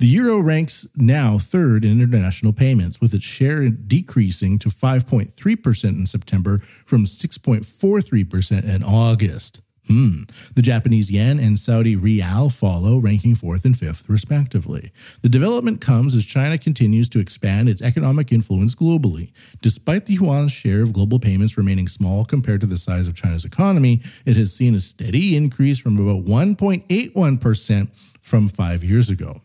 The 0.00 0.06
euro 0.06 0.40
ranks 0.40 0.86
now 0.94 1.38
third 1.38 1.86
in 1.86 2.02
international 2.02 2.52
payments, 2.52 3.00
with 3.00 3.14
its 3.14 3.24
share 3.24 3.70
decreasing 3.70 4.58
to 4.58 4.68
5.3% 4.68 5.84
in 5.84 6.06
September 6.06 6.58
from 6.58 7.06
6.43% 7.06 8.76
in 8.76 8.82
August. 8.82 9.62
Hmm. 9.86 10.22
The 10.54 10.62
Japanese 10.62 11.10
yen 11.10 11.38
and 11.38 11.58
Saudi 11.58 11.94
rial 11.94 12.48
follow, 12.48 12.98
ranking 12.98 13.34
fourth 13.34 13.66
and 13.66 13.76
fifth, 13.76 14.08
respectively. 14.08 14.90
The 15.20 15.28
development 15.28 15.80
comes 15.82 16.14
as 16.14 16.24
China 16.24 16.56
continues 16.56 17.08
to 17.10 17.20
expand 17.20 17.68
its 17.68 17.82
economic 17.82 18.32
influence 18.32 18.74
globally. 18.74 19.32
Despite 19.60 20.06
the 20.06 20.14
yuan's 20.14 20.52
share 20.52 20.82
of 20.82 20.94
global 20.94 21.18
payments 21.18 21.58
remaining 21.58 21.88
small 21.88 22.24
compared 22.24 22.62
to 22.62 22.66
the 22.66 22.78
size 22.78 23.06
of 23.06 23.14
China's 23.14 23.44
economy, 23.44 24.00
it 24.24 24.36
has 24.36 24.54
seen 24.54 24.74
a 24.74 24.80
steady 24.80 25.36
increase 25.36 25.78
from 25.78 25.98
about 25.98 26.24
1.81% 26.24 28.16
from 28.22 28.48
five 28.48 28.82
years 28.82 29.10
ago. 29.10 29.42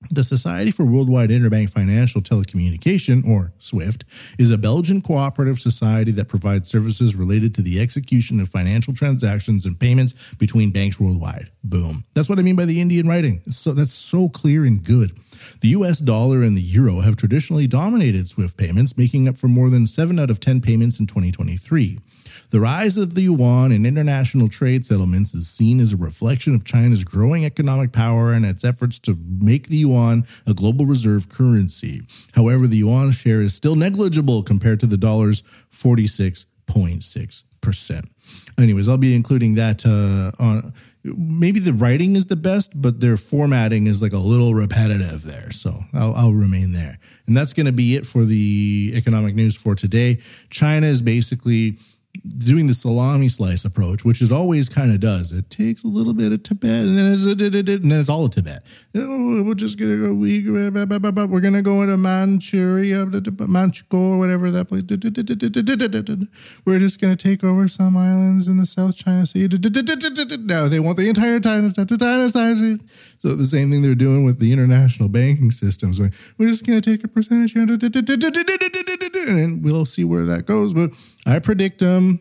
The 0.00 0.22
Society 0.22 0.70
for 0.70 0.84
Worldwide 0.84 1.30
Interbank 1.30 1.70
Financial 1.70 2.20
Telecommunication, 2.20 3.26
or 3.26 3.52
SWIFT, 3.58 4.04
is 4.38 4.52
a 4.52 4.56
Belgian 4.56 5.00
cooperative 5.00 5.58
society 5.58 6.12
that 6.12 6.28
provides 6.28 6.70
services 6.70 7.16
related 7.16 7.52
to 7.56 7.62
the 7.62 7.80
execution 7.80 8.38
of 8.38 8.48
financial 8.48 8.94
transactions 8.94 9.66
and 9.66 9.78
payments 9.78 10.36
between 10.36 10.70
banks 10.70 11.00
worldwide. 11.00 11.50
Boom. 11.64 12.04
That's 12.14 12.28
what 12.28 12.38
I 12.38 12.42
mean 12.42 12.54
by 12.54 12.64
the 12.64 12.80
Indian 12.80 13.08
writing. 13.08 13.40
So 13.48 13.72
that's 13.72 13.92
so 13.92 14.28
clear 14.28 14.64
and 14.64 14.84
good. 14.84 15.16
The 15.62 15.68
US 15.70 15.98
dollar 15.98 16.42
and 16.42 16.56
the 16.56 16.62
euro 16.62 17.00
have 17.00 17.16
traditionally 17.16 17.66
dominated 17.66 18.28
SWIFT 18.28 18.56
payments, 18.56 18.96
making 18.96 19.26
up 19.26 19.36
for 19.36 19.48
more 19.48 19.68
than 19.68 19.88
7 19.88 20.16
out 20.20 20.30
of 20.30 20.38
10 20.38 20.60
payments 20.60 21.00
in 21.00 21.08
2023. 21.08 21.98
The 22.50 22.60
rise 22.60 22.96
of 22.96 23.14
the 23.14 23.22
yuan 23.22 23.72
in 23.72 23.84
international 23.84 24.48
trade 24.48 24.84
settlements 24.84 25.34
is 25.34 25.48
seen 25.48 25.80
as 25.80 25.92
a 25.92 25.98
reflection 25.98 26.54
of 26.54 26.64
China's 26.64 27.02
growing 27.04 27.44
economic 27.44 27.92
power 27.92 28.32
and 28.32 28.46
its 28.46 28.64
efforts 28.64 28.98
to 29.00 29.18
make 29.40 29.66
the 29.68 29.76
yuan 29.76 30.22
a 30.46 30.54
global 30.54 30.86
reserve 30.86 31.28
currency. 31.28 32.00
However, 32.34 32.66
the 32.66 32.78
yuan 32.78 33.12
share 33.12 33.42
is 33.42 33.54
still 33.54 33.76
negligible 33.76 34.42
compared 34.42 34.80
to 34.80 34.86
the 34.86 34.96
dollar's 34.96 35.42
46.6%. 35.72 38.58
Anyways, 38.58 38.88
I'll 38.88 38.96
be 38.96 39.14
including 39.14 39.56
that 39.56 39.84
uh, 39.84 40.30
on 40.42 40.72
maybe 41.04 41.60
the 41.60 41.74
writing 41.74 42.16
is 42.16 42.26
the 42.26 42.36
best, 42.36 42.80
but 42.80 43.00
their 43.00 43.16
formatting 43.16 43.86
is 43.86 44.02
like 44.02 44.12
a 44.12 44.18
little 44.18 44.54
repetitive 44.54 45.22
there. 45.22 45.50
So 45.50 45.74
I'll, 45.92 46.14
I'll 46.14 46.32
remain 46.32 46.72
there. 46.72 46.98
And 47.26 47.36
that's 47.36 47.52
going 47.52 47.66
to 47.66 47.72
be 47.72 47.94
it 47.94 48.06
for 48.06 48.24
the 48.24 48.92
economic 48.94 49.34
news 49.34 49.54
for 49.56 49.74
today. 49.74 50.20
China 50.50 50.86
is 50.86 51.02
basically 51.02 51.76
doing 52.26 52.66
the 52.66 52.74
salami 52.74 53.28
slice 53.28 53.64
approach, 53.64 54.04
which 54.04 54.22
it 54.22 54.32
always 54.32 54.68
kind 54.68 54.92
of 54.92 55.00
does. 55.00 55.32
It 55.32 55.50
takes 55.50 55.84
a 55.84 55.88
little 55.88 56.14
bit 56.14 56.32
of 56.32 56.42
Tibet 56.42 56.86
and 56.86 56.98
then 56.98 57.12
it's, 57.12 57.26
and 57.26 57.38
then 57.40 58.00
it's 58.00 58.08
all 58.08 58.24
of 58.24 58.30
Tibet. 58.30 58.62
We're 58.94 59.54
just 59.54 59.78
gonna 59.78 59.96
go. 59.96 60.14
We 60.14 60.48
we're 60.48 61.40
gonna 61.40 61.62
go 61.62 61.82
into 61.82 61.96
Manchuria, 61.96 63.06
Manchukuo, 63.06 64.18
whatever 64.18 64.50
that 64.50 64.68
place. 64.68 64.82
We're 66.64 66.78
just 66.78 67.00
gonna 67.00 67.16
take 67.16 67.44
over 67.44 67.68
some 67.68 67.96
islands 67.96 68.48
in 68.48 68.58
the 68.58 68.66
South 68.66 68.96
China 68.96 69.26
Sea. 69.26 69.48
Now 69.48 70.68
they 70.68 70.80
want 70.80 70.96
the 70.96 71.08
entire 71.08 71.40
China. 71.40 71.72
So 73.20 73.34
the 73.34 73.46
same 73.46 73.70
thing 73.70 73.82
they're 73.82 73.94
doing 73.94 74.24
with 74.24 74.38
the 74.38 74.52
international 74.52 75.08
banking 75.08 75.50
systems. 75.50 76.00
We're 76.38 76.48
just 76.48 76.66
gonna 76.66 76.80
take 76.80 77.04
a 77.04 77.08
percentage 77.08 77.54
and 77.56 79.64
we'll 79.64 79.86
see 79.86 80.04
where 80.04 80.24
that 80.24 80.46
goes. 80.46 80.74
But 80.74 80.90
I 81.26 81.38
predict 81.40 81.82
um, 81.82 82.20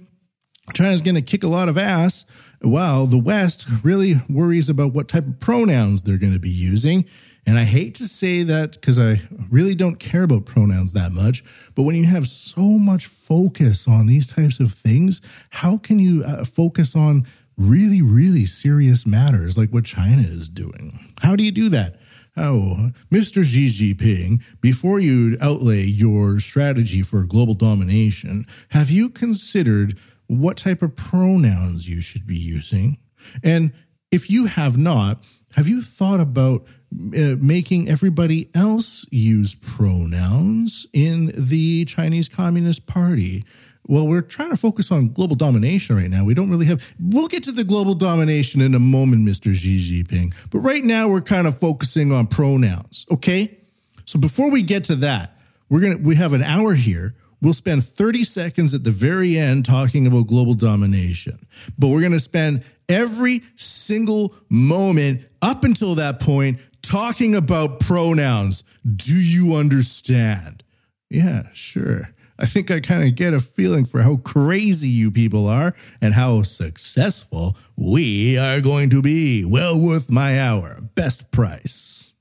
China's 0.74 1.02
going 1.02 1.16
to 1.16 1.22
kick 1.22 1.44
a 1.44 1.48
lot 1.48 1.70
of 1.70 1.78
ass 1.78 2.26
while 2.62 3.06
the 3.06 3.20
West 3.20 3.68
really 3.84 4.16
worries 4.30 4.70
about 4.70 4.94
what 4.94 5.08
type 5.08 5.26
of 5.26 5.40
pronouns 5.40 6.04
they're 6.04 6.18
going 6.18 6.34
to 6.34 6.40
be 6.40 6.50
using. 6.50 7.06
And 7.46 7.58
I 7.58 7.64
hate 7.64 7.96
to 7.96 8.08
say 8.08 8.44
that 8.44 8.74
because 8.74 9.00
I 9.00 9.18
really 9.50 9.76
don't 9.76 10.00
care 10.00 10.24
about 10.24 10.46
pronouns 10.46 10.94
that 10.94 11.14
much. 11.14 11.44
But 11.76 11.84
when 11.84 11.96
you 11.96 12.06
have 12.06 12.28
so 12.28 12.62
much 12.62 13.06
focus 13.06 13.88
on 13.88 14.06
these 14.06 14.28
types 14.28 14.60
of 14.60 14.74
things, 14.74 15.22
how 15.50 15.78
can 15.78 16.00
you 16.00 16.24
uh, 16.26 16.44
focus 16.44 16.96
on 16.96 17.26
really, 17.58 18.02
really 18.02 18.46
serious 18.46 19.06
matters 19.06 19.58
like 19.58 19.72
what 19.72 19.86
China 19.86 20.22
is 20.22 20.50
doing? 20.50 21.00
How 21.22 21.36
do 21.36 21.44
you 21.44 21.52
do 21.52 21.70
that? 21.70 21.98
Oh, 22.36 22.92
Mr. 23.12 23.44
Xi 23.44 23.66
Jinping, 23.66 24.44
before 24.62 25.00
you 25.00 25.38
outlay 25.42 25.82
your 25.82 26.40
strategy 26.40 27.02
for 27.02 27.26
global 27.26 27.56
domination, 27.56 28.46
have 28.70 28.92
you 28.92 29.10
considered 29.10 29.98
what 30.28 30.58
type 30.58 30.84
of 30.84 30.96
pronouns 30.96 31.90
you 31.90 32.00
should 32.00 32.28
be 32.28 32.38
using? 32.38 32.98
And 33.44 33.74
if 34.12 34.30
you 34.30 34.46
have 34.46 34.78
not, 34.78 35.28
have 35.56 35.68
you 35.68 35.82
thought 35.82 36.20
about 36.20 36.68
uh, 36.94 37.36
making 37.42 37.90
everybody 37.90 38.50
else 38.54 39.06
use 39.12 39.56
pronouns 39.56 40.86
in 40.94 41.32
the 41.36 41.86
Chinese 41.86 42.30
Communist 42.30 42.86
Party? 42.86 43.44
Well, 43.88 44.08
we're 44.08 44.22
trying 44.22 44.50
to 44.50 44.58
focus 44.58 44.92
on 44.92 45.10
global 45.10 45.36
domination 45.36 45.96
right 45.96 46.10
now. 46.10 46.26
We 46.26 46.34
don't 46.34 46.50
really 46.50 46.66
have. 46.66 46.94
We'll 47.00 47.28
get 47.28 47.44
to 47.44 47.52
the 47.52 47.64
global 47.64 47.94
domination 47.94 48.62
in 48.62 48.76
a 48.76 48.80
moment, 48.80 49.28
Mr. 49.28 49.56
Xi 49.56 50.04
Jinping. 50.04 50.34
But 50.52 50.60
right 50.60 50.84
now, 50.84 51.08
we're 51.08 51.22
kind 51.22 51.48
of 51.48 51.58
focusing 51.58 52.12
on 52.12 52.28
pronouns. 52.28 53.06
Okay. 53.10 53.58
So 54.06 54.20
before 54.20 54.52
we 54.52 54.62
get 54.62 54.86
to 54.86 54.96
that, 54.96 55.38
we're 55.70 55.82
gonna 55.82 55.98
we 56.02 56.16
have 56.16 56.34
an 56.34 56.44
hour 56.44 56.74
here. 56.74 57.16
We'll 57.42 57.54
spend 57.54 57.84
30 57.84 58.24
seconds 58.24 58.74
at 58.74 58.84
the 58.84 58.92
very 58.92 59.38
end 59.38 59.66
talking 59.66 60.08
about 60.08 60.28
global 60.28 60.54
domination. 60.54 61.38
But 61.78 61.88
we're 61.88 62.02
gonna 62.02 62.20
spend 62.20 62.64
every 62.90 63.42
single 63.56 64.34
moment 64.50 65.26
up 65.42 65.64
until 65.64 65.96
that 65.96 66.20
point 66.20 66.60
talking 66.82 67.36
about 67.36 67.80
pronouns. 67.82 68.64
Do 68.84 69.16
you 69.16 69.56
understand? 69.56 70.64
Yeah, 71.10 71.44
sure. 71.54 72.10
I 72.40 72.46
think 72.46 72.70
I 72.70 72.80
kind 72.80 73.04
of 73.04 73.16
get 73.16 73.34
a 73.34 73.40
feeling 73.40 73.86
for 73.86 74.02
how 74.02 74.18
crazy 74.18 74.90
you 74.90 75.10
people 75.10 75.48
are 75.48 75.74
and 76.02 76.14
how 76.14 76.44
successful 76.44 77.58
we 77.76 78.38
are 78.38 78.62
going 78.62 78.90
to 78.92 79.02
be. 79.02 79.44
Well 79.46 79.84
worth 79.84 80.12
my 80.12 80.40
hour. 80.40 80.80
Best 80.96 81.32
price. 81.32 82.14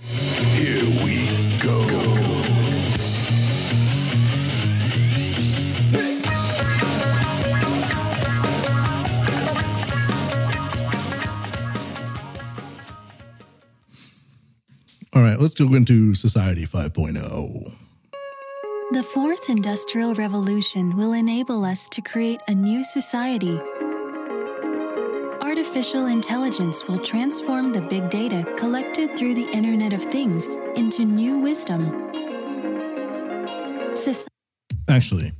Here 0.00 0.84
we 1.04 1.58
go. 1.58 1.80
All 15.14 15.22
right, 15.24 15.40
let's 15.40 15.54
go 15.54 15.74
into 15.74 16.14
Society 16.14 16.64
oh. 16.72 16.78
5.0. 16.78 17.87
The 18.90 19.02
fourth 19.02 19.50
industrial 19.50 20.14
revolution 20.14 20.96
will 20.96 21.12
enable 21.12 21.64
us 21.64 21.88
to 21.90 22.00
create 22.00 22.40
a 22.48 22.54
new 22.54 22.82
society. 22.82 23.60
Artificial 25.42 26.06
intelligence 26.06 26.86
will 26.88 26.98
transform 26.98 27.72
the 27.72 27.82
big 27.82 28.08
data 28.08 28.44
collected 28.56 29.16
through 29.16 29.34
the 29.34 29.46
Internet 29.50 29.92
of 29.92 30.02
Things 30.02 30.48
into 30.74 31.04
new 31.04 31.38
wisdom. 31.38 31.90
Soci- 33.92 34.26
Actually, 34.88 35.32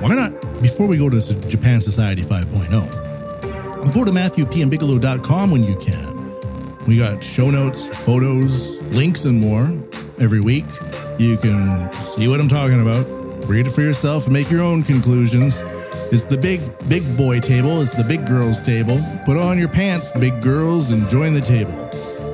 why 0.00 0.14
not, 0.14 0.32
before 0.60 0.86
we 0.86 0.98
go 0.98 1.08
to 1.08 1.48
Japan 1.48 1.80
Society 1.80 2.20
5.0, 2.22 3.94
go 3.94 4.04
to 4.04 4.10
MatthewPMBigelow.com 4.12 5.50
when 5.50 5.64
you 5.64 5.76
can. 5.76 6.10
We 6.86 6.98
got 6.98 7.24
show 7.24 7.50
notes, 7.50 7.88
photos, 8.04 8.82
links, 8.94 9.24
and 9.24 9.40
more 9.40 9.66
every 10.20 10.40
week. 10.40 10.66
You 11.18 11.36
can 11.36 11.90
see 11.92 12.28
what 12.28 12.40
I'm 12.40 12.48
talking 12.48 12.80
about, 12.80 13.06
read 13.48 13.66
it 13.66 13.72
for 13.72 13.80
yourself, 13.80 14.24
and 14.24 14.32
make 14.32 14.50
your 14.50 14.62
own 14.62 14.82
conclusions. 14.82 15.62
It's 16.12 16.24
the 16.24 16.36
big, 16.36 16.60
big 16.88 17.02
boy 17.16 17.40
table. 17.40 17.80
It's 17.80 17.94
the 17.94 18.04
big 18.04 18.26
girls 18.26 18.60
table. 18.60 18.98
Put 19.24 19.36
on 19.36 19.58
your 19.58 19.68
pants, 19.68 20.12
big 20.12 20.42
girls, 20.42 20.92
and 20.92 21.08
join 21.08 21.34
the 21.34 21.40
table. 21.40 21.72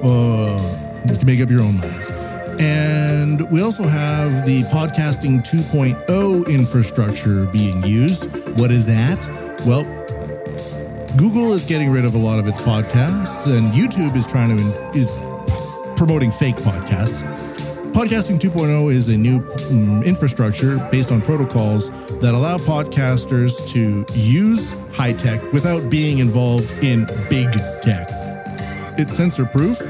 Uh, 0.03 1.03
you 1.09 1.17
can 1.17 1.27
make 1.27 1.41
up 1.41 1.51
your 1.51 1.63
own 1.63 1.79
minds. 1.79 2.11
And 2.59 3.51
we 3.51 3.63
also 3.63 3.83
have 3.83 4.47
the 4.47 4.63
podcasting 4.65 5.41
2.0 5.41 6.49
infrastructure 6.49 7.47
being 7.47 7.85
used. 7.85 8.31
What 8.59 8.71
is 8.71 8.87
that? 8.87 9.29
Well, 9.67 9.85
Google 11.19 11.53
is 11.53 11.65
getting 11.65 11.91
rid 11.91 12.05
of 12.05 12.15
a 12.15 12.19
lot 12.19 12.39
of 12.39 12.49
its 12.49 12.61
podcasts, 12.61 13.47
and 13.47 13.73
YouTube 13.73 14.17
is 14.17 14.27
trying 14.27 14.57
to 14.57 14.91
is 14.99 15.19
promoting 15.97 16.31
fake 16.31 16.57
podcasts. 16.57 17.56
Podcasting 17.97 18.39
2.0 18.39 18.93
is 18.93 19.09
a 19.09 19.17
new 19.17 19.41
mm, 19.41 20.05
infrastructure 20.05 20.77
based 20.91 21.11
on 21.11 21.23
protocols 21.23 21.89
that 22.21 22.35
allow 22.35 22.59
podcasters 22.59 23.67
to 23.73 24.05
use 24.13 24.73
high 24.95 25.15
tech 25.15 25.43
without 25.55 25.89
being 25.89 26.19
involved 26.19 26.71
in 26.85 27.07
big 27.31 27.51
tech. 27.81 28.07
It's 28.99 29.17
censor 29.17 29.47
proof 29.47 29.81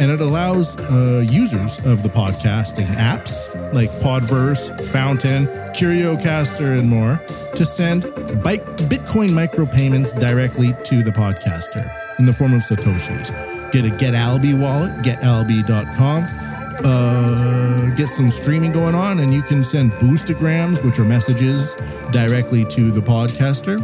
and 0.00 0.12
it 0.12 0.20
allows 0.20 0.76
uh, 0.76 1.24
users 1.28 1.84
of 1.84 2.04
the 2.04 2.08
podcasting 2.08 2.86
apps 2.94 3.52
like 3.74 3.90
Podverse, 3.98 4.70
Fountain, 4.92 5.46
CurioCaster, 5.74 6.78
and 6.78 6.88
more 6.88 7.20
to 7.56 7.64
send 7.64 8.04
Bitcoin 8.04 9.30
micropayments 9.30 10.16
directly 10.20 10.68
to 10.84 11.02
the 11.02 11.10
podcaster 11.10 11.90
in 12.20 12.26
the 12.26 12.32
form 12.32 12.52
of 12.52 12.60
Satoshis. 12.60 13.32
Get 13.72 13.84
a 13.84 13.88
GetAlby 13.88 14.56
wallet, 14.56 14.92
getalby.com. 15.02 16.55
Uh, 16.84 17.94
get 17.96 18.08
some 18.08 18.30
streaming 18.30 18.72
going 18.72 18.94
on, 18.94 19.20
and 19.20 19.32
you 19.32 19.40
can 19.42 19.64
send 19.64 19.92
boostagrams, 19.92 20.84
which 20.84 20.98
are 20.98 21.04
messages 21.04 21.76
directly 22.10 22.66
to 22.66 22.90
the 22.90 23.00
podcaster 23.00 23.80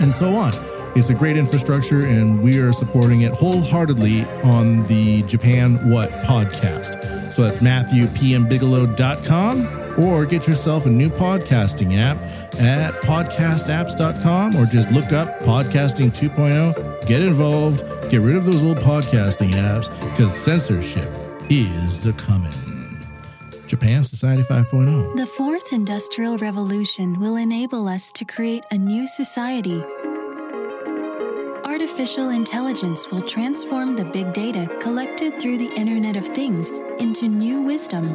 and 0.00 0.10
so 0.12 0.28
on. 0.28 0.52
It's 0.96 1.10
a 1.10 1.14
great 1.14 1.36
infrastructure, 1.36 2.06
and 2.06 2.42
we 2.42 2.58
are 2.58 2.72
supporting 2.72 3.20
it 3.22 3.32
wholeheartedly 3.32 4.24
on 4.42 4.82
the 4.84 5.22
Japan 5.22 5.78
Wut 5.90 6.10
podcast. 6.24 7.32
So 7.32 7.42
that's 7.42 7.60
MatthewPMBigelow.com, 7.60 10.04
or 10.04 10.26
get 10.26 10.48
yourself 10.48 10.86
a 10.86 10.90
new 10.90 11.10
podcasting 11.10 11.96
app 11.96 12.16
at 12.60 13.00
podcastapps.com, 13.02 14.56
or 14.56 14.66
just 14.66 14.90
look 14.90 15.12
up 15.12 15.38
Podcasting 15.40 16.10
2.0, 16.10 17.06
get 17.06 17.22
involved, 17.22 17.84
Get 18.10 18.22
rid 18.22 18.34
of 18.34 18.44
those 18.44 18.64
old 18.64 18.78
podcasting 18.78 19.50
apps 19.50 19.88
because 20.00 20.34
censorship 20.34 21.08
is 21.50 22.06
a 22.06 22.12
coming. 22.12 22.96
Japan 23.66 24.04
Society 24.04 24.44
oh. 24.48 24.64
5.0. 24.64 25.16
The 25.16 25.26
fourth 25.26 25.72
industrial 25.72 26.38
revolution 26.38 27.18
will 27.18 27.34
enable 27.34 27.88
us 27.88 28.12
to 28.12 28.24
create 28.24 28.62
a 28.70 28.78
new 28.78 29.08
society. 29.08 29.82
Artificial 31.64 32.28
intelligence 32.28 33.10
will 33.10 33.22
transform 33.22 33.96
the 33.96 34.04
big 34.04 34.32
data 34.32 34.68
collected 34.80 35.40
through 35.40 35.58
the 35.58 35.72
Internet 35.74 36.16
of 36.16 36.24
Things 36.24 36.70
into 37.00 37.26
new 37.26 37.62
wisdom. 37.62 38.14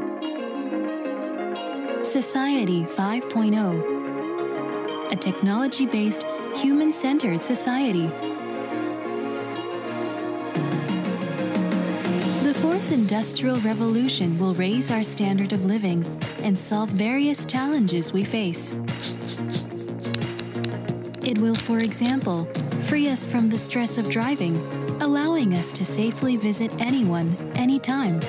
Society 2.06 2.86
5.0, 2.86 5.12
a 5.12 5.16
technology 5.18 5.86
based, 5.86 6.24
human 6.56 6.90
centered 6.92 7.42
society. 7.42 8.10
Fourth 12.86 13.00
industrial 13.00 13.60
revolution 13.62 14.38
will 14.38 14.54
raise 14.54 14.92
our 14.92 15.02
standard 15.02 15.52
of 15.54 15.66
living 15.66 16.06
and 16.44 16.56
solve 16.56 16.88
various 16.90 17.44
challenges 17.44 18.14
we 18.14 18.24
face. 18.24 18.74
It 21.24 21.40
will, 21.40 21.56
for 21.56 21.80
example, 21.80 22.46
free 22.86 23.10
us 23.10 23.26
from 23.26 23.50
the 23.50 23.58
stress 23.58 23.98
of 23.98 24.08
driving, 24.12 24.56
allowing 25.02 25.56
us 25.56 25.74
to 25.74 25.84
safely 25.84 26.38
visit 26.38 26.72
anyone, 26.80 27.36
anytime. 27.56 28.20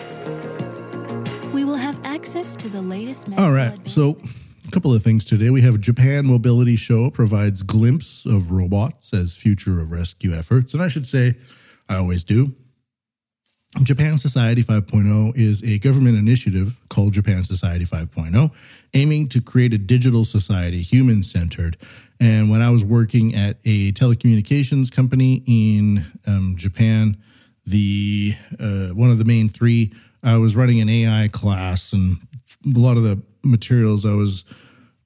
We 1.53 1.67
will 1.67 1.77
have 1.77 2.01
access 2.03 2.57
to 2.57 2.71
the 2.71 2.81
latest 2.81 3.29
All 3.37 3.53
right. 3.53 3.77
So, 3.87 4.17
a 4.67 4.71
couple 4.71 4.95
of 4.95 5.03
things 5.03 5.27
today. 5.27 5.51
We 5.51 5.61
have 5.63 5.81
Japan 5.81 6.25
Mobility 6.25 6.77
Show 6.77 7.11
provides 7.11 7.63
glimpse 7.63 8.25
of 8.25 8.51
robots 8.51 9.13
as 9.13 9.37
future 9.37 9.81
of 9.83 9.91
rescue 9.91 10.33
efforts. 10.33 10.73
And 10.73 10.83
I 10.83 10.89
should 10.89 11.07
say, 11.07 11.35
I 11.91 11.97
always 11.97 12.25
do. 12.25 12.55
Japan 13.83 14.17
Society 14.17 14.63
5.0 14.63 15.33
is 15.37 15.63
a 15.63 15.79
government 15.79 16.17
initiative 16.17 16.81
called 16.89 17.13
Japan 17.13 17.43
Society 17.45 17.85
5.0, 17.85 18.51
aiming 18.95 19.29
to 19.29 19.43
create 19.43 19.75
a 19.75 19.79
digital 19.79 20.25
society, 20.25 20.81
human 20.81 21.23
centered. 21.23 21.77
And 22.19 22.51
when 22.51 22.63
I 22.63 22.71
was 22.71 22.85
working 22.85 23.35
at 23.35 23.57
a 23.65 23.93
telecommunications 23.93 24.95
company 24.95 25.43
in 25.47 26.05
um, 26.27 26.55
Japan, 26.57 27.19
the 27.67 28.33
uh, 28.59 28.89
one 28.95 29.11
of 29.11 29.19
the 29.19 29.25
main 29.25 29.49
three, 29.49 29.93
I 30.23 30.39
was 30.39 30.57
running 30.57 30.81
an 30.81 30.89
AI 30.89 31.29
class, 31.29 31.93
and 31.93 32.17
a 32.65 32.79
lot 32.79 32.97
of 32.97 33.03
the 33.03 33.23
materials 33.45 34.07
I 34.07 34.15
was 34.15 34.45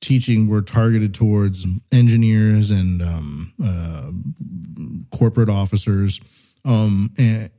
teaching 0.01 0.49
were 0.49 0.63
targeted 0.63 1.13
towards 1.15 1.67
engineers 1.93 2.71
and 2.71 3.03
um, 3.03 3.53
uh, 3.63 4.11
corporate 5.11 5.49
officers, 5.49 6.55
um, 6.65 7.11
and, 7.19 7.51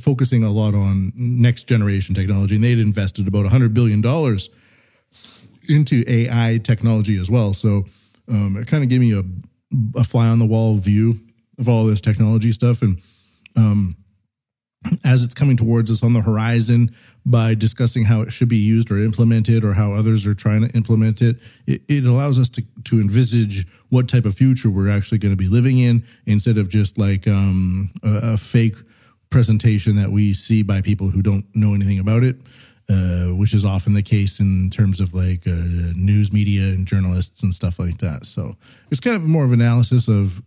focusing 0.00 0.44
a 0.44 0.50
lot 0.50 0.74
on 0.74 1.12
next 1.14 1.68
generation 1.68 2.14
technology. 2.14 2.56
And 2.56 2.64
they'd 2.64 2.78
invested 2.78 3.26
about 3.28 3.46
$100 3.46 3.74
billion 3.74 4.02
into 5.68 6.04
AI 6.08 6.58
technology 6.62 7.16
as 7.18 7.30
well. 7.30 7.54
So 7.54 7.84
um, 8.28 8.56
it 8.58 8.66
kind 8.66 8.82
of 8.82 8.88
gave 8.88 9.00
me 9.00 9.12
a, 9.12 9.22
a 9.98 10.04
fly 10.04 10.28
on 10.28 10.38
the 10.38 10.46
wall 10.46 10.76
view 10.76 11.14
of 11.58 11.68
all 11.68 11.84
this 11.84 12.00
technology 12.00 12.52
stuff. 12.52 12.82
And 12.82 12.98
um, 13.56 13.94
as 15.04 15.22
it's 15.22 15.34
coming 15.34 15.56
towards 15.56 15.90
us 15.90 16.02
on 16.02 16.14
the 16.14 16.20
horizon 16.20 16.94
by 17.26 17.54
discussing 17.54 18.04
how 18.04 18.22
it 18.22 18.32
should 18.32 18.48
be 18.48 18.56
used 18.56 18.90
or 18.90 18.98
implemented 18.98 19.64
or 19.64 19.74
how 19.74 19.92
others 19.92 20.26
are 20.26 20.34
trying 20.34 20.66
to 20.66 20.74
implement 20.74 21.20
it, 21.20 21.40
it, 21.66 21.82
it 21.88 22.04
allows 22.04 22.38
us 22.38 22.48
to, 22.48 22.62
to 22.84 22.98
envisage 22.98 23.66
what 23.90 24.08
type 24.08 24.24
of 24.24 24.34
future 24.34 24.70
we're 24.70 24.88
actually 24.88 25.18
going 25.18 25.32
to 25.32 25.36
be 25.36 25.48
living 25.48 25.78
in 25.78 26.02
instead 26.26 26.56
of 26.56 26.70
just 26.70 26.98
like 26.98 27.28
um, 27.28 27.90
a, 28.02 28.34
a 28.34 28.36
fake 28.38 28.76
presentation 29.30 29.96
that 29.96 30.10
we 30.10 30.32
see 30.32 30.62
by 30.62 30.80
people 30.80 31.10
who 31.10 31.22
don't 31.22 31.44
know 31.54 31.74
anything 31.74 31.98
about 31.98 32.22
it. 32.22 32.36
Uh, 32.92 33.32
which 33.36 33.54
is 33.54 33.64
often 33.64 33.94
the 33.94 34.02
case 34.02 34.40
in 34.40 34.68
terms 34.68 34.98
of 34.98 35.14
like 35.14 35.46
uh, 35.46 35.52
news 35.94 36.32
media 36.32 36.62
and 36.62 36.88
journalists 36.88 37.44
and 37.44 37.54
stuff 37.54 37.78
like 37.78 37.98
that. 37.98 38.26
So 38.26 38.54
it's 38.90 38.98
kind 38.98 39.14
of 39.14 39.22
more 39.22 39.44
of 39.44 39.52
analysis 39.52 40.08
of 40.08 40.42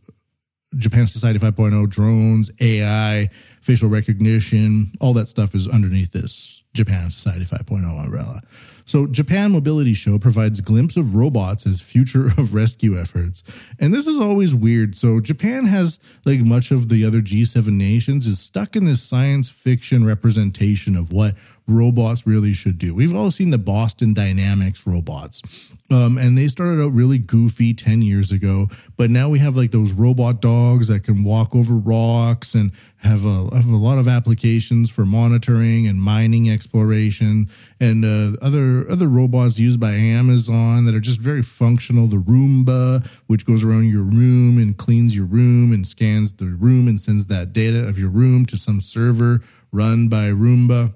Japan 0.75 1.07
Society 1.07 1.39
5.0, 1.39 1.89
drones, 1.89 2.51
AI, 2.59 3.29
facial 3.61 3.87
recognition, 3.87 4.87
all 4.99 5.13
that 5.13 5.29
stuff 5.29 5.55
is 5.55 5.69
underneath 5.69 6.11
this 6.11 6.63
Japan 6.73 7.09
Society 7.09 7.45
5.0 7.45 8.03
umbrella. 8.03 8.41
So 8.85 9.07
Japan 9.07 9.51
Mobility 9.51 9.93
Show 9.93 10.19
provides 10.19 10.61
glimpse 10.61 10.97
of 10.97 11.15
robots 11.15 11.65
as 11.65 11.81
future 11.81 12.25
of 12.37 12.53
rescue 12.53 12.97
efforts. 12.97 13.43
And 13.79 13.93
this 13.93 14.07
is 14.07 14.19
always 14.19 14.53
weird. 14.53 14.95
So 14.95 15.19
Japan 15.19 15.65
has 15.65 15.99
like 16.25 16.41
much 16.41 16.71
of 16.71 16.89
the 16.89 17.05
other 17.05 17.19
G7 17.19 17.69
nations 17.69 18.27
is 18.27 18.39
stuck 18.39 18.75
in 18.75 18.85
this 18.85 19.03
science 19.03 19.49
fiction 19.49 20.05
representation 20.05 20.95
of 20.95 21.11
what 21.13 21.35
robots 21.67 22.27
really 22.27 22.53
should 22.53 22.77
do. 22.77 22.93
We've 22.93 23.15
all 23.15 23.31
seen 23.31 23.51
the 23.51 23.57
Boston 23.57 24.13
Dynamics 24.13 24.85
robots. 24.85 25.73
Um, 25.91 26.17
and 26.17 26.37
they 26.37 26.47
started 26.47 26.81
out 26.83 26.93
really 26.93 27.19
goofy 27.19 27.73
10 27.73 28.01
years 28.01 28.31
ago, 28.31 28.67
but 28.97 29.09
now 29.09 29.29
we 29.29 29.39
have 29.39 29.55
like 29.55 29.71
those 29.71 29.93
robot 29.93 30.41
dogs 30.41 30.87
that 30.87 31.03
can 31.03 31.23
walk 31.23 31.55
over 31.55 31.75
rocks 31.75 32.55
and 32.55 32.71
have 33.03 33.25
a, 33.25 33.55
have 33.55 33.67
a 33.67 33.75
lot 33.75 33.97
of 33.97 34.07
applications 34.07 34.89
for 34.89 35.05
monitoring 35.05 35.87
and 35.87 36.01
mining 36.01 36.49
exploration 36.49 37.47
and 37.79 38.05
uh, 38.05 38.37
other 38.41 38.89
other 38.89 39.07
robots 39.07 39.59
used 39.59 39.79
by 39.79 39.91
Amazon 39.91 40.85
that 40.85 40.95
are 40.95 40.99
just 40.99 41.19
very 41.19 41.41
functional. 41.41 42.07
The 42.07 42.17
Roomba, 42.17 43.05
which 43.27 43.45
goes 43.45 43.63
around 43.63 43.85
your 43.85 44.03
room 44.03 44.57
and 44.57 44.77
cleans 44.77 45.15
your 45.15 45.25
room 45.25 45.73
and 45.73 45.85
scans 45.85 46.33
the 46.33 46.45
room 46.45 46.87
and 46.87 46.99
sends 46.99 47.27
that 47.27 47.53
data 47.53 47.87
of 47.87 47.99
your 47.99 48.09
room 48.09 48.45
to 48.47 48.57
some 48.57 48.79
server 48.81 49.41
run 49.71 50.07
by 50.07 50.29
Roomba. 50.29 50.93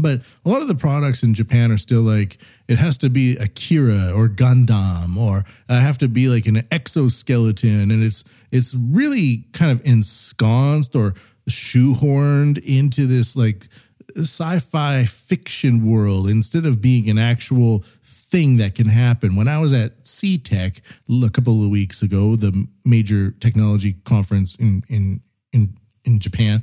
But 0.00 0.20
a 0.44 0.48
lot 0.48 0.62
of 0.62 0.68
the 0.68 0.74
products 0.74 1.22
in 1.22 1.34
Japan 1.34 1.72
are 1.72 1.78
still 1.78 2.02
like 2.02 2.38
it 2.68 2.78
has 2.78 2.98
to 2.98 3.10
be 3.10 3.36
Akira 3.36 4.12
or 4.14 4.28
Gundam 4.28 5.16
or 5.16 5.42
I 5.68 5.80
have 5.80 5.98
to 5.98 6.08
be 6.08 6.28
like 6.28 6.46
an 6.46 6.62
exoskeleton, 6.70 7.90
and 7.90 8.02
it's 8.02 8.24
it's 8.52 8.74
really 8.74 9.46
kind 9.52 9.72
of 9.72 9.84
ensconced 9.84 10.94
or 10.94 11.14
shoehorned 11.48 12.58
into 12.64 13.06
this 13.06 13.36
like 13.36 13.68
sci-fi 14.16 15.04
fiction 15.04 15.90
world 15.90 16.28
instead 16.28 16.66
of 16.66 16.80
being 16.80 17.08
an 17.08 17.18
actual 17.18 17.80
thing 18.02 18.58
that 18.58 18.74
can 18.74 18.86
happen. 18.86 19.36
When 19.36 19.48
I 19.48 19.58
was 19.60 19.72
at 19.72 20.04
CEATEC 20.04 20.80
a 21.24 21.30
couple 21.30 21.64
of 21.64 21.70
weeks 21.70 22.02
ago, 22.02 22.36
the 22.36 22.66
major 22.84 23.32
technology 23.32 23.94
conference 24.04 24.54
in 24.56 24.82
in 24.88 25.20
in, 25.52 25.74
in 26.04 26.20
Japan, 26.20 26.62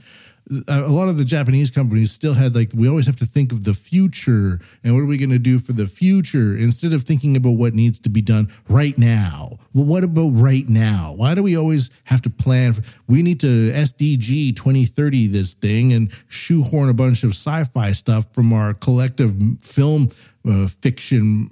a 0.68 0.92
lot 0.92 1.10
of 1.10 1.18
the 1.18 1.26
Japanese 1.26 1.72
companies 1.72 2.12
still 2.12 2.34
had 2.34 2.56
like 2.56 2.72
we 2.74 2.88
always 2.88 3.06
have 3.06 3.18
to 3.18 3.26
think 3.26 3.52
of 3.52 3.64
the 3.66 3.74
future 3.74 4.60
and 4.84 4.94
what 4.94 5.02
are 5.02 5.06
we 5.06 5.18
going 5.18 5.30
to 5.30 5.40
do 5.40 5.60
for 5.60 5.74
the 5.74 5.86
future 5.86 6.56
instead 6.56 6.94
of 6.94 7.04
thinking 7.04 7.36
about 7.36 7.52
what 7.52 7.74
needs 7.74 8.00
to 8.00 8.10
be 8.10 8.22
done 8.22 8.48
right 8.70 8.98
now. 8.98 9.58
Well, 9.74 9.86
what 9.86 10.04
about 10.04 10.30
right 10.30 10.68
now? 10.68 11.14
Why 11.16 11.36
do 11.36 11.44
we 11.44 11.58
always 11.58 11.90
have 12.06 12.22
to 12.22 12.30
plan? 12.30 12.74
For, 12.74 12.84
we 13.08 13.24
need 13.24 13.40
to 13.42 13.48
SDG 13.48 14.56
2030 14.56 15.28
this 15.28 15.54
thing 15.54 15.94
and 15.94 16.12
shoehorn 16.30 16.90
a 16.90 16.94
bunch 16.94 17.24
of 17.24 17.32
sci-fi 17.32 17.92
stuff 17.92 18.34
from 18.34 18.54
our 18.54 18.74
collective 18.74 19.36
film 19.62 20.08
uh, 20.48 20.68
fiction, 20.68 21.48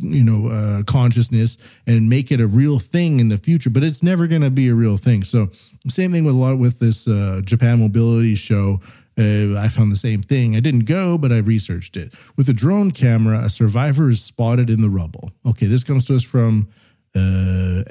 you 0.00 0.24
know, 0.24 0.48
uh, 0.48 0.82
consciousness 0.84 1.58
and 1.86 2.08
make 2.08 2.30
it 2.30 2.40
a 2.40 2.46
real 2.46 2.78
thing 2.78 3.20
in 3.20 3.28
the 3.28 3.38
future. 3.38 3.70
But 3.70 3.82
it's 3.82 4.02
never 4.02 4.26
going 4.26 4.42
to 4.42 4.50
be 4.50 4.68
a 4.68 4.74
real 4.74 4.96
thing. 4.96 5.24
So 5.24 5.48
same 5.88 6.12
thing 6.12 6.24
with 6.24 6.34
a 6.34 6.38
lot 6.38 6.58
with 6.58 6.78
this 6.78 7.08
uh, 7.08 7.40
Japan 7.44 7.80
Mobility 7.80 8.34
show. 8.34 8.80
Uh, 9.18 9.58
I 9.58 9.68
found 9.68 9.90
the 9.90 9.96
same 9.96 10.20
thing. 10.20 10.54
I 10.54 10.60
didn't 10.60 10.86
go, 10.86 11.18
but 11.18 11.32
I 11.32 11.38
researched 11.38 11.96
it. 11.96 12.14
With 12.36 12.48
a 12.48 12.52
drone 12.52 12.92
camera, 12.92 13.40
a 13.40 13.48
survivor 13.48 14.08
is 14.10 14.22
spotted 14.22 14.70
in 14.70 14.80
the 14.80 14.88
rubble. 14.88 15.32
Okay, 15.44 15.66
this 15.66 15.82
comes 15.82 16.04
to 16.06 16.14
us 16.14 16.22
from 16.22 16.68
uh, 17.16 17.82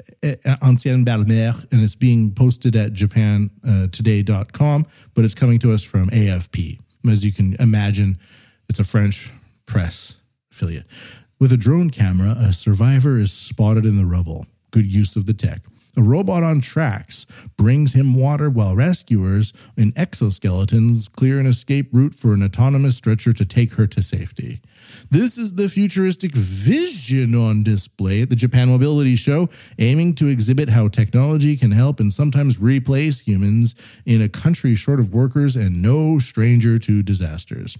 Ancienne 0.62 1.04
Balmer, 1.04 1.52
and 1.70 1.82
it's 1.82 1.94
being 1.94 2.32
posted 2.34 2.76
at 2.76 2.92
japantoday.com, 2.92 4.86
but 5.14 5.24
it's 5.24 5.34
coming 5.34 5.58
to 5.58 5.72
us 5.72 5.84
from 5.84 6.08
AFP. 6.08 6.78
As 7.10 7.24
you 7.24 7.32
can 7.32 7.54
imagine, 7.60 8.16
it's 8.68 8.80
a 8.80 8.84
French 8.84 9.30
press 9.66 10.17
With 11.40 11.52
a 11.52 11.56
drone 11.56 11.90
camera, 11.90 12.34
a 12.38 12.52
survivor 12.52 13.16
is 13.18 13.32
spotted 13.32 13.86
in 13.86 13.96
the 13.96 14.06
rubble. 14.06 14.46
Good 14.70 14.86
use 14.86 15.16
of 15.16 15.26
the 15.26 15.34
tech. 15.34 15.62
A 15.96 16.02
robot 16.02 16.42
on 16.42 16.60
tracks 16.60 17.26
brings 17.56 17.94
him 17.94 18.14
water 18.14 18.48
while 18.50 18.76
rescuers 18.76 19.52
in 19.76 19.92
exoskeletons 19.92 21.10
clear 21.10 21.40
an 21.40 21.46
escape 21.46 21.88
route 21.92 22.14
for 22.14 22.34
an 22.34 22.42
autonomous 22.42 22.96
stretcher 22.96 23.32
to 23.32 23.44
take 23.44 23.74
her 23.74 23.86
to 23.88 24.02
safety. 24.02 24.60
This 25.10 25.38
is 25.38 25.54
the 25.54 25.68
futuristic 25.68 26.32
vision 26.32 27.34
on 27.34 27.62
display 27.62 28.22
at 28.22 28.30
the 28.30 28.36
Japan 28.36 28.68
Mobility 28.68 29.16
Show, 29.16 29.48
aiming 29.78 30.14
to 30.16 30.28
exhibit 30.28 30.68
how 30.68 30.88
technology 30.88 31.56
can 31.56 31.72
help 31.72 32.00
and 32.00 32.12
sometimes 32.12 32.60
replace 32.60 33.20
humans 33.20 33.74
in 34.06 34.22
a 34.22 34.28
country 34.28 34.74
short 34.74 35.00
of 35.00 35.12
workers 35.12 35.56
and 35.56 35.82
no 35.82 36.18
stranger 36.18 36.78
to 36.78 37.02
disasters. 37.02 37.76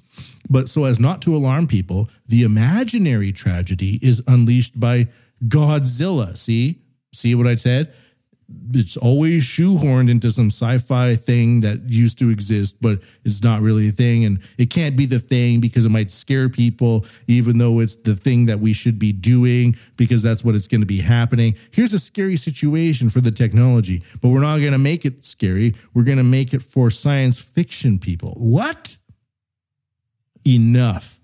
But 0.50 0.68
so 0.68 0.84
as 0.84 0.98
not 0.98 1.22
to 1.22 1.36
alarm 1.36 1.66
people, 1.66 2.09
the 2.26 2.42
imaginary 2.42 3.32
tragedy 3.32 3.98
is 4.02 4.22
unleashed 4.26 4.80
by 4.80 5.06
Godzilla. 5.46 6.36
See? 6.36 6.80
See 7.12 7.34
what 7.34 7.46
I 7.46 7.56
said? 7.56 7.92
it's 8.72 8.96
always 8.96 9.44
shoehorned 9.44 10.11
into 10.11 10.30
some 10.30 10.46
sci-fi 10.46 11.14
thing 11.14 11.61
that 11.61 11.82
used 11.86 12.18
to 12.18 12.30
exist, 12.30 12.80
but 12.80 13.02
it's 13.24 13.42
not 13.42 13.61
really 13.61 13.88
a 13.88 13.92
thing, 13.92 14.24
and 14.24 14.38
it 14.56 14.70
can't 14.70 14.96
be 14.96 15.04
the 15.04 15.18
thing 15.18 15.61
because 15.61 15.84
it 15.84 15.90
might 15.90 16.11
scare 16.11 16.48
people, 16.48 17.04
even 17.26 17.59
though 17.59 17.80
it's 17.80 17.96
the 17.96 18.14
thing 18.14 18.46
that 18.46 18.59
we 18.59 18.72
should 18.72 18.98
be 18.98 19.12
doing 19.12 19.76
because 19.96 20.22
that's 20.22 20.42
what 20.42 20.54
it's 20.54 20.68
going 20.68 20.80
to 20.80 20.86
be 20.86 21.00
happening. 21.00 21.54
Here's 21.72 21.92
a 21.92 21.98
scary 21.98 22.36
situation 22.36 23.11
for 23.11 23.20
the 23.20 23.30
technology, 23.30 24.02
but 24.22 24.28
we're 24.28 24.40
not 24.40 24.61
going 24.61 24.72
to 24.72 24.78
make 24.78 25.04
it 25.04 25.24
scary. 25.24 25.72
We're 25.92 26.04
going 26.04 26.18
to 26.18 26.24
make 26.24 26.54
it 26.54 26.62
for 26.62 26.90
science 26.90 27.38
fiction 27.38 27.98
people. 27.98 28.32
What? 28.38 28.96
Enough. 30.46 31.17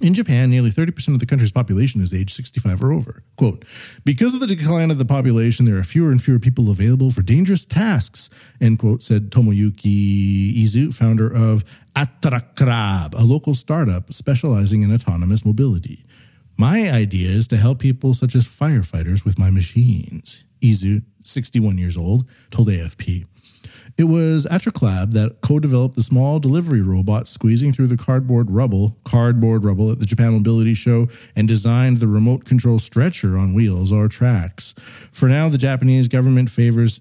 In 0.00 0.14
Japan, 0.14 0.50
nearly 0.50 0.70
30% 0.70 1.08
of 1.08 1.18
the 1.18 1.26
country's 1.26 1.50
population 1.50 2.00
is 2.00 2.14
age 2.14 2.30
65 2.30 2.82
or 2.82 2.92
over. 2.92 3.22
Quote, 3.36 3.64
because 4.04 4.32
of 4.32 4.40
the 4.40 4.46
decline 4.46 4.90
of 4.90 4.98
the 4.98 5.04
population, 5.04 5.66
there 5.66 5.76
are 5.76 5.82
fewer 5.82 6.10
and 6.10 6.22
fewer 6.22 6.38
people 6.38 6.70
available 6.70 7.10
for 7.10 7.22
dangerous 7.22 7.64
tasks, 7.64 8.30
end 8.60 8.78
quote, 8.78 9.02
said 9.02 9.30
Tomoyuki 9.30 10.54
Izu, 10.54 10.94
founder 10.94 11.26
of 11.26 11.64
Atraclab, 11.96 13.14
a 13.14 13.24
local 13.24 13.54
startup 13.54 14.12
specializing 14.12 14.82
in 14.82 14.94
autonomous 14.94 15.44
mobility. 15.44 16.04
My 16.56 16.90
idea 16.90 17.30
is 17.30 17.48
to 17.48 17.56
help 17.56 17.80
people 17.80 18.14
such 18.14 18.34
as 18.36 18.46
firefighters 18.46 19.24
with 19.24 19.38
my 19.38 19.50
machines. 19.50 20.44
Izu, 20.60 21.02
61 21.24 21.78
years 21.78 21.96
old, 21.96 22.28
told 22.50 22.68
AFP. 22.68 23.26
It 23.98 24.04
was 24.04 24.46
Atraclab 24.46 25.12
that 25.14 25.40
co-developed 25.40 25.96
the 25.96 26.04
small 26.04 26.38
delivery 26.38 26.82
robot 26.82 27.26
squeezing 27.26 27.72
through 27.72 27.88
the 27.88 27.96
cardboard 27.96 28.48
rubble, 28.48 28.96
cardboard 29.02 29.64
rubble 29.64 29.90
at 29.90 29.98
the 29.98 30.06
Japan 30.06 30.34
Mobility 30.34 30.74
Show, 30.74 31.08
and 31.34 31.48
designed 31.48 31.96
the 31.96 32.06
remote 32.06 32.44
control 32.44 32.78
stretcher 32.78 33.36
on 33.36 33.54
wheels 33.54 33.90
or 33.90 34.06
tracks. 34.06 34.74
For 35.10 35.28
now, 35.28 35.48
the 35.48 35.58
Japanese 35.58 36.06
government 36.06 36.48
favors 36.48 37.00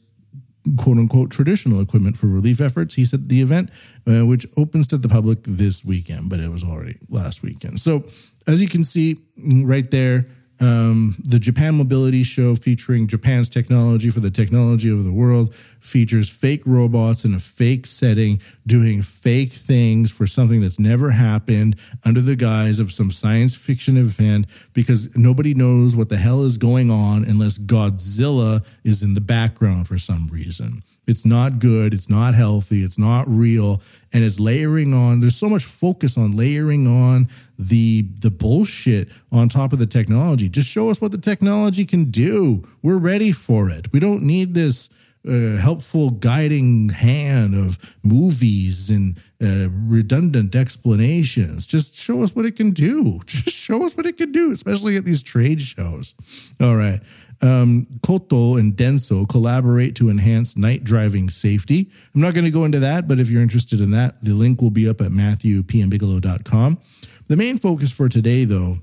quote 0.75 0.97
unquote 0.97 1.29
traditional 1.29 1.81
equipment 1.81 2.17
for 2.17 2.25
relief 2.25 2.59
efforts. 2.59 2.95
He 2.95 3.05
said 3.05 3.29
the 3.29 3.41
event, 3.41 3.69
uh, 4.07 4.25
which 4.25 4.47
opens 4.57 4.87
to 4.87 4.97
the 4.97 5.07
public 5.07 5.43
this 5.43 5.85
weekend, 5.85 6.31
but 6.31 6.39
it 6.39 6.49
was 6.49 6.63
already 6.63 6.95
last 7.09 7.43
weekend. 7.43 7.79
So, 7.79 8.05
as 8.47 8.59
you 8.59 8.67
can 8.67 8.83
see 8.83 9.19
right 9.63 9.89
there, 9.91 10.25
um, 10.59 11.15
the 11.23 11.39
Japan 11.39 11.75
Mobility 11.75 12.23
Show 12.23 12.55
featuring 12.55 13.07
Japan's 13.07 13.49
technology 13.49 14.09
for 14.09 14.19
the 14.19 14.31
technology 14.31 14.89
of 14.89 15.03
the 15.03 15.11
world 15.11 15.53
features 15.55 16.29
fake 16.29 16.63
robots 16.65 17.25
in 17.25 17.33
a 17.33 17.39
fake 17.39 17.85
setting 17.85 18.41
doing 18.65 19.01
fake 19.01 19.51
things 19.51 20.11
for 20.11 20.25
something 20.25 20.61
that's 20.61 20.79
never 20.79 21.11
happened 21.11 21.75
under 22.03 22.21
the 22.21 22.35
guise 22.35 22.79
of 22.79 22.91
some 22.91 23.11
science 23.11 23.55
fiction 23.55 23.97
event 23.97 24.47
because 24.73 25.15
nobody 25.15 25.53
knows 25.53 25.95
what 25.95 26.09
the 26.09 26.17
hell 26.17 26.43
is 26.43 26.57
going 26.57 26.89
on 26.89 27.23
unless 27.23 27.57
Godzilla 27.57 28.65
is 28.83 29.03
in 29.03 29.13
the 29.13 29.21
background 29.21 29.87
for 29.87 29.97
some 29.97 30.27
reason. 30.31 30.81
It's 31.07 31.25
not 31.25 31.59
good, 31.59 31.93
it's 31.93 32.09
not 32.09 32.35
healthy, 32.35 32.83
it's 32.83 32.99
not 32.99 33.25
real, 33.27 33.81
and 34.13 34.23
it's 34.23 34.39
layering 34.39 34.93
on. 34.93 35.21
There's 35.21 35.35
so 35.35 35.49
much 35.49 35.63
focus 35.63 36.17
on 36.17 36.35
layering 36.35 36.85
on 36.85 37.27
the 37.57 38.03
the 38.19 38.31
bullshit 38.31 39.09
on 39.31 39.49
top 39.49 39.73
of 39.73 39.79
the 39.79 39.85
technology. 39.85 40.49
Just 40.49 40.69
show 40.69 40.89
us 40.89 41.01
what 41.01 41.11
the 41.11 41.17
technology 41.17 41.85
can 41.85 42.11
do. 42.11 42.63
We're 42.83 42.99
ready 42.99 43.31
for 43.31 43.69
it. 43.69 43.91
We 43.93 43.99
don't 43.99 44.23
need 44.23 44.53
this 44.53 44.89
uh, 45.27 45.57
helpful 45.57 46.11
guiding 46.11 46.89
hand 46.89 47.53
of 47.53 47.77
movies 48.03 48.89
and 48.89 49.17
uh, 49.41 49.69
redundant 49.71 50.55
explanations. 50.55 51.67
Just 51.67 51.95
show 51.95 52.23
us 52.23 52.35
what 52.35 52.45
it 52.45 52.55
can 52.55 52.71
do. 52.71 53.19
Just 53.25 53.49
show 53.49 53.83
us 53.85 53.95
what 53.95 54.05
it 54.05 54.17
can 54.17 54.31
do, 54.31 54.51
especially 54.53 54.95
at 54.95 55.05
these 55.05 55.23
trade 55.23 55.61
shows. 55.61 56.55
All 56.61 56.75
right. 56.75 57.01
Um, 57.41 57.85
Koito 58.01 58.59
and 58.59 58.73
Denso 58.73 59.27
collaborate 59.29 59.95
to 59.95 60.09
enhance 60.09 60.57
night 60.57 60.83
driving 60.83 61.29
safety. 61.29 61.89
I'm 62.15 62.21
not 62.21 62.33
going 62.33 62.45
to 62.45 62.51
go 62.51 62.65
into 62.65 62.79
that, 62.79 63.07
but 63.07 63.19
if 63.19 63.29
you're 63.29 63.41
interested 63.41 63.79
in 63.79 63.91
that, 63.91 64.21
the 64.21 64.33
link 64.33 64.61
will 64.61 64.71
be 64.71 64.89
up 64.89 65.01
at 65.01 65.11
matthewpmbigelow.com. 65.11 66.79
The 67.27 67.35
main 67.35 67.57
focus 67.57 67.91
for 67.91 68.09
today, 68.09 68.45
though, 68.45 68.75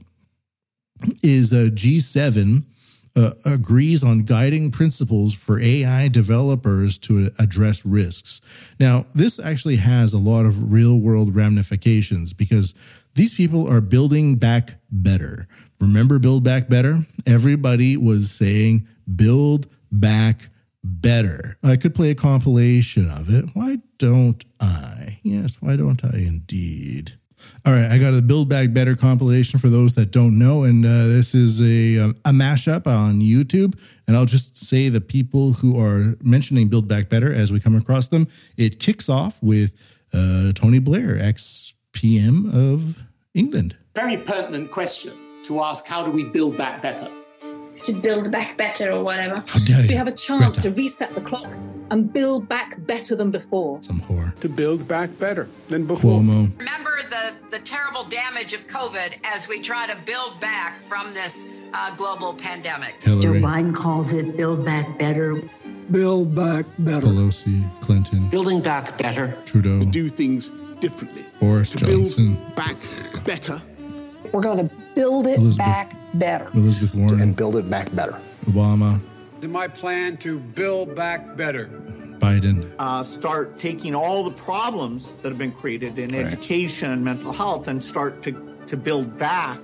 is 1.23 1.53
uh, 1.53 1.71
G7 1.73 2.65
uh, 3.17 3.31
agrees 3.47 4.03
on 4.03 4.21
guiding 4.21 4.71
principles 4.71 5.35
for 5.35 5.61
AI 5.61 6.09
developers 6.09 6.99
to 6.99 7.31
address 7.39 7.87
risks. 7.87 8.41
Now, 8.81 9.07
this 9.15 9.39
actually 9.39 9.77
has 9.77 10.13
a 10.13 10.19
lot 10.19 10.47
of 10.47 10.73
real 10.73 10.99
world 10.99 11.35
ramifications 11.35 12.33
because 12.33 12.75
these 13.15 13.35
people 13.35 13.71
are 13.71 13.81
building 13.81 14.37
back 14.37 14.71
better. 14.91 15.47
Remember 15.81 16.19
Build 16.19 16.45
Back 16.45 16.69
Better? 16.69 16.99
Everybody 17.27 17.97
was 17.97 18.31
saying 18.31 18.87
build 19.17 19.67
back 19.93 20.49
better. 20.83 21.57
I 21.63 21.77
could 21.77 21.95
play 21.95 22.11
a 22.11 22.15
compilation 22.15 23.09
of 23.11 23.33
it. 23.33 23.51
Why 23.55 23.79
don't 23.99 24.45
I? 24.61 25.19
Yes, 25.23 25.57
why 25.61 25.77
don't 25.77 26.05
I 26.05 26.19
indeed? 26.19 27.13
All 27.67 27.73
right, 27.73 27.91
I 27.91 27.99
got 27.99 28.15
a 28.15 28.23
Build 28.23 28.49
Back 28.49 28.73
Better 28.73 28.95
compilation 28.95 29.59
for 29.59 29.69
those 29.69 29.95
that 29.97 30.11
don't 30.11 30.39
know, 30.39 30.65
and 30.65 30.85
uh, 30.85 30.89
this 30.89 31.35
is 31.35 31.61
a 31.61 32.11
a 32.25 32.33
mashup 32.33 32.87
on 32.87 33.21
YouTube. 33.21 33.79
And 34.07 34.17
I'll 34.17 34.25
just 34.25 34.57
say 34.57 34.89
the 34.89 35.01
people 35.01 35.53
who 35.53 35.81
are 35.81 36.15
mentioning 36.23 36.69
Build 36.69 36.89
Back 36.89 37.09
Better 37.09 37.33
as 37.33 37.53
we 37.53 37.61
come 37.61 37.77
across 37.77 38.09
them. 38.09 38.29
It 38.57 38.81
kicks 38.81 39.09
off 39.09 39.43
with 39.43 39.75
uh, 40.15 40.53
Tony 40.53 40.79
Blair, 40.79 41.19
ex 41.21 41.64
PM 42.05 42.51
of 42.53 43.09
England. 43.33 43.79
Very 43.95 44.19
pertinent 44.19 44.71
question 44.71 45.15
to 45.45 45.63
ask: 45.63 45.87
How 45.87 46.05
do 46.05 46.11
we 46.11 46.25
build 46.25 46.59
back 46.59 46.83
better? 46.83 47.11
to 47.87 47.93
build 47.93 48.31
back 48.33 48.57
better 48.57 48.91
or 48.93 49.03
whatever. 49.05 49.43
How 49.47 49.61
dare 49.61 49.83
you? 49.83 49.89
We 49.89 49.95
have 49.95 50.07
a 50.07 50.13
chance 50.13 50.57
Greta. 50.57 50.63
to 50.63 50.71
reset 50.71 51.15
the 51.15 51.21
clock 51.21 51.55
and 51.91 52.11
build 52.11 52.49
back 52.49 52.77
better 52.87 53.15
than 53.15 53.31
before. 53.31 53.83
Some 53.83 54.01
whore. 54.01 54.39
to 54.41 54.49
build 54.49 54.89
back 54.89 55.11
better 55.19 55.49
than 55.69 55.87
before. 55.87 56.21
Cuomo. 56.21 56.59
Remember 56.59 56.97
the, 57.11 57.35
the 57.51 57.59
terrible 57.59 58.05
damage 58.05 58.55
of 58.55 58.67
COVID 58.69 59.15
as 59.25 59.49
we 59.49 59.61
try 59.61 59.87
to 59.87 59.97
build 60.07 60.41
back 60.41 60.81
from 60.83 61.13
this 61.13 61.47
uh, 61.75 61.95
global 61.97 62.33
pandemic. 62.33 63.01
Joe 63.03 63.33
Biden 63.49 63.75
calls 63.75 64.15
it 64.15 64.35
Build 64.35 64.65
Back 64.65 64.99
Better. 64.99 65.43
Build 65.91 66.35
back 66.35 66.65
better. 66.79 67.07
Pelosi. 67.07 67.69
Clinton. 67.81 68.29
Building 68.31 68.61
back 68.63 68.97
better. 68.97 69.37
Trudeau. 69.45 69.85
Do 69.85 70.09
things 70.09 70.51
differently. 70.89 71.25
Boris 71.41 71.71
To 71.71 71.79
Johnson. 71.79 72.35
build 72.35 72.55
back 72.55 72.77
better. 73.25 73.61
We're 74.33 74.43
going 74.43 74.69
to 74.69 74.75
build 74.95 75.27
it 75.27 75.39
Elizabeth. 75.39 75.59
back 75.67 75.97
better. 76.15 76.49
Elizabeth 76.55 76.95
Warren. 76.95 77.21
and 77.23 77.35
build 77.37 77.57
it 77.57 77.69
back 77.71 77.95
better. 77.95 78.19
Obama. 78.47 79.01
in 79.43 79.53
my 79.53 79.69
plan 79.69 80.17
to 80.17 80.39
build 80.39 80.95
back 80.95 81.37
better. 81.37 81.67
Biden. 82.19 82.71
uh, 82.79 83.03
start 83.03 83.59
taking 83.59 83.95
all 83.95 84.25
the 84.25 84.31
problems 84.31 85.17
that 85.17 85.29
have 85.29 85.37
been 85.39 85.53
created 85.53 85.99
in 85.99 86.13
Right. 86.15 86.25
education 86.27 86.91
and 86.91 87.05
mental 87.05 87.31
health 87.33 87.69
and 87.69 87.83
start 87.83 88.23
to, 88.23 88.33
to 88.67 88.77
build 88.79 89.19
back 89.19 89.59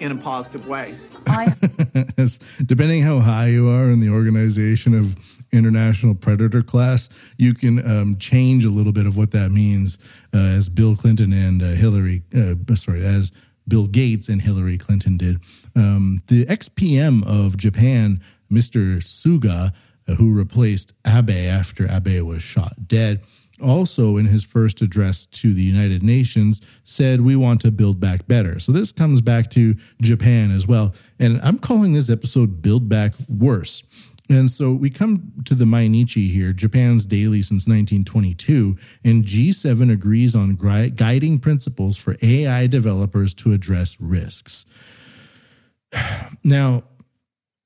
in 0.00 0.10
a 0.10 0.16
positive 0.16 0.66
way. 0.66 0.94
Yes. 2.18 2.58
Depending 2.58 3.02
how 3.02 3.18
high 3.18 3.48
you 3.48 3.68
are 3.68 3.90
in 3.90 4.00
the 4.00 4.10
organization 4.10 4.94
of 4.94 5.16
international 5.52 6.14
predator 6.14 6.62
class, 6.62 7.08
you 7.36 7.54
can 7.54 7.78
um, 7.84 8.16
change 8.18 8.64
a 8.64 8.70
little 8.70 8.92
bit 8.92 9.06
of 9.06 9.16
what 9.16 9.32
that 9.32 9.50
means. 9.50 9.98
Uh, 10.34 10.38
as 10.38 10.68
Bill 10.68 10.94
Clinton 10.94 11.32
and 11.32 11.62
uh, 11.62 11.66
Hillary, 11.66 12.22
uh, 12.34 12.54
sorry, 12.74 13.04
as 13.04 13.32
Bill 13.68 13.86
Gates 13.86 14.28
and 14.28 14.40
Hillary 14.40 14.78
Clinton 14.78 15.16
did. 15.16 15.36
Um, 15.76 16.20
the 16.28 16.46
ex 16.48 16.68
PM 16.68 17.22
of 17.24 17.56
Japan, 17.56 18.20
Mr. 18.50 18.96
Suga, 18.98 19.70
uh, 20.08 20.14
who 20.14 20.34
replaced 20.34 20.92
Abe 21.06 21.30
after 21.30 21.86
Abe 21.90 22.22
was 22.22 22.42
shot 22.42 22.72
dead, 22.86 23.20
also 23.62 24.16
in 24.16 24.26
his 24.26 24.44
first 24.44 24.82
address 24.82 25.26
to 25.26 25.52
the 25.52 25.62
United 25.62 26.02
Nations 26.02 26.60
said 26.84 27.20
we 27.20 27.36
want 27.36 27.60
to 27.62 27.70
build 27.70 28.00
back 28.00 28.26
better. 28.26 28.58
So 28.58 28.72
this 28.72 28.92
comes 28.92 29.20
back 29.20 29.50
to 29.50 29.74
Japan 30.00 30.50
as 30.50 30.66
well. 30.66 30.94
And 31.18 31.40
I'm 31.42 31.58
calling 31.58 31.92
this 31.92 32.10
episode 32.10 32.62
Build 32.62 32.88
Back 32.88 33.12
Worse. 33.28 34.12
And 34.28 34.50
so 34.50 34.72
we 34.72 34.88
come 34.88 35.32
to 35.44 35.54
the 35.54 35.64
Mainichi 35.64 36.30
here, 36.30 36.52
Japan's 36.52 37.04
daily 37.04 37.42
since 37.42 37.66
1922, 37.66 38.76
and 39.04 39.24
G7 39.24 39.92
agrees 39.92 40.34
on 40.34 40.54
guiding 40.54 41.38
principles 41.38 41.98
for 41.98 42.16
AI 42.22 42.66
developers 42.66 43.34
to 43.34 43.52
address 43.52 44.00
risks. 44.00 44.66
Now, 46.44 46.82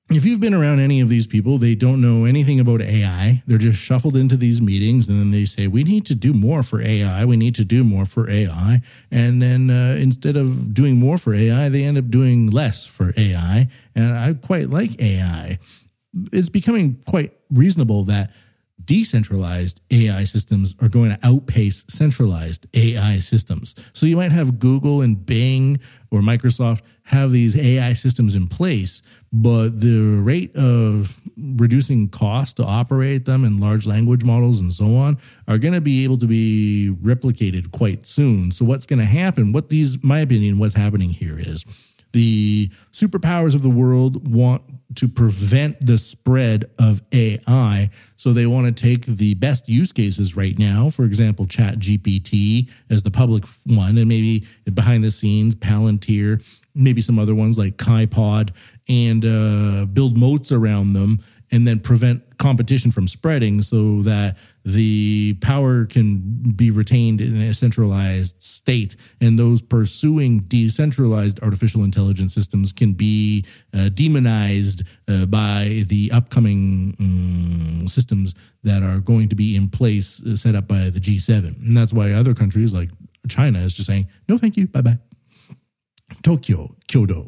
if 0.09 0.25
you've 0.25 0.41
been 0.41 0.55
around 0.55 0.79
any 0.79 1.01
of 1.01 1.09
these 1.09 1.27
people, 1.27 1.59
they 1.59 1.75
don't 1.75 2.01
know 2.01 2.27
anything 2.27 2.61
about 2.61 2.81
AI. 2.81 3.43
They're 3.47 3.59
just 3.59 3.83
shuffled 3.83 4.15
into 4.15 4.37
these 4.37 4.63
meetings 4.63 5.09
and 5.09 5.19
then 5.19 5.33
they 5.33 5.45
say, 5.45 5.67
We 5.67 5.83
need 5.83 6.07
to 6.07 6.15
do 6.15 6.33
more 6.33 6.63
for 6.63 6.81
AI. 6.81 7.25
We 7.25 7.37
need 7.37 7.57
to 7.57 7.65
do 7.65 7.83
more 7.83 8.05
for 8.05 8.31
AI. 8.31 8.79
And 9.11 9.43
then 9.43 9.69
uh, 9.69 9.97
instead 10.01 10.37
of 10.37 10.73
doing 10.73 10.97
more 10.99 11.19
for 11.19 11.35
AI, 11.35 11.69
they 11.71 11.83
end 11.83 11.99
up 11.99 12.09
doing 12.09 12.51
less 12.51 12.87
for 12.87 13.13
AI. 13.17 13.67
And 13.97 14.17
I 14.17 14.35
quite 14.35 14.69
like 14.69 15.01
AI. 15.03 15.59
It's 16.33 16.51
becoming 16.51 17.03
quite 17.07 17.33
reasonable 17.51 18.05
that 18.05 18.33
decentralized 18.85 19.81
AI 19.91 20.25
systems 20.25 20.75
are 20.81 20.89
going 20.89 21.11
to 21.11 21.19
outpace 21.27 21.85
centralized 21.89 22.69
AI 22.75 23.17
systems. 23.17 23.75
So 23.93 24.07
you 24.07 24.17
might 24.17 24.33
have 24.33 24.59
Google 24.59 25.03
and 25.03 25.25
Bing 25.27 25.81
or 26.11 26.21
Microsoft 26.21 26.83
have 27.05 27.31
these 27.31 27.59
AI 27.59 27.93
systems 27.93 28.35
in 28.35 28.47
place, 28.47 29.03
but 29.43 29.69
the 29.81 30.21
rate 30.23 30.57
of 30.57 31.21
reducing 31.37 32.09
cost 32.09 32.57
to 32.57 32.65
operate 32.65 33.27
them 33.27 33.45
in 33.45 33.61
large 33.61 33.87
language 33.87 34.25
models 34.25 34.63
and 34.63 34.73
so 34.73 34.87
on 34.97 35.19
are 35.47 35.59
going 35.59 35.75
to 35.75 35.81
be 35.81 36.05
able 36.05 36.17
to 36.17 36.27
be 36.27 36.95
replicated 37.03 37.71
quite 37.71 38.07
soon. 38.07 38.51
So 38.51 38.65
what's 38.65 38.87
going 38.87 39.01
to 39.01 39.05
happen? 39.05 39.53
What 39.53 39.69
these, 39.69 40.03
my 40.03 40.21
opinion, 40.21 40.59
what's 40.59 40.75
happening 40.75 41.11
here 41.11 41.39
is 41.39 41.65
the 42.13 42.69
superpowers 42.93 43.55
of 43.55 43.63
the 43.63 43.69
world 43.69 44.33
want 44.35 44.63
to 44.95 45.07
prevent 45.07 45.85
the 45.85 45.99
spread 45.99 46.65
of 46.79 47.03
AI. 47.13 47.91
So 48.17 48.33
they 48.33 48.47
want 48.47 48.67
to 48.67 48.73
take 48.73 49.05
the 49.05 49.35
best 49.35 49.69
use 49.69 49.93
cases 49.93 50.35
right 50.35 50.59
now, 50.59 50.89
for 50.89 51.05
example, 51.05 51.45
Chat 51.45 51.75
GPT 51.75 52.71
as 52.89 53.03
the 53.03 53.11
public 53.11 53.45
one, 53.67 53.99
and 53.99 54.09
maybe 54.09 54.47
behind 54.73 55.05
the 55.05 55.11
scenes, 55.11 55.55
Palantir, 55.55 56.41
maybe 56.77 57.01
some 57.01 57.19
other 57.19 57.35
ones 57.35 57.59
like 57.59 57.77
KaiPod, 57.77 58.51
and 58.89 59.25
uh, 59.25 59.87
build 59.87 60.19
moats 60.19 60.53
around 60.53 60.93
them 60.93 61.19
and 61.53 61.67
then 61.67 61.79
prevent 61.79 62.23
competition 62.39 62.91
from 62.91 63.07
spreading 63.07 63.63
so 63.63 64.03
that 64.03 64.37
the 64.65 65.35
power 65.41 65.87
can 65.87 66.19
be 66.57 66.71
retained 66.71 67.21
in 67.21 67.35
a 67.35 67.55
centralized 67.55 68.43
state. 68.43 68.97
And 69.21 69.39
those 69.39 69.63
pursuing 69.63 70.41
decentralized 70.41 71.43
artificial 71.43 71.85
intelligence 71.85 72.35
systems 72.35 72.73
can 72.73 72.93
be 72.93 73.45
uh, 73.73 73.91
demonized 73.91 74.83
uh, 75.09 75.27
by 75.27 75.83
the 75.87 76.11
upcoming 76.13 76.95
um, 77.01 77.87
systems 77.87 78.35
that 78.65 78.83
are 78.83 79.01
going 79.01 79.29
to 79.29 79.37
be 79.37 79.57
in 79.57 79.69
place 79.69 80.25
uh, 80.27 80.37
set 80.37 80.55
up 80.55 80.67
by 80.67 80.91
the 80.91 81.01
G7 81.01 81.67
and 81.67 81.77
that's 81.77 81.93
why 81.93 82.13
other 82.13 82.35
countries 82.35 82.75
like 82.75 82.91
China 83.29 83.61
is 83.61 83.75
just 83.75 83.87
saying 83.87 84.09
no 84.29 84.37
thank 84.37 84.57
you. 84.57 84.67
Bye 84.67 84.83
bye 84.83 84.99
Tokyo, 86.23 86.77
Kyoto. 86.87 87.27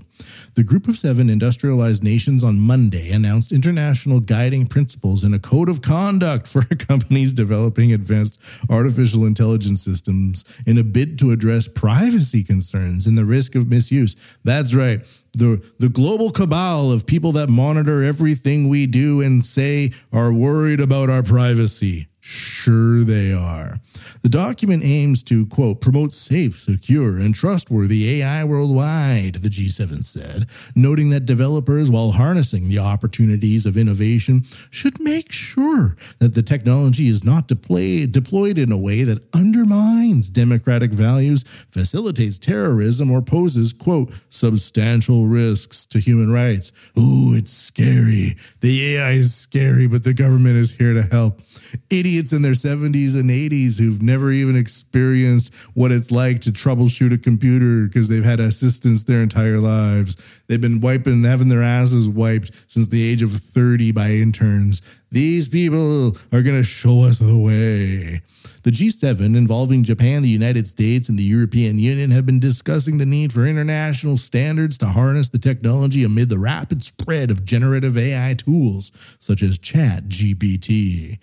The 0.55 0.63
Group 0.63 0.87
of 0.87 0.97
Seven 0.97 1.29
industrialized 1.29 2.05
nations 2.05 2.45
on 2.45 2.61
Monday 2.61 3.11
announced 3.11 3.53
international 3.53 4.21
guiding 4.21 4.67
principles 4.67 5.25
and 5.25 5.35
a 5.35 5.39
code 5.39 5.69
of 5.69 5.83
conduct 5.83 6.47
for 6.47 6.63
companies 6.89 7.33
developing 7.33 7.93
advanced 7.93 8.41
artificial 8.71 9.27
intelligence 9.27 9.83
systems 9.83 10.45
in 10.67 10.79
a 10.79 10.85
bid 10.85 11.19
to 11.19 11.33
address 11.33 11.67
privacy 11.67 12.45
concerns 12.45 13.07
and 13.07 13.19
the 13.19 13.25
risk 13.25 13.55
of 13.55 13.69
misuse. 13.69 14.15
That's 14.45 14.75
right. 14.75 15.01
The, 15.33 15.65
the 15.79 15.89
global 15.89 16.31
cabal 16.31 16.93
of 16.93 17.07
people 17.07 17.33
that 17.33 17.49
monitor 17.49 18.03
everything 18.03 18.69
we 18.69 18.87
do 18.87 19.21
and 19.21 19.43
say 19.43 19.91
are 20.13 20.33
worried 20.33 20.81
about 20.81 21.11
our 21.11 21.23
privacy. 21.23 22.08
Sure, 22.31 23.05
they 23.05 23.33
are. 23.33 23.79
The 24.21 24.29
document 24.29 24.83
aims 24.85 25.23
to, 25.23 25.47
quote, 25.47 25.81
promote 25.81 26.13
safe, 26.13 26.59
secure, 26.59 27.17
and 27.17 27.35
trustworthy 27.35 28.21
AI 28.21 28.45
worldwide, 28.45 29.37
the 29.37 29.49
G7 29.49 30.05
said, 30.05 30.45
noting 30.77 31.09
that 31.09 31.25
developers, 31.25 31.91
while 31.91 32.11
harnessing 32.11 32.69
the 32.69 32.81
opportunities 32.81 33.65
of 33.65 33.79
innovation, 33.79 34.43
should 34.71 35.01
make 35.01 35.33
sure 35.33 35.97
that 36.19 36.35
the 36.35 36.43
technology 36.43 37.09
is 37.09 37.25
not 37.25 37.49
deploy- 37.49 38.05
deployed 38.05 38.59
in 38.59 38.71
a 38.73 38.77
way 38.77 39.05
that 39.05 39.25
undermines 39.35 40.29
democratic 40.29 40.93
values, 40.93 41.45
facilitates 41.71 42.39
terrorism, 42.39 43.11
or 43.11 43.23
poses, 43.23 43.73
quote, 43.73 44.13
substantial 44.29 45.27
risks 45.29 45.87
to 45.87 45.99
human 45.99 46.31
rights. 46.31 46.73
Ooh, 46.99 47.33
it's 47.35 47.53
scary. 47.53 48.37
The 48.61 48.97
AI 48.97 49.13
is 49.13 49.35
scary, 49.35 49.89
but 49.89 50.05
the 50.05 50.13
government 50.13 50.57
is 50.57 50.73
here 50.73 50.93
to 50.93 51.03
help. 51.05 51.41
Idiots 51.91 52.33
in 52.33 52.43
their 52.43 52.53
70s 52.53 53.19
and 53.19 53.31
80s 53.31 53.79
who've 53.79 54.03
never 54.03 54.31
even 54.31 54.57
experienced 54.57 55.55
what 55.75 55.93
it's 55.93 56.11
like 56.11 56.41
to 56.41 56.51
troubleshoot 56.51 57.15
a 57.15 57.19
computer 57.19 57.87
because 57.87 58.09
they've 58.09 58.25
had 58.25 58.41
assistants 58.41 59.05
their 59.05 59.23
entire 59.23 59.59
lives. 59.59 60.43
They've 60.49 60.61
been 60.61 60.81
wiping, 60.81 61.25
having 61.25 61.49
their 61.49 61.63
asses 61.63 62.09
wiped 62.09 62.53
since 62.71 62.89
the 62.89 63.11
age 63.11 63.23
of 63.23 63.31
30 63.31 63.93
by 63.93 64.11
interns. 64.11 64.83
These 65.11 65.49
people 65.49 66.09
are 66.33 66.43
going 66.43 66.57
to 66.59 66.63
show 66.63 67.01
us 67.01 67.19
the 67.19 67.39
way. 67.39 68.21
The 68.63 68.71
G7, 68.71 69.37
involving 69.37 69.85
Japan, 69.85 70.23
the 70.23 70.29
United 70.29 70.69
States, 70.69 71.09
and 71.09 71.19
the 71.19 71.23
European 71.23 71.79
Union, 71.79 72.11
have 72.11 72.27
been 72.27 72.41
discussing 72.41 72.99
the 72.99 73.07
need 73.07 73.33
for 73.33 73.47
international 73.47 74.19
standards 74.19 74.77
to 74.79 74.87
harness 74.87 75.31
the 75.31 75.39
technology 75.39 76.05
amid 76.05 76.29
the 76.29 76.39
rapid 76.39 76.85
spread 76.85 77.31
of 77.31 77.47
generative 77.47 77.97
AI 77.97 78.35
tools 78.35 78.93
such 79.21 79.43
as 79.43 79.59
Chat 79.59 80.05
GPT. 80.09 81.19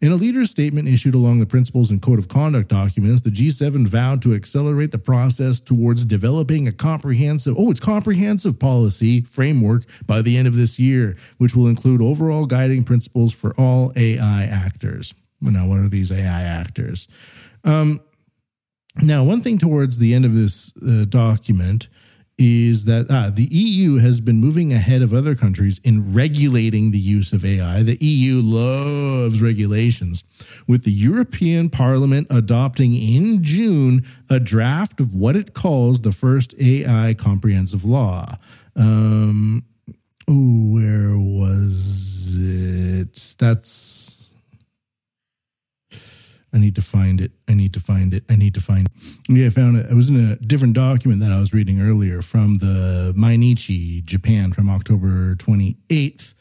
In 0.00 0.12
a 0.12 0.14
leader's 0.14 0.50
statement 0.50 0.86
issued 0.86 1.14
along 1.14 1.40
the 1.40 1.46
principles 1.46 1.90
and 1.90 2.00
code 2.00 2.20
of 2.20 2.28
conduct 2.28 2.68
documents, 2.68 3.22
the 3.22 3.30
G7 3.30 3.88
vowed 3.88 4.22
to 4.22 4.32
accelerate 4.32 4.92
the 4.92 4.98
process 4.98 5.58
towards 5.58 6.04
developing 6.04 6.68
a 6.68 6.72
comprehensive, 6.72 7.56
oh, 7.58 7.70
it's 7.72 7.80
comprehensive 7.80 8.60
policy 8.60 9.22
framework 9.22 9.82
by 10.06 10.22
the 10.22 10.36
end 10.36 10.46
of 10.46 10.54
this 10.54 10.78
year, 10.78 11.16
which 11.38 11.56
will 11.56 11.66
include 11.66 12.00
overall 12.00 12.46
guiding 12.46 12.84
principles 12.84 13.34
for 13.34 13.54
all 13.58 13.92
AI 13.96 14.44
actors. 14.44 15.14
Now, 15.40 15.68
what 15.68 15.80
are 15.80 15.88
these 15.88 16.12
AI 16.12 16.42
actors? 16.42 17.08
Um, 17.64 17.98
now, 19.02 19.24
one 19.24 19.40
thing 19.40 19.58
towards 19.58 19.98
the 19.98 20.14
end 20.14 20.24
of 20.24 20.34
this 20.34 20.72
uh, 20.76 21.06
document 21.08 21.88
is 22.38 22.84
that 22.84 23.06
ah, 23.10 23.30
the 23.34 23.48
EU 23.50 23.96
has 23.98 24.20
been 24.20 24.36
moving 24.36 24.72
ahead 24.72 25.02
of 25.02 25.12
other 25.12 25.34
countries 25.34 25.80
in 25.82 26.12
regulating 26.12 26.92
the 26.92 26.98
use 26.98 27.32
of 27.32 27.44
AI. 27.44 27.82
The 27.82 27.98
EU 28.00 28.40
loves 28.42 29.42
regulations, 29.42 30.22
with 30.68 30.84
the 30.84 30.92
European 30.92 31.68
Parliament 31.68 32.28
adopting 32.30 32.94
in 32.94 33.42
June 33.42 34.02
a 34.30 34.38
draft 34.38 35.00
of 35.00 35.12
what 35.12 35.34
it 35.34 35.52
calls 35.52 36.00
the 36.00 36.12
first 36.12 36.54
AI 36.60 37.14
comprehensive 37.14 37.84
law. 37.84 38.26
Um, 38.76 39.64
oh, 40.30 40.72
where 40.72 41.18
was 41.18 42.36
it? 42.38 43.36
That's 43.38 44.27
I 46.52 46.58
need 46.58 46.74
to 46.76 46.82
find 46.82 47.20
it. 47.20 47.32
I 47.48 47.54
need 47.54 47.74
to 47.74 47.80
find 47.80 48.14
it. 48.14 48.24
I 48.30 48.36
need 48.36 48.54
to 48.54 48.60
find 48.60 48.86
it. 48.86 48.92
Yeah, 49.28 49.46
I 49.46 49.50
found 49.50 49.76
it. 49.76 49.86
It 49.90 49.94
was 49.94 50.08
in 50.08 50.30
a 50.30 50.36
different 50.36 50.74
document 50.74 51.20
that 51.20 51.30
I 51.30 51.38
was 51.38 51.52
reading 51.52 51.80
earlier 51.80 52.22
from 52.22 52.54
the 52.54 53.12
Mainichi, 53.16 54.04
Japan, 54.04 54.52
from 54.52 54.70
October 54.70 55.34
28th. 55.36 56.34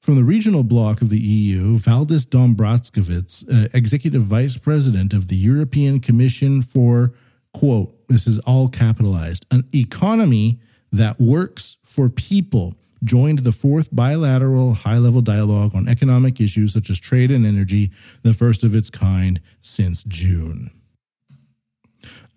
From 0.00 0.14
the 0.14 0.24
regional 0.24 0.62
bloc 0.62 1.02
of 1.02 1.10
the 1.10 1.18
EU, 1.18 1.76
Valdis 1.76 2.26
Dombrovskis, 2.26 3.44
uh, 3.48 3.68
executive 3.74 4.22
vice 4.22 4.56
president 4.56 5.12
of 5.12 5.28
the 5.28 5.36
European 5.36 6.00
Commission 6.00 6.62
for, 6.62 7.12
quote, 7.52 7.94
this 8.08 8.26
is 8.26 8.38
all 8.40 8.68
capitalized, 8.68 9.44
an 9.50 9.68
economy 9.74 10.58
that 10.90 11.20
works 11.20 11.76
for 11.84 12.08
people 12.08 12.74
joined 13.02 13.40
the 13.40 13.52
fourth 13.52 13.94
bilateral 13.94 14.74
high 14.74 14.98
level 14.98 15.20
dialogue 15.20 15.72
on 15.74 15.88
economic 15.88 16.40
issues 16.40 16.72
such 16.72 16.90
as 16.90 17.00
trade 17.00 17.30
and 17.30 17.46
energy, 17.46 17.90
the 18.22 18.32
first 18.32 18.64
of 18.64 18.74
its 18.74 18.90
kind 18.90 19.40
since 19.60 20.02
June. 20.04 20.70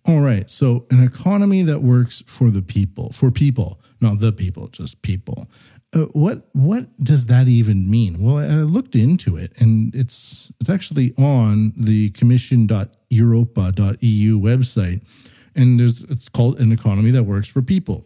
All 0.06 0.20
right, 0.20 0.50
so 0.50 0.86
an 0.92 1.02
economy 1.02 1.62
that 1.64 1.82
works 1.82 2.22
for 2.28 2.50
the 2.50 2.62
people, 2.62 3.10
for 3.12 3.32
people, 3.32 3.80
not 4.02 4.20
the 4.20 4.34
people, 4.34 4.68
just 4.68 5.02
people. 5.02 5.48
Uh, 5.96 6.08
what 6.14 6.50
what 6.54 6.86
does 6.98 7.28
that 7.28 7.48
even 7.48 7.90
mean? 7.90 8.18
Well, 8.20 8.38
I 8.38 8.64
looked 8.64 8.96
into 8.96 9.38
it, 9.38 9.54
and 9.62 9.96
it's 9.96 10.52
it's 10.60 10.70
actually 10.70 11.14
on 11.18 11.72
the 11.78 12.10
Commission.europa.eu 12.10 14.40
website, 14.40 15.32
and 15.56 15.80
there's 15.80 16.04
it's 16.04 16.28
called 16.28 16.60
an 16.60 16.74
economy 16.74 17.12
that 17.12 17.24
works 17.24 17.48
for 17.48 17.62
people. 17.62 18.06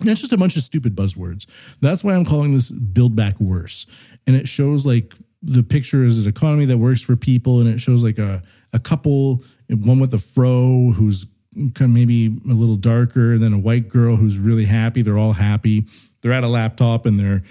That's 0.00 0.20
just 0.20 0.32
a 0.32 0.38
bunch 0.38 0.56
of 0.56 0.62
stupid 0.62 0.96
buzzwords. 0.96 1.46
That's 1.80 2.02
why 2.02 2.14
I'm 2.14 2.24
calling 2.24 2.52
this 2.52 2.70
Build 2.70 3.16
Back 3.16 3.38
Worse. 3.40 3.86
And 4.26 4.36
it 4.36 4.48
shows 4.48 4.86
like 4.86 5.14
the 5.42 5.62
picture 5.62 6.04
is 6.04 6.26
an 6.26 6.30
economy 6.30 6.66
that 6.66 6.78
works 6.78 7.02
for 7.02 7.16
people, 7.16 7.60
and 7.60 7.68
it 7.68 7.80
shows 7.80 8.04
like 8.04 8.18
a, 8.18 8.42
a 8.72 8.78
couple, 8.78 9.42
one 9.68 10.00
with 10.00 10.14
a 10.14 10.18
fro 10.18 10.92
who's 10.94 11.26
kind 11.54 11.82
of 11.82 11.90
maybe 11.90 12.26
a 12.48 12.54
little 12.54 12.76
darker, 12.76 13.36
then 13.38 13.52
a 13.52 13.58
white 13.58 13.88
girl 13.88 14.16
who's 14.16 14.38
really 14.38 14.64
happy. 14.64 15.02
They're 15.02 15.18
all 15.18 15.32
happy. 15.32 15.84
They're 16.20 16.32
at 16.32 16.44
a 16.44 16.48
laptop 16.48 17.06
and 17.06 17.18
they're 17.18 17.42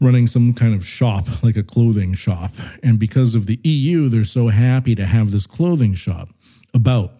running 0.00 0.26
some 0.26 0.52
kind 0.52 0.74
of 0.74 0.84
shop, 0.84 1.26
like 1.42 1.56
a 1.56 1.62
clothing 1.62 2.14
shop. 2.14 2.50
And 2.82 2.98
because 2.98 3.34
of 3.34 3.46
the 3.46 3.58
EU, 3.62 4.08
they're 4.08 4.24
so 4.24 4.48
happy 4.48 4.94
to 4.94 5.06
have 5.06 5.30
this 5.30 5.46
clothing 5.46 5.94
shop 5.94 6.28
about 6.74 7.19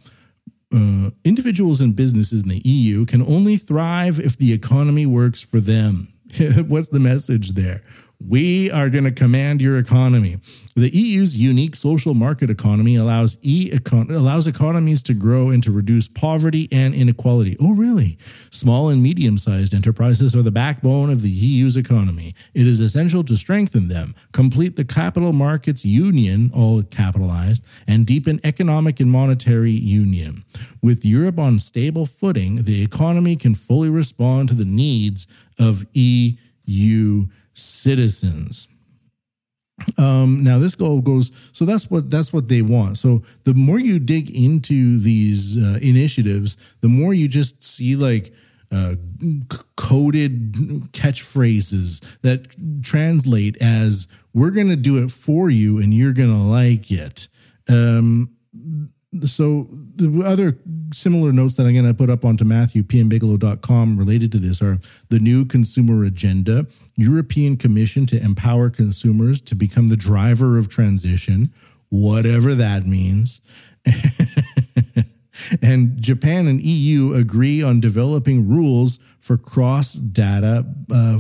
uh, 0.73 1.11
individuals 1.25 1.81
and 1.81 1.97
businesses 1.97 2.43
in 2.43 2.49
the 2.49 2.63
EU 2.65 3.05
can 3.05 3.23
only 3.23 3.57
thrive 3.57 4.21
if 4.21 4.39
the 4.39 4.53
economy 4.53 5.07
works 5.07 5.43
for 5.43 5.61
them. 5.61 6.09
What's 6.69 6.89
the 6.89 7.01
message 7.01 7.51
there? 7.51 7.83
We 8.29 8.71
are 8.71 8.91
going 8.91 9.05
to 9.05 9.13
command 9.13 9.63
your 9.63 9.79
economy. 9.79 10.37
The 10.77 10.91
EU's 10.93 11.37
unique 11.39 11.75
social 11.75 12.13
market 12.13 12.51
economy 12.51 12.97
allows 12.97 13.39
e 13.43 13.73
allows 13.93 14.47
economies 14.47 15.03
to 15.05 15.15
grow 15.15 15.51
and 15.51 15.63
to 15.65 15.73
reduce 15.73 16.07
poverty 16.07 16.69
and 16.71 16.95
inequality. 16.95 17.57
Oh, 17.61 17.75
really? 17.75 18.19
Small 18.51 18.91
and 18.91 19.03
medium-sized 19.03 19.75
enterprises 19.75 20.37
are 20.37 20.43
the 20.43 20.51
backbone 20.51 21.11
of 21.11 21.23
the 21.23 21.31
EU's 21.31 21.77
economy. 21.77 22.35
It 22.55 22.67
is 22.67 22.81
essential 22.81 23.25
to 23.25 23.37
strengthen 23.37 23.89
them, 23.89 24.15
complete 24.33 24.77
the 24.77 24.85
capital 24.85 25.33
markets 25.33 25.85
union, 25.85 26.51
all 26.55 26.83
capitalized, 26.83 27.65
and 27.89 28.07
deepen 28.07 28.39
economic 28.45 29.01
and 29.01 29.11
monetary 29.11 29.73
union. 29.73 30.45
With 30.83 31.05
Europe 31.05 31.39
on 31.39 31.59
stable 31.59 32.07
footing, 32.07 32.65
the 32.65 32.83
economy 32.85 33.37
can 33.37 33.55
fully 33.55 33.91
respond 33.91 34.51
to 34.51 34.55
the 34.55 34.65
needs 34.65 35.27
of 35.59 35.85
EU 35.95 37.25
citizens. 37.53 38.69
Um, 39.99 40.45
now 40.45 40.59
this 40.59 40.75
goal 40.75 41.01
goes 41.01 41.31
so 41.53 41.65
that's 41.65 41.91
what 41.91 42.11
that's 42.11 42.33
what 42.33 42.49
they 42.49 42.63
want. 42.63 42.99
So 42.99 43.23
the 43.45 43.55
more 43.55 43.79
you 43.79 43.99
dig 43.99 44.31
into 44.31 44.99
these 44.99 45.57
uh, 45.57 45.79
initiatives, 45.83 46.77
the 46.81 46.89
more 46.89 47.15
you 47.15 47.29
just 47.29 47.63
see 47.65 47.97
like 47.97 48.35
uh, 48.73 48.95
coded 49.77 50.53
catchphrases 50.93 52.21
that 52.21 52.55
translate 52.83 53.61
as 53.63 54.07
"We're 54.35 54.51
going 54.51 54.69
to 54.69 54.77
do 54.77 55.03
it 55.03 55.11
for 55.11 55.51
you, 55.51 55.79
and 55.79 55.93
you're 55.95 56.13
going 56.13 56.31
to 56.31 56.37
like 56.37 56.91
it." 56.91 57.29
Um, 57.69 58.37
so 59.23 59.65
the 59.97 60.23
other 60.25 60.57
similar 60.93 61.33
notes 61.33 61.57
that 61.57 61.67
I'm 61.67 61.73
going 61.73 61.87
to 61.87 61.95
put 61.95 62.11
up 62.11 62.25
onto 62.25 62.45
MatthewPMBigelow.com 62.45 63.97
related 63.97 64.31
to 64.33 64.39
this 64.39 64.63
are 64.63 64.79
the 65.09 65.19
new 65.19 65.45
consumer 65.45 66.05
agenda, 66.05 66.65
European 66.97 67.57
Commission 67.57 68.07
to 68.07 68.23
empower 68.23 68.71
consumers 68.71 69.41
to 69.43 69.55
become 69.57 69.89
the 69.89 69.97
driver 69.97 70.59
of 70.59 70.69
transition, 70.69 71.53
whatever 71.89 72.55
that 72.55 72.85
means. 72.87 73.41
and 75.63 76.01
Japan 76.01 76.47
and 76.47 76.61
EU 76.61 77.15
agree 77.15 77.63
on 77.63 77.81
developing 77.81 78.49
rules 78.49 78.99
for 79.19 79.37
cross 79.37 79.95
data 79.95 80.65
uh, 80.93 81.19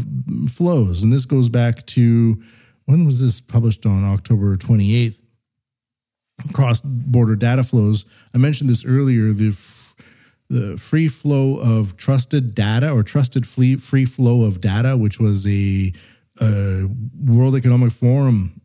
flows. 0.51 1.03
And 1.03 1.12
this 1.12 1.24
goes 1.24 1.49
back 1.49 1.86
to 1.86 2.41
when 2.84 3.05
was 3.05 3.20
this 3.20 3.41
published 3.41 3.84
on 3.84 4.05
October 4.05 4.57
28th? 4.57 5.20
Cross 6.53 6.80
border 6.80 7.36
data 7.36 7.62
flows. 7.62 8.05
I 8.34 8.38
mentioned 8.38 8.70
this 8.70 8.84
earlier. 8.84 9.32
The 9.32 9.49
f- 9.49 9.95
the 10.51 10.76
free 10.76 11.07
flow 11.07 11.61
of 11.62 11.97
trusted 11.97 12.57
data 12.57 12.91
or 12.91 13.05
trusted 13.05 13.47
free 13.47 13.76
free 13.76 14.05
flow 14.05 14.43
of 14.43 14.61
data, 14.61 14.97
which 14.97 15.20
was 15.20 15.47
a, 15.47 15.93
a 16.41 16.86
World 17.24 17.55
Economic 17.55 17.93
Forum, 17.93 18.61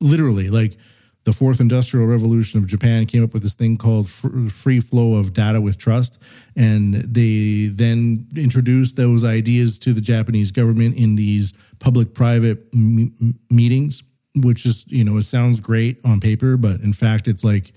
literally 0.00 0.50
like 0.50 0.76
the 1.24 1.32
fourth 1.32 1.60
industrial 1.60 2.06
revolution 2.06 2.58
of 2.58 2.66
Japan 2.66 3.06
came 3.06 3.22
up 3.22 3.32
with 3.32 3.42
this 3.42 3.54
thing 3.54 3.76
called 3.76 4.08
free 4.08 4.80
flow 4.80 5.18
of 5.20 5.32
data 5.32 5.60
with 5.60 5.78
trust. 5.78 6.20
And 6.56 6.94
they 6.94 7.66
then 7.66 8.26
introduced 8.36 8.96
those 8.96 9.24
ideas 9.24 9.78
to 9.80 9.92
the 9.92 10.00
Japanese 10.00 10.50
government 10.50 10.96
in 10.96 11.14
these 11.14 11.52
public 11.78 12.14
private 12.14 12.66
m- 12.74 13.12
meetings 13.50 14.02
which 14.36 14.64
is, 14.66 14.84
you 14.88 15.04
know, 15.04 15.16
it 15.16 15.22
sounds 15.22 15.60
great 15.60 15.98
on 16.04 16.20
paper, 16.20 16.56
but 16.56 16.80
in 16.80 16.92
fact, 16.92 17.28
it's 17.28 17.44
like 17.44 17.72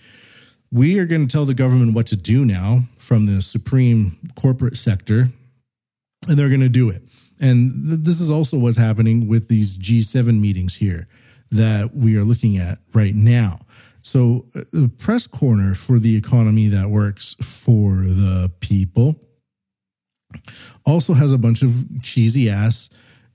we 0.71 0.99
are 0.99 1.05
going 1.05 1.25
to 1.25 1.31
tell 1.31 1.45
the 1.45 1.53
government 1.53 1.95
what 1.95 2.07
to 2.07 2.15
do 2.15 2.45
now 2.45 2.79
from 2.97 3.25
the 3.25 3.41
supreme 3.41 4.11
corporate 4.35 4.77
sector, 4.77 5.27
and 6.27 6.37
they're 6.37 6.49
going 6.49 6.61
to 6.61 6.69
do 6.69 6.89
it. 6.89 7.01
And 7.39 7.71
th- 7.87 7.99
this 8.01 8.21
is 8.21 8.31
also 8.31 8.57
what's 8.57 8.77
happening 8.77 9.27
with 9.27 9.47
these 9.47 9.77
G7 9.77 10.39
meetings 10.39 10.75
here 10.75 11.07
that 11.51 11.93
we 11.93 12.17
are 12.17 12.23
looking 12.23 12.57
at 12.57 12.79
right 12.93 13.13
now. 13.13 13.59
So, 14.01 14.45
uh, 14.55 14.61
the 14.71 14.89
press 14.89 15.27
corner 15.27 15.75
for 15.75 15.99
the 15.99 16.17
economy 16.17 16.67
that 16.67 16.89
works 16.89 17.35
for 17.39 17.97
the 17.97 18.51
people 18.59 19.15
also 20.85 21.13
has 21.13 21.31
a 21.31 21.37
bunch 21.37 21.61
of 21.61 22.01
cheesy 22.01 22.49
ass 22.49 22.89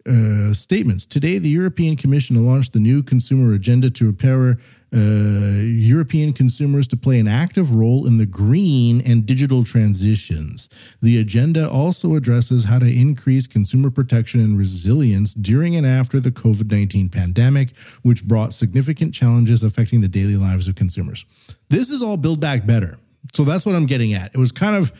uh, 0.06 0.52
statements. 0.54 1.04
Today, 1.04 1.38
the 1.38 1.48
European 1.48 1.96
Commission 1.96 2.42
launched 2.44 2.72
the 2.72 2.78
new 2.78 3.02
consumer 3.02 3.54
agenda 3.54 3.90
to 3.90 4.08
empower 4.08 4.56
uh, 4.94 4.96
European 4.96 6.32
consumers 6.32 6.88
to 6.88 6.96
play 6.96 7.18
an 7.18 7.28
active 7.28 7.74
role 7.74 8.06
in 8.06 8.16
the 8.16 8.24
green 8.24 9.02
and 9.06 9.26
digital 9.26 9.64
transitions. 9.64 10.96
The 11.02 11.20
agenda 11.20 11.68
also 11.68 12.14
addresses 12.14 12.64
how 12.64 12.78
to 12.78 12.86
increase 12.86 13.46
consumer 13.46 13.90
protection 13.90 14.40
and 14.40 14.56
resilience 14.56 15.34
during 15.34 15.76
and 15.76 15.86
after 15.86 16.20
the 16.20 16.30
COVID 16.30 16.70
19 16.70 17.10
pandemic, 17.10 17.76
which 18.02 18.24
brought 18.24 18.54
significant 18.54 19.12
challenges 19.12 19.62
affecting 19.62 20.00
the 20.00 20.08
daily 20.08 20.36
lives 20.36 20.68
of 20.68 20.74
consumers. 20.74 21.24
This 21.68 21.90
is 21.90 22.00
all 22.00 22.16
Build 22.16 22.40
Back 22.40 22.64
Better. 22.66 22.98
So 23.34 23.44
that's 23.44 23.66
what 23.66 23.74
I'm 23.74 23.86
getting 23.86 24.14
at. 24.14 24.34
It 24.34 24.38
was 24.38 24.52
kind 24.52 24.74
of, 24.74 24.90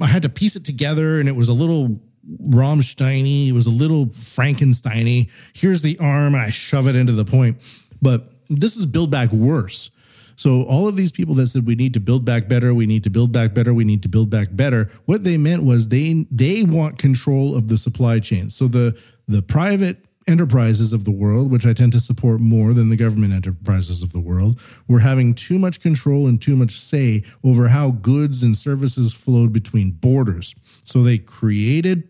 I 0.00 0.06
had 0.06 0.22
to 0.22 0.28
piece 0.28 0.56
it 0.56 0.64
together 0.64 1.20
and 1.20 1.28
it 1.28 1.36
was 1.36 1.48
a 1.48 1.52
little 1.52 2.00
Rammsteiny. 2.48 3.48
It 3.48 3.52
was 3.52 3.66
a 3.66 3.70
little 3.70 4.06
Frankensteiny. 4.06 5.30
Here's 5.54 5.82
the 5.82 5.98
arm, 5.98 6.34
and 6.34 6.42
I 6.42 6.50
shove 6.50 6.88
it 6.88 6.96
into 6.96 7.12
the 7.12 7.24
point. 7.24 7.56
But 8.02 8.22
this 8.48 8.76
is 8.76 8.86
build 8.86 9.10
back 9.10 9.32
worse. 9.32 9.90
So 10.36 10.64
all 10.68 10.86
of 10.86 10.96
these 10.96 11.12
people 11.12 11.34
that 11.36 11.46
said 11.46 11.66
we 11.66 11.74
need 11.74 11.94
to 11.94 12.00
build 12.00 12.24
back 12.24 12.48
better, 12.48 12.74
we 12.74 12.86
need 12.86 13.04
to 13.04 13.10
build 13.10 13.32
back 13.32 13.54
better, 13.54 13.72
we 13.72 13.84
need 13.84 14.02
to 14.02 14.08
build 14.08 14.30
back 14.30 14.48
better, 14.50 14.90
what 15.06 15.24
they 15.24 15.38
meant 15.38 15.64
was 15.64 15.88
they 15.88 16.26
they 16.30 16.62
want 16.62 16.98
control 16.98 17.56
of 17.56 17.68
the 17.68 17.78
supply 17.78 18.20
chain. 18.20 18.50
So 18.50 18.68
the 18.68 19.00
the 19.26 19.42
private 19.42 19.98
enterprises 20.28 20.92
of 20.92 21.04
the 21.04 21.10
world, 21.10 21.50
which 21.50 21.66
I 21.66 21.72
tend 21.72 21.92
to 21.92 22.00
support 22.00 22.40
more 22.40 22.74
than 22.74 22.88
the 22.88 22.96
government 22.96 23.32
enterprises 23.32 24.02
of 24.02 24.12
the 24.12 24.20
world, 24.20 24.60
were 24.88 24.98
having 24.98 25.34
too 25.34 25.58
much 25.58 25.80
control 25.80 26.26
and 26.26 26.40
too 26.40 26.56
much 26.56 26.72
say 26.72 27.22
over 27.44 27.68
how 27.68 27.92
goods 27.92 28.42
and 28.42 28.56
services 28.56 29.14
flowed 29.14 29.52
between 29.52 29.92
borders. 29.92 30.54
So 30.84 31.02
they 31.02 31.18
created 31.18 32.08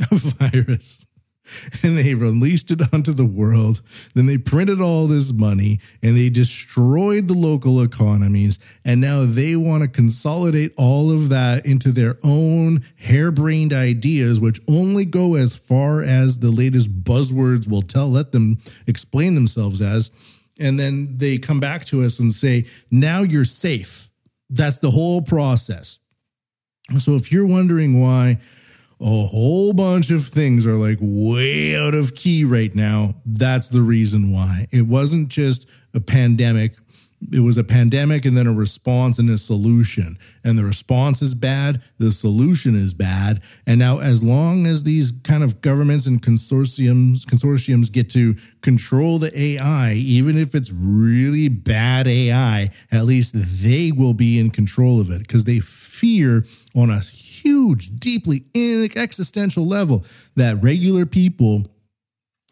a 0.10 0.14
virus 0.14 1.06
and 1.82 1.98
they 1.98 2.14
released 2.14 2.70
it 2.70 2.80
onto 2.92 3.12
the 3.12 3.24
world. 3.24 3.82
Then 4.14 4.26
they 4.26 4.38
printed 4.38 4.80
all 4.80 5.06
this 5.06 5.32
money 5.32 5.78
and 6.02 6.16
they 6.16 6.30
destroyed 6.30 7.28
the 7.28 7.34
local 7.34 7.82
economies. 7.82 8.58
And 8.84 9.00
now 9.00 9.24
they 9.26 9.54
want 9.54 9.82
to 9.82 9.88
consolidate 9.88 10.72
all 10.78 11.10
of 11.10 11.28
that 11.28 11.66
into 11.66 11.92
their 11.92 12.16
own 12.24 12.82
harebrained 12.98 13.74
ideas, 13.74 14.40
which 14.40 14.60
only 14.68 15.04
go 15.04 15.34
as 15.34 15.56
far 15.56 16.02
as 16.02 16.38
the 16.38 16.50
latest 16.50 17.04
buzzwords 17.04 17.70
will 17.70 17.82
tell, 17.82 18.08
let 18.08 18.32
them 18.32 18.56
explain 18.86 19.34
themselves 19.34 19.82
as. 19.82 20.40
And 20.58 20.78
then 20.78 21.18
they 21.18 21.36
come 21.36 21.60
back 21.60 21.84
to 21.86 22.02
us 22.02 22.20
and 22.20 22.32
say, 22.32 22.64
now 22.90 23.20
you're 23.20 23.44
safe. 23.44 24.08
That's 24.48 24.78
the 24.78 24.90
whole 24.90 25.20
process. 25.20 25.98
So 26.98 27.12
if 27.16 27.32
you're 27.32 27.46
wondering 27.46 28.00
why, 28.00 28.38
a 29.00 29.26
whole 29.26 29.72
bunch 29.72 30.10
of 30.10 30.22
things 30.22 30.66
are 30.66 30.76
like 30.76 30.98
way 31.00 31.76
out 31.76 31.94
of 31.94 32.14
key 32.14 32.44
right 32.44 32.74
now. 32.74 33.14
That's 33.26 33.68
the 33.68 33.82
reason 33.82 34.32
why. 34.32 34.66
It 34.70 34.86
wasn't 34.86 35.28
just 35.28 35.68
a 35.94 36.00
pandemic. 36.00 36.72
It 37.32 37.40
was 37.40 37.56
a 37.56 37.64
pandemic 37.64 38.26
and 38.26 38.36
then 38.36 38.46
a 38.46 38.52
response 38.52 39.18
and 39.18 39.30
a 39.30 39.38
solution. 39.38 40.16
And 40.44 40.58
the 40.58 40.64
response 40.64 41.22
is 41.22 41.34
bad, 41.34 41.80
the 41.98 42.12
solution 42.12 42.74
is 42.74 42.92
bad. 42.92 43.40
And 43.66 43.78
now 43.78 43.98
as 44.00 44.22
long 44.22 44.66
as 44.66 44.82
these 44.82 45.12
kind 45.22 45.42
of 45.42 45.62
governments 45.62 46.06
and 46.06 46.20
consortiums 46.20 47.24
consortiums 47.24 47.90
get 47.90 48.10
to 48.10 48.34
control 48.60 49.18
the 49.18 49.32
AI, 49.38 49.92
even 49.94 50.36
if 50.36 50.54
it's 50.54 50.70
really 50.72 51.48
bad 51.48 52.06
AI, 52.06 52.68
at 52.92 53.04
least 53.04 53.34
they 53.62 53.90
will 53.96 54.14
be 54.14 54.38
in 54.38 54.50
control 54.50 55.00
of 55.00 55.10
it 55.10 55.20
because 55.20 55.44
they 55.44 55.60
fear 55.60 56.44
on 56.76 56.90
a 56.90 57.00
huge, 57.44 57.94
deeply 57.96 58.42
existential 58.96 59.66
level 59.66 60.04
that 60.34 60.62
regular 60.62 61.06
people 61.06 61.62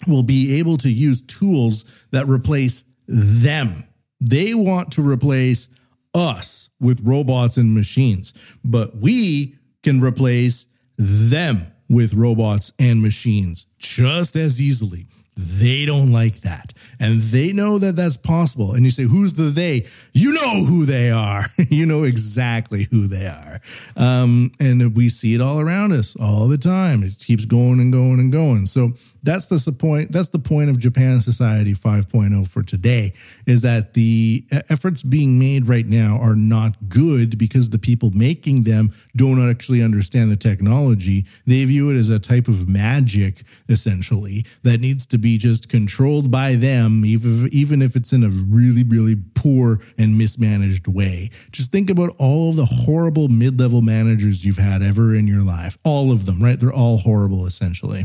will 0.09 0.23
be 0.23 0.59
able 0.59 0.77
to 0.77 0.91
use 0.91 1.23
tools 1.23 2.07
that 2.13 2.27
replace 2.27 2.85
them. 3.09 3.85
They 4.21 4.55
want 4.55 4.93
to 4.93 5.03
replace 5.03 5.69
us 6.15 6.71
with 6.81 7.01
robots 7.05 7.57
and 7.57 7.75
machines, 7.75 8.35
but 8.65 8.97
we 8.97 9.57
can 9.83 10.01
replace 10.01 10.67
them 10.97 11.57
with 11.89 12.15
robots 12.15 12.73
and 12.79 13.03
machines 13.03 13.67
just 13.79 14.37
as 14.37 14.61
easily. 14.61 15.07
They 15.37 15.87
don't 15.87 16.13
like 16.13 16.41
that. 16.43 16.72
And 17.03 17.19
they 17.19 17.53
know 17.53 17.81
that 17.81 17.97
that's 17.97 18.17
possible. 18.17 18.75
And 18.75 18.85
you 18.85 18.93
say, 18.93 19.03
who's 19.03 19.33
the 19.33 19.51
they? 19.51 19.87
You 20.13 20.33
know 20.33 20.65
who 20.65 20.85
they 20.85 21.11
are. 21.11 21.43
you 21.69 21.85
know 21.85 22.05
exactly 22.05 22.87
who 22.93 23.09
they 23.09 23.27
are. 23.27 23.59
Um, 23.97 24.53
and 24.61 24.95
we 24.95 25.09
see 25.09 25.35
it 25.35 25.41
all 25.41 25.59
around 25.59 25.93
us 25.93 26.15
all 26.15 26.47
the 26.47 26.57
time. 26.57 27.03
It 27.03 27.19
keeps 27.19 27.45
going 27.45 27.81
and 27.81 27.93
going 27.93 28.21
and 28.21 28.33
going. 28.33 28.67
So 28.67 28.91
that's 29.25 29.47
the 29.47 29.73
point. 29.73 30.13
That's 30.13 30.31
the 30.31 30.39
point 30.39 30.71
of 30.71 30.79
Japan 30.79 31.21
Society 31.21 31.73
5.0 31.73 32.49
for 32.49 32.63
today 32.63 33.13
is 33.47 33.63
that 33.63 33.95
the 33.95 34.45
efforts 34.69 35.03
being 35.03 35.39
made 35.39 35.69
right 35.69 35.87
now 35.87 36.19
are 36.21 36.35
not 36.35 36.77
good 36.89 37.39
because 37.39 37.71
the 37.71 37.79
people 37.79 38.11
making 38.15 38.65
them 38.65 38.91
don't 39.15 39.49
actually 39.49 39.83
understand 39.83 40.31
the 40.31 40.37
technology. 40.37 41.25
They 41.47 41.65
view 41.65 41.91
it 41.91 41.97
as 41.97 42.11
a 42.11 42.19
type 42.19 42.49
of 42.49 42.69
magic, 42.69 43.43
essentially, 43.69 44.45
that 44.63 44.81
needs 44.81 45.07
to 45.07 45.19
be 45.19 45.39
just 45.39 45.69
controlled 45.69 46.31
by 46.31 46.55
them, 46.55 46.92
even, 47.05 47.49
even 47.53 47.83
if 47.83 47.97
it's 47.97 48.13
in 48.13 48.23
a 48.23 48.29
really, 48.29 48.85
really 48.85 49.17
poor 49.35 49.79
and 49.99 50.19
mismanaged 50.19 50.87
way. 50.87 51.29
Just 51.51 51.73
think 51.73 51.91
about 51.91 52.15
all 52.19 52.51
of 52.51 52.57
the 52.57 52.65
horrible 52.65 53.29
mid 53.29 53.59
level 53.59 53.83
managers 53.83 54.45
you've 54.45 54.59
had 54.59 54.83
ever 54.83 55.15
in 55.15 55.27
your 55.27 55.43
life. 55.43 55.77
All 55.85 56.13
of 56.13 56.27
them, 56.27 56.43
right? 56.43 56.59
They're 56.59 56.73
all 56.73 56.99
horrible, 56.99 57.47
essentially. 57.47 58.05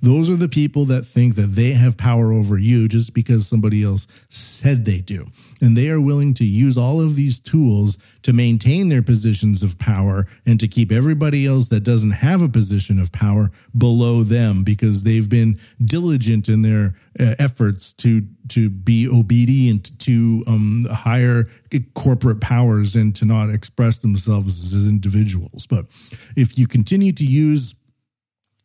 Those 0.00 0.30
are 0.30 0.36
the 0.36 0.48
people 0.48 0.84
that 0.86 1.04
think 1.04 1.34
that 1.34 1.52
they 1.52 1.72
have 1.72 1.96
power 1.96 2.32
over 2.32 2.56
you 2.56 2.88
just 2.88 3.14
because 3.14 3.48
somebody 3.48 3.82
else 3.82 4.06
said 4.28 4.84
they 4.84 5.00
do. 5.00 5.26
And 5.60 5.76
they 5.76 5.90
are 5.90 6.00
willing 6.00 6.34
to 6.34 6.44
use 6.44 6.76
all 6.76 7.00
of 7.00 7.16
these 7.16 7.40
tools 7.40 7.98
to 8.22 8.32
maintain 8.32 8.88
their 8.88 9.02
positions 9.02 9.62
of 9.62 9.78
power 9.78 10.26
and 10.46 10.60
to 10.60 10.68
keep 10.68 10.92
everybody 10.92 11.46
else 11.46 11.68
that 11.70 11.84
doesn't 11.84 12.12
have 12.12 12.42
a 12.42 12.48
position 12.48 13.00
of 13.00 13.12
power 13.12 13.50
below 13.76 14.22
them 14.22 14.62
because 14.64 15.02
they've 15.02 15.28
been 15.28 15.58
diligent 15.84 16.48
in 16.48 16.62
their 16.62 16.94
uh, 17.18 17.34
efforts 17.38 17.92
to 17.94 18.22
to 18.48 18.70
be 18.70 19.06
obedient 19.06 19.98
to 20.00 20.42
um, 20.46 20.86
higher 20.90 21.44
corporate 21.94 22.40
powers 22.40 22.96
and 22.96 23.14
to 23.14 23.26
not 23.26 23.50
express 23.50 23.98
themselves 23.98 24.74
as 24.74 24.88
individuals. 24.88 25.66
But 25.66 25.84
if 26.34 26.58
you 26.58 26.66
continue 26.66 27.12
to 27.12 27.24
use 27.24 27.74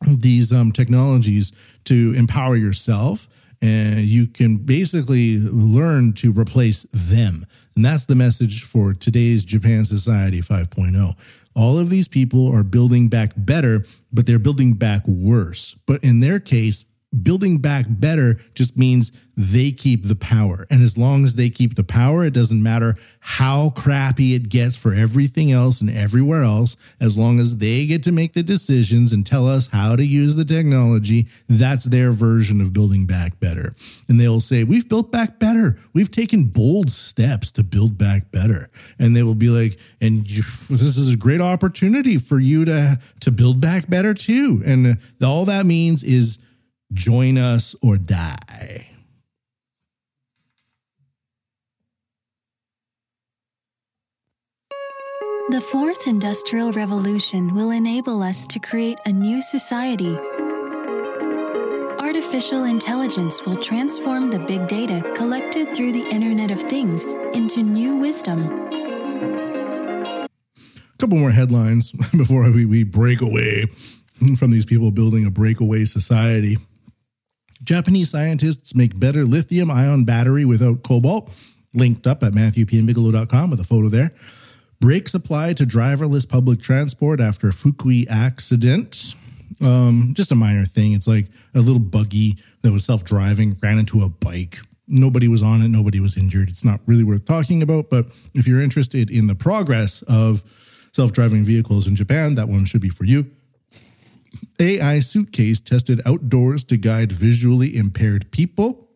these 0.02 0.52
um, 0.52 0.72
technologies 0.72 1.52
to 1.84 2.14
empower 2.16 2.56
yourself 2.56 3.28
and 3.62 4.00
you 4.00 4.26
can 4.26 4.58
basically 4.58 5.38
learn 5.38 6.12
to 6.12 6.32
replace 6.32 6.82
them. 6.92 7.46
And 7.76 7.84
that's 7.84 8.04
the 8.04 8.14
message 8.14 8.62
for 8.62 8.92
today's 8.92 9.44
japan 9.44 9.84
society 9.84 10.40
5.0 10.40 11.40
all 11.56 11.78
of 11.78 11.88
these 11.88 12.08
people 12.08 12.52
are 12.54 12.64
building 12.64 13.08
back 13.08 13.32
better 13.36 13.84
but 14.12 14.26
they're 14.26 14.38
building 14.38 14.74
back 14.74 15.02
worse. 15.06 15.76
But 15.86 16.04
in 16.04 16.20
their 16.20 16.40
case 16.40 16.84
building 17.22 17.58
back 17.58 17.86
better 17.88 18.34
just 18.54 18.76
means 18.76 19.12
they 19.36 19.72
keep 19.72 20.04
the 20.04 20.16
power. 20.16 20.66
And 20.70 20.82
as 20.82 20.96
long 20.96 21.24
as 21.24 21.34
they 21.34 21.50
keep 21.50 21.74
the 21.74 21.84
power, 21.84 22.24
it 22.24 22.34
doesn't 22.34 22.62
matter 22.62 22.94
how 23.20 23.70
crappy 23.70 24.34
it 24.34 24.48
gets 24.48 24.76
for 24.76 24.92
everything 24.92 25.50
else 25.50 25.80
and 25.80 25.90
everywhere 25.90 26.42
else. 26.42 26.76
As 27.00 27.18
long 27.18 27.40
as 27.40 27.58
they 27.58 27.86
get 27.86 28.04
to 28.04 28.12
make 28.12 28.34
the 28.34 28.42
decisions 28.42 29.12
and 29.12 29.26
tell 29.26 29.48
us 29.48 29.70
how 29.70 29.96
to 29.96 30.06
use 30.06 30.36
the 30.36 30.44
technology, 30.44 31.26
that's 31.48 31.84
their 31.84 32.12
version 32.12 32.60
of 32.60 32.72
building 32.72 33.06
back 33.06 33.40
better. 33.40 33.74
And 34.08 34.20
they'll 34.20 34.40
say, 34.40 34.62
We've 34.62 34.88
built 34.88 35.10
back 35.10 35.38
better. 35.38 35.76
We've 35.92 36.10
taken 36.10 36.44
bold 36.44 36.90
steps 36.90 37.50
to 37.52 37.64
build 37.64 37.98
back 37.98 38.30
better. 38.30 38.68
And 38.98 39.16
they 39.16 39.22
will 39.22 39.34
be 39.34 39.48
like, 39.48 39.78
And 40.00 40.30
you, 40.30 40.42
this 40.42 40.96
is 40.96 41.12
a 41.12 41.16
great 41.16 41.40
opportunity 41.40 42.18
for 42.18 42.38
you 42.38 42.64
to, 42.66 42.98
to 43.20 43.30
build 43.32 43.60
back 43.60 43.88
better 43.88 44.14
too. 44.14 44.62
And 44.64 44.98
all 45.22 45.46
that 45.46 45.66
means 45.66 46.04
is 46.04 46.38
join 46.94 47.36
us 47.36 47.74
or 47.82 47.98
die. 47.98 48.88
The 55.50 55.60
fourth 55.60 56.06
industrial 56.06 56.72
revolution 56.72 57.54
will 57.54 57.70
enable 57.70 58.22
us 58.22 58.46
to 58.46 58.58
create 58.58 58.98
a 59.04 59.12
new 59.12 59.42
society. 59.42 60.16
Artificial 62.00 62.64
intelligence 62.64 63.44
will 63.44 63.58
transform 63.58 64.30
the 64.30 64.38
big 64.38 64.66
data 64.68 65.02
collected 65.16 65.74
through 65.74 65.92
the 65.92 66.08
Internet 66.08 66.50
of 66.50 66.62
Things 66.62 67.04
into 67.34 67.62
new 67.62 67.96
wisdom. 67.96 68.40
A 70.22 70.28
couple 70.98 71.18
more 71.18 71.30
headlines 71.30 71.92
before 72.16 72.50
we, 72.50 72.64
we 72.64 72.84
break 72.84 73.20
away 73.20 73.66
from 74.38 74.50
these 74.50 74.64
people 74.64 74.90
building 74.90 75.26
a 75.26 75.30
breakaway 75.30 75.84
society. 75.84 76.56
Japanese 77.62 78.10
scientists 78.10 78.74
make 78.74 78.98
better 78.98 79.24
lithium 79.24 79.70
ion 79.70 80.04
battery 80.04 80.44
without 80.44 80.82
cobalt. 80.82 81.34
Linked 81.74 82.06
up 82.06 82.22
at 82.22 82.32
matthewpmbigelow.com 82.32 83.50
with 83.50 83.60
a 83.60 83.64
photo 83.64 83.88
there. 83.88 84.10
Brakes 84.80 85.14
applied 85.14 85.56
to 85.56 85.64
driverless 85.64 86.28
public 86.28 86.60
transport 86.60 87.20
after 87.20 87.48
a 87.48 87.52
Fukui 87.52 88.06
accident. 88.08 89.14
Um, 89.62 90.12
just 90.14 90.30
a 90.30 90.34
minor 90.34 90.64
thing. 90.64 90.92
It's 90.92 91.08
like 91.08 91.26
a 91.54 91.60
little 91.60 91.80
buggy 91.80 92.36
that 92.62 92.72
was 92.72 92.84
self 92.84 93.04
driving, 93.04 93.56
ran 93.62 93.78
into 93.78 94.02
a 94.02 94.08
bike. 94.08 94.58
Nobody 94.86 95.28
was 95.28 95.42
on 95.42 95.62
it, 95.62 95.68
nobody 95.68 96.00
was 96.00 96.16
injured. 96.16 96.50
It's 96.50 96.64
not 96.64 96.80
really 96.86 97.04
worth 97.04 97.24
talking 97.24 97.62
about, 97.62 97.88
but 97.88 98.06
if 98.34 98.46
you're 98.46 98.60
interested 98.60 99.10
in 99.10 99.26
the 99.26 99.34
progress 99.34 100.02
of 100.02 100.42
self 100.92 101.12
driving 101.12 101.44
vehicles 101.44 101.88
in 101.88 101.96
Japan, 101.96 102.34
that 102.34 102.48
one 102.48 102.64
should 102.64 102.82
be 102.82 102.90
for 102.90 103.04
you. 103.04 103.30
AI 104.60 105.00
suitcase 105.00 105.60
tested 105.60 106.00
outdoors 106.06 106.64
to 106.64 106.76
guide 106.76 107.12
visually 107.12 107.76
impaired 107.76 108.30
people. 108.30 108.88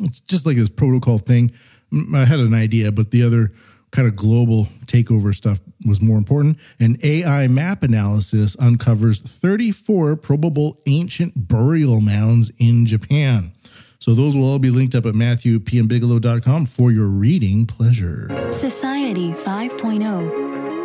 It's 0.00 0.20
just 0.20 0.46
like 0.46 0.56
this 0.56 0.70
protocol 0.70 1.18
thing. 1.18 1.52
Mm, 1.92 2.14
I 2.14 2.24
had 2.24 2.40
an 2.40 2.54
idea, 2.54 2.90
but 2.92 3.10
the 3.10 3.22
other 3.22 3.52
kind 3.92 4.08
of 4.08 4.16
global 4.16 4.64
takeover 4.86 5.34
stuff 5.34 5.60
was 5.86 6.02
more 6.02 6.16
important. 6.16 6.58
An 6.80 6.96
AI 7.04 7.46
map 7.48 7.82
analysis 7.82 8.56
uncovers 8.58 9.20
34 9.20 10.16
probable 10.16 10.78
ancient 10.86 11.48
burial 11.48 12.00
mounds 12.00 12.50
in 12.58 12.86
Japan. 12.86 13.52
So 13.98 14.14
those 14.14 14.34
will 14.34 14.50
all 14.50 14.58
be 14.58 14.70
linked 14.70 14.96
up 14.96 15.06
at 15.06 15.14
matthewpmbigelow.com 15.14 16.64
for 16.64 16.90
your 16.90 17.06
reading 17.06 17.66
pleasure. 17.66 18.52
Society 18.52 19.30
5.0, 19.30 20.81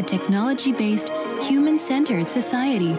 a 0.00 0.02
technology 0.02 0.72
based 0.72 1.10
human 1.42 1.76
centered 1.76 2.26
society. 2.26 2.94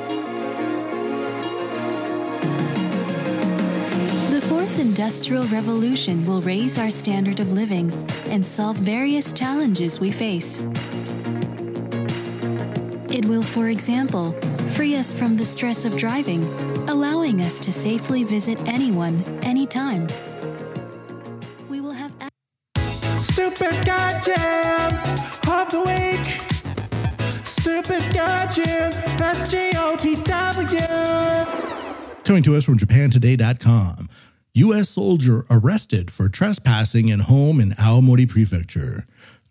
The 4.29 4.41
fourth 4.47 4.79
industrial 4.79 5.45
revolution 5.45 6.23
will 6.25 6.41
raise 6.41 6.77
our 6.77 6.91
standard 6.91 7.39
of 7.39 7.51
living 7.53 7.91
and 8.29 8.45
solve 8.45 8.77
various 8.77 9.33
challenges 9.33 9.99
we 9.99 10.11
face. 10.11 10.59
It 13.09 13.25
will, 13.25 13.41
for 13.41 13.69
example, 13.69 14.33
free 14.75 14.95
us 14.95 15.11
from 15.11 15.37
the 15.37 15.45
stress 15.45 15.85
of 15.85 15.97
driving, 15.97 16.43
allowing 16.87 17.41
us 17.41 17.59
to 17.61 17.71
safely 17.71 18.23
visit 18.23 18.61
anyone, 18.67 19.23
anytime. 19.41 20.05
We 21.67 21.81
will 21.81 21.93
have. 21.93 22.13
Goddamn 23.85 24.93
of 25.49 25.71
the 25.71 25.81
week. 25.81 26.40
Stupid 27.61 28.01
that's 28.01 28.57
Coming 32.23 32.41
to 32.41 32.55
us 32.55 32.65
from 32.65 32.75
JapanToday.com. 32.75 34.09
U.S. 34.55 34.89
soldier 34.89 35.45
arrested 35.51 36.11
for 36.11 36.27
trespassing 36.27 37.09
in 37.09 37.19
home 37.19 37.59
in 37.59 37.69
Aomori 37.73 38.27
Prefecture. 38.27 39.05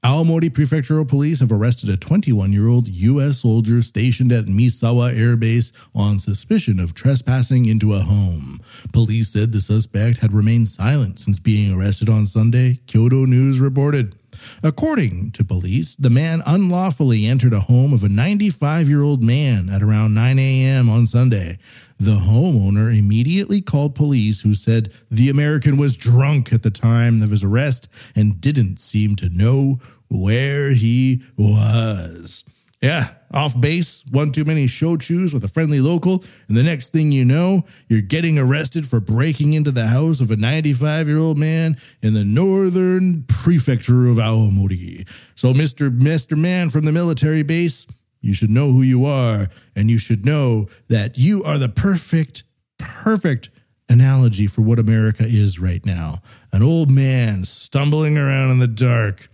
Aomori 0.04 0.50
Prefectural 0.50 1.08
Police 1.08 1.38
have 1.38 1.52
arrested 1.52 1.88
a 1.88 1.96
21 1.96 2.52
year 2.52 2.66
old 2.66 2.88
U.S. 2.88 3.42
soldier 3.42 3.80
stationed 3.80 4.32
at 4.32 4.46
Misawa 4.46 5.16
Air 5.16 5.36
Base 5.36 5.72
on 5.94 6.18
suspicion 6.18 6.80
of 6.80 6.94
trespassing 6.94 7.66
into 7.66 7.92
a 7.92 8.00
home. 8.00 8.58
Police 8.92 9.28
said 9.28 9.52
the 9.52 9.60
suspect 9.60 10.18
had 10.18 10.32
remained 10.32 10.66
silent 10.66 11.20
since 11.20 11.38
being 11.38 11.72
arrested 11.72 12.08
on 12.08 12.26
Sunday, 12.26 12.80
Kyodo 12.88 13.24
News 13.24 13.60
reported. 13.60 14.16
According 14.62 15.32
to 15.32 15.44
police, 15.44 15.96
the 15.96 16.10
man 16.10 16.40
unlawfully 16.46 17.26
entered 17.26 17.52
a 17.52 17.60
home 17.60 17.92
of 17.92 18.04
a 18.04 18.08
95 18.08 18.88
year 18.88 19.02
old 19.02 19.22
man 19.22 19.68
at 19.68 19.82
around 19.82 20.14
9 20.14 20.38
a.m. 20.38 20.88
on 20.88 21.06
Sunday. 21.06 21.58
The 21.98 22.16
homeowner 22.16 22.96
immediately 22.96 23.60
called 23.60 23.94
police, 23.94 24.40
who 24.40 24.54
said 24.54 24.92
the 25.10 25.28
American 25.28 25.76
was 25.76 25.96
drunk 25.96 26.52
at 26.52 26.62
the 26.62 26.70
time 26.70 27.22
of 27.22 27.30
his 27.30 27.44
arrest 27.44 27.88
and 28.16 28.40
didn't 28.40 28.80
seem 28.80 29.16
to 29.16 29.28
know 29.28 29.78
where 30.08 30.72
he 30.72 31.22
was. 31.36 32.44
Yeah, 32.80 33.04
off 33.34 33.60
base, 33.60 34.04
one 34.10 34.32
too 34.32 34.44
many 34.44 34.64
shochus 34.64 35.34
with 35.34 35.44
a 35.44 35.48
friendly 35.48 35.80
local, 35.80 36.24
and 36.48 36.56
the 36.56 36.62
next 36.62 36.90
thing 36.90 37.12
you 37.12 37.26
know, 37.26 37.60
you're 37.88 38.00
getting 38.00 38.38
arrested 38.38 38.86
for 38.86 39.00
breaking 39.00 39.52
into 39.52 39.70
the 39.70 39.86
house 39.86 40.22
of 40.22 40.30
a 40.30 40.36
95 40.36 41.06
year 41.06 41.18
old 41.18 41.38
man 41.38 41.76
in 42.00 42.14
the 42.14 42.24
northern 42.24 43.24
prefecture 43.28 44.06
of 44.06 44.16
Aomori. 44.16 45.06
So, 45.34 45.52
Mr. 45.52 45.90
Mr. 45.90 46.38
Man 46.38 46.70
from 46.70 46.84
the 46.84 46.92
military 46.92 47.42
base, 47.42 47.86
you 48.22 48.32
should 48.32 48.50
know 48.50 48.68
who 48.68 48.82
you 48.82 49.04
are, 49.04 49.46
and 49.76 49.90
you 49.90 49.98
should 49.98 50.24
know 50.24 50.66
that 50.88 51.18
you 51.18 51.42
are 51.44 51.58
the 51.58 51.68
perfect, 51.68 52.44
perfect 52.78 53.50
analogy 53.90 54.46
for 54.46 54.62
what 54.62 54.78
America 54.78 55.24
is 55.24 55.58
right 55.58 55.84
now 55.84 56.14
an 56.52 56.62
old 56.62 56.90
man 56.90 57.44
stumbling 57.44 58.16
around 58.18 58.50
in 58.50 58.58
the 58.58 58.66
dark, 58.66 59.28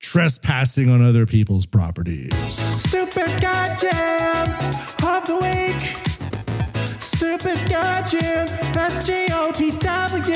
trespassing 0.00 0.88
on 0.88 1.02
other 1.02 1.26
people's 1.26 1.66
properties. 1.66 2.32
Stupid 2.52 3.40
goddamn 3.40 4.48
of 5.04 5.26
the 5.26 5.36
week. 5.36 5.80
Stupid 7.00 7.58
goddamn. 7.68 8.46
That's 8.72 9.04
G 9.06 9.26
O 9.32 9.50
T 9.52 9.70
W. 9.70 10.34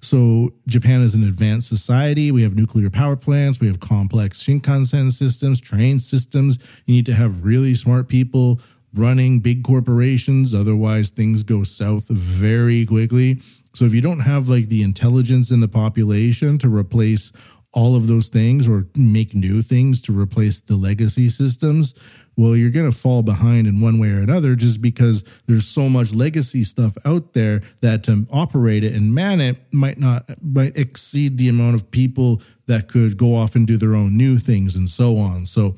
So 0.06 0.50
Japan 0.68 1.00
is 1.00 1.16
an 1.16 1.24
advanced 1.24 1.68
society. 1.68 2.30
We 2.30 2.42
have 2.42 2.54
nuclear 2.54 2.90
power 2.90 3.16
plants. 3.16 3.58
We 3.58 3.66
have 3.66 3.80
complex 3.80 4.40
Shinkansen 4.40 5.10
systems, 5.10 5.60
train 5.60 5.98
systems. 5.98 6.60
You 6.86 6.94
need 6.94 7.06
to 7.06 7.12
have 7.12 7.44
really 7.44 7.74
smart 7.74 8.08
people 8.08 8.60
running 8.94 9.40
big 9.40 9.64
corporations. 9.64 10.54
Otherwise, 10.54 11.10
things 11.10 11.42
go 11.42 11.64
south 11.64 12.08
very 12.08 12.86
quickly. 12.86 13.40
So 13.74 13.84
if 13.84 13.92
you 13.92 14.00
don't 14.00 14.20
have 14.20 14.48
like 14.48 14.68
the 14.68 14.84
intelligence 14.84 15.50
in 15.50 15.58
the 15.58 15.66
population 15.66 16.56
to 16.58 16.68
replace 16.72 17.32
all 17.74 17.96
of 17.96 18.06
those 18.06 18.28
things 18.28 18.68
or 18.68 18.86
make 18.94 19.34
new 19.34 19.60
things 19.60 20.00
to 20.02 20.18
replace 20.18 20.60
the 20.60 20.76
legacy 20.76 21.28
systems, 21.28 21.94
well, 22.36 22.54
you're 22.54 22.70
going 22.70 22.90
to 22.90 22.96
fall 22.96 23.22
behind 23.22 23.66
in 23.66 23.80
one 23.80 23.98
way 23.98 24.10
or 24.10 24.20
another 24.20 24.54
just 24.54 24.82
because 24.82 25.22
there's 25.46 25.66
so 25.66 25.88
much 25.88 26.14
legacy 26.14 26.64
stuff 26.64 26.96
out 27.04 27.32
there 27.32 27.60
that 27.80 28.04
to 28.04 28.26
operate 28.30 28.84
it 28.84 28.94
and 28.94 29.14
man 29.14 29.40
it 29.40 29.56
might 29.72 29.98
not 29.98 30.22
might 30.42 30.76
exceed 30.76 31.38
the 31.38 31.48
amount 31.48 31.74
of 31.74 31.90
people 31.90 32.42
that 32.66 32.88
could 32.88 33.16
go 33.16 33.34
off 33.34 33.54
and 33.54 33.66
do 33.66 33.76
their 33.76 33.94
own 33.94 34.16
new 34.16 34.36
things 34.36 34.76
and 34.76 34.88
so 34.88 35.16
on. 35.16 35.46
So, 35.46 35.74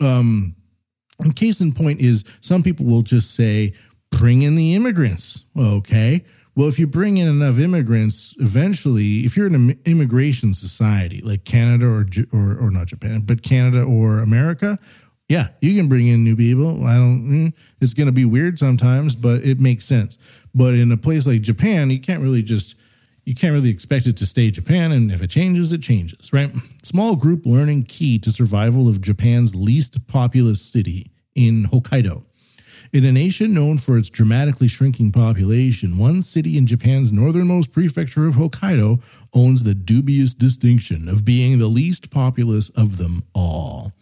um, 0.00 0.54
case 1.34 1.60
in 1.60 1.72
point 1.72 2.00
is 2.00 2.24
some 2.40 2.62
people 2.62 2.86
will 2.86 3.02
just 3.02 3.34
say, 3.34 3.72
bring 4.10 4.42
in 4.42 4.56
the 4.56 4.74
immigrants. 4.74 5.44
Okay. 5.58 6.24
Well, 6.56 6.68
if 6.68 6.78
you 6.78 6.86
bring 6.86 7.18
in 7.18 7.28
enough 7.28 7.58
immigrants, 7.58 8.34
eventually, 8.38 9.20
if 9.20 9.36
you're 9.36 9.46
an 9.46 9.78
immigration 9.84 10.52
society 10.52 11.20
like 11.24 11.44
Canada 11.44 11.86
or, 11.86 12.06
or 12.32 12.66
or 12.66 12.70
not 12.70 12.88
Japan, 12.88 13.22
but 13.24 13.42
Canada 13.42 13.82
or 13.82 14.18
America, 14.18 14.76
yeah, 15.30 15.46
you 15.60 15.76
can 15.80 15.88
bring 15.88 16.08
in 16.08 16.24
new 16.24 16.34
people. 16.34 16.84
I 16.84 16.96
don't. 16.96 17.22
mm, 17.22 17.54
It's 17.80 17.94
going 17.94 18.08
to 18.08 18.12
be 18.12 18.24
weird 18.24 18.58
sometimes, 18.58 19.14
but 19.14 19.44
it 19.44 19.60
makes 19.60 19.84
sense. 19.84 20.18
But 20.52 20.74
in 20.74 20.90
a 20.90 20.96
place 20.96 21.24
like 21.24 21.40
Japan, 21.40 21.88
you 21.88 22.00
can't 22.00 22.20
really 22.20 22.42
just 22.42 22.74
you 23.24 23.36
can't 23.36 23.52
really 23.52 23.70
expect 23.70 24.08
it 24.08 24.16
to 24.16 24.26
stay 24.26 24.50
Japan, 24.50 24.90
and 24.90 25.12
if 25.12 25.22
it 25.22 25.30
changes, 25.30 25.72
it 25.72 25.82
changes, 25.82 26.32
right? 26.32 26.50
Small 26.82 27.14
group 27.14 27.46
learning 27.46 27.84
key 27.84 28.18
to 28.18 28.32
survival 28.32 28.88
of 28.88 29.00
Japan's 29.00 29.54
least 29.54 30.08
populous 30.08 30.60
city 30.60 31.12
in 31.36 31.62
Hokkaido. 31.64 32.24
In 32.92 33.04
a 33.04 33.12
nation 33.12 33.54
known 33.54 33.78
for 33.78 33.96
its 33.96 34.10
dramatically 34.10 34.66
shrinking 34.66 35.12
population, 35.12 35.96
one 35.96 36.22
city 36.22 36.58
in 36.58 36.66
Japan's 36.66 37.12
northernmost 37.12 37.72
prefecture 37.72 38.26
of 38.26 38.34
Hokkaido 38.34 39.00
owns 39.32 39.62
the 39.62 39.74
dubious 39.74 40.34
distinction 40.34 41.08
of 41.08 41.24
being 41.24 41.60
the 41.60 41.68
least 41.68 42.10
populous 42.10 42.68
of 42.70 42.96
them 42.96 43.22
all. 43.32 43.92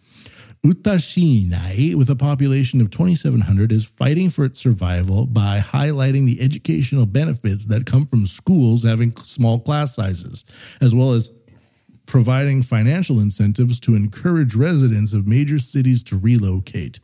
Utashinai, 0.65 1.95
with 1.95 2.09
a 2.09 2.15
population 2.17 2.81
of 2.81 2.89
2,700, 2.89 3.71
is 3.71 3.85
fighting 3.85 4.29
for 4.29 4.43
its 4.43 4.59
survival 4.59 5.25
by 5.25 5.59
highlighting 5.59 6.25
the 6.25 6.41
educational 6.41 7.05
benefits 7.05 7.65
that 7.67 7.85
come 7.85 8.05
from 8.05 8.25
schools 8.25 8.83
having 8.83 9.15
small 9.17 9.59
class 9.59 9.95
sizes, 9.95 10.43
as 10.81 10.93
well 10.93 11.11
as 11.11 11.33
providing 12.05 12.61
financial 12.61 13.21
incentives 13.21 13.79
to 13.79 13.95
encourage 13.95 14.55
residents 14.55 15.13
of 15.13 15.29
major 15.29 15.59
cities 15.59 16.03
to 16.03 16.17
relocate. 16.17 16.99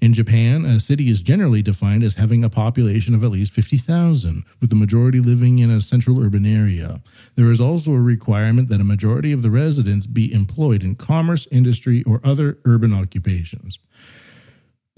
In 0.00 0.12
Japan, 0.12 0.64
a 0.64 0.80
city 0.80 1.08
is 1.08 1.22
generally 1.22 1.62
defined 1.62 2.02
as 2.02 2.14
having 2.14 2.44
a 2.44 2.50
population 2.50 3.14
of 3.14 3.24
at 3.24 3.30
least 3.30 3.52
50,000, 3.52 4.44
with 4.60 4.70
the 4.70 4.76
majority 4.76 5.20
living 5.20 5.58
in 5.58 5.70
a 5.70 5.80
central 5.80 6.22
urban 6.22 6.44
area. 6.44 7.00
There 7.36 7.50
is 7.50 7.60
also 7.60 7.92
a 7.92 8.00
requirement 8.00 8.68
that 8.68 8.80
a 8.80 8.84
majority 8.84 9.32
of 9.32 9.42
the 9.42 9.50
residents 9.50 10.06
be 10.06 10.32
employed 10.32 10.82
in 10.82 10.94
commerce, 10.94 11.46
industry, 11.50 12.02
or 12.04 12.20
other 12.24 12.58
urban 12.64 12.92
occupations. 12.92 13.78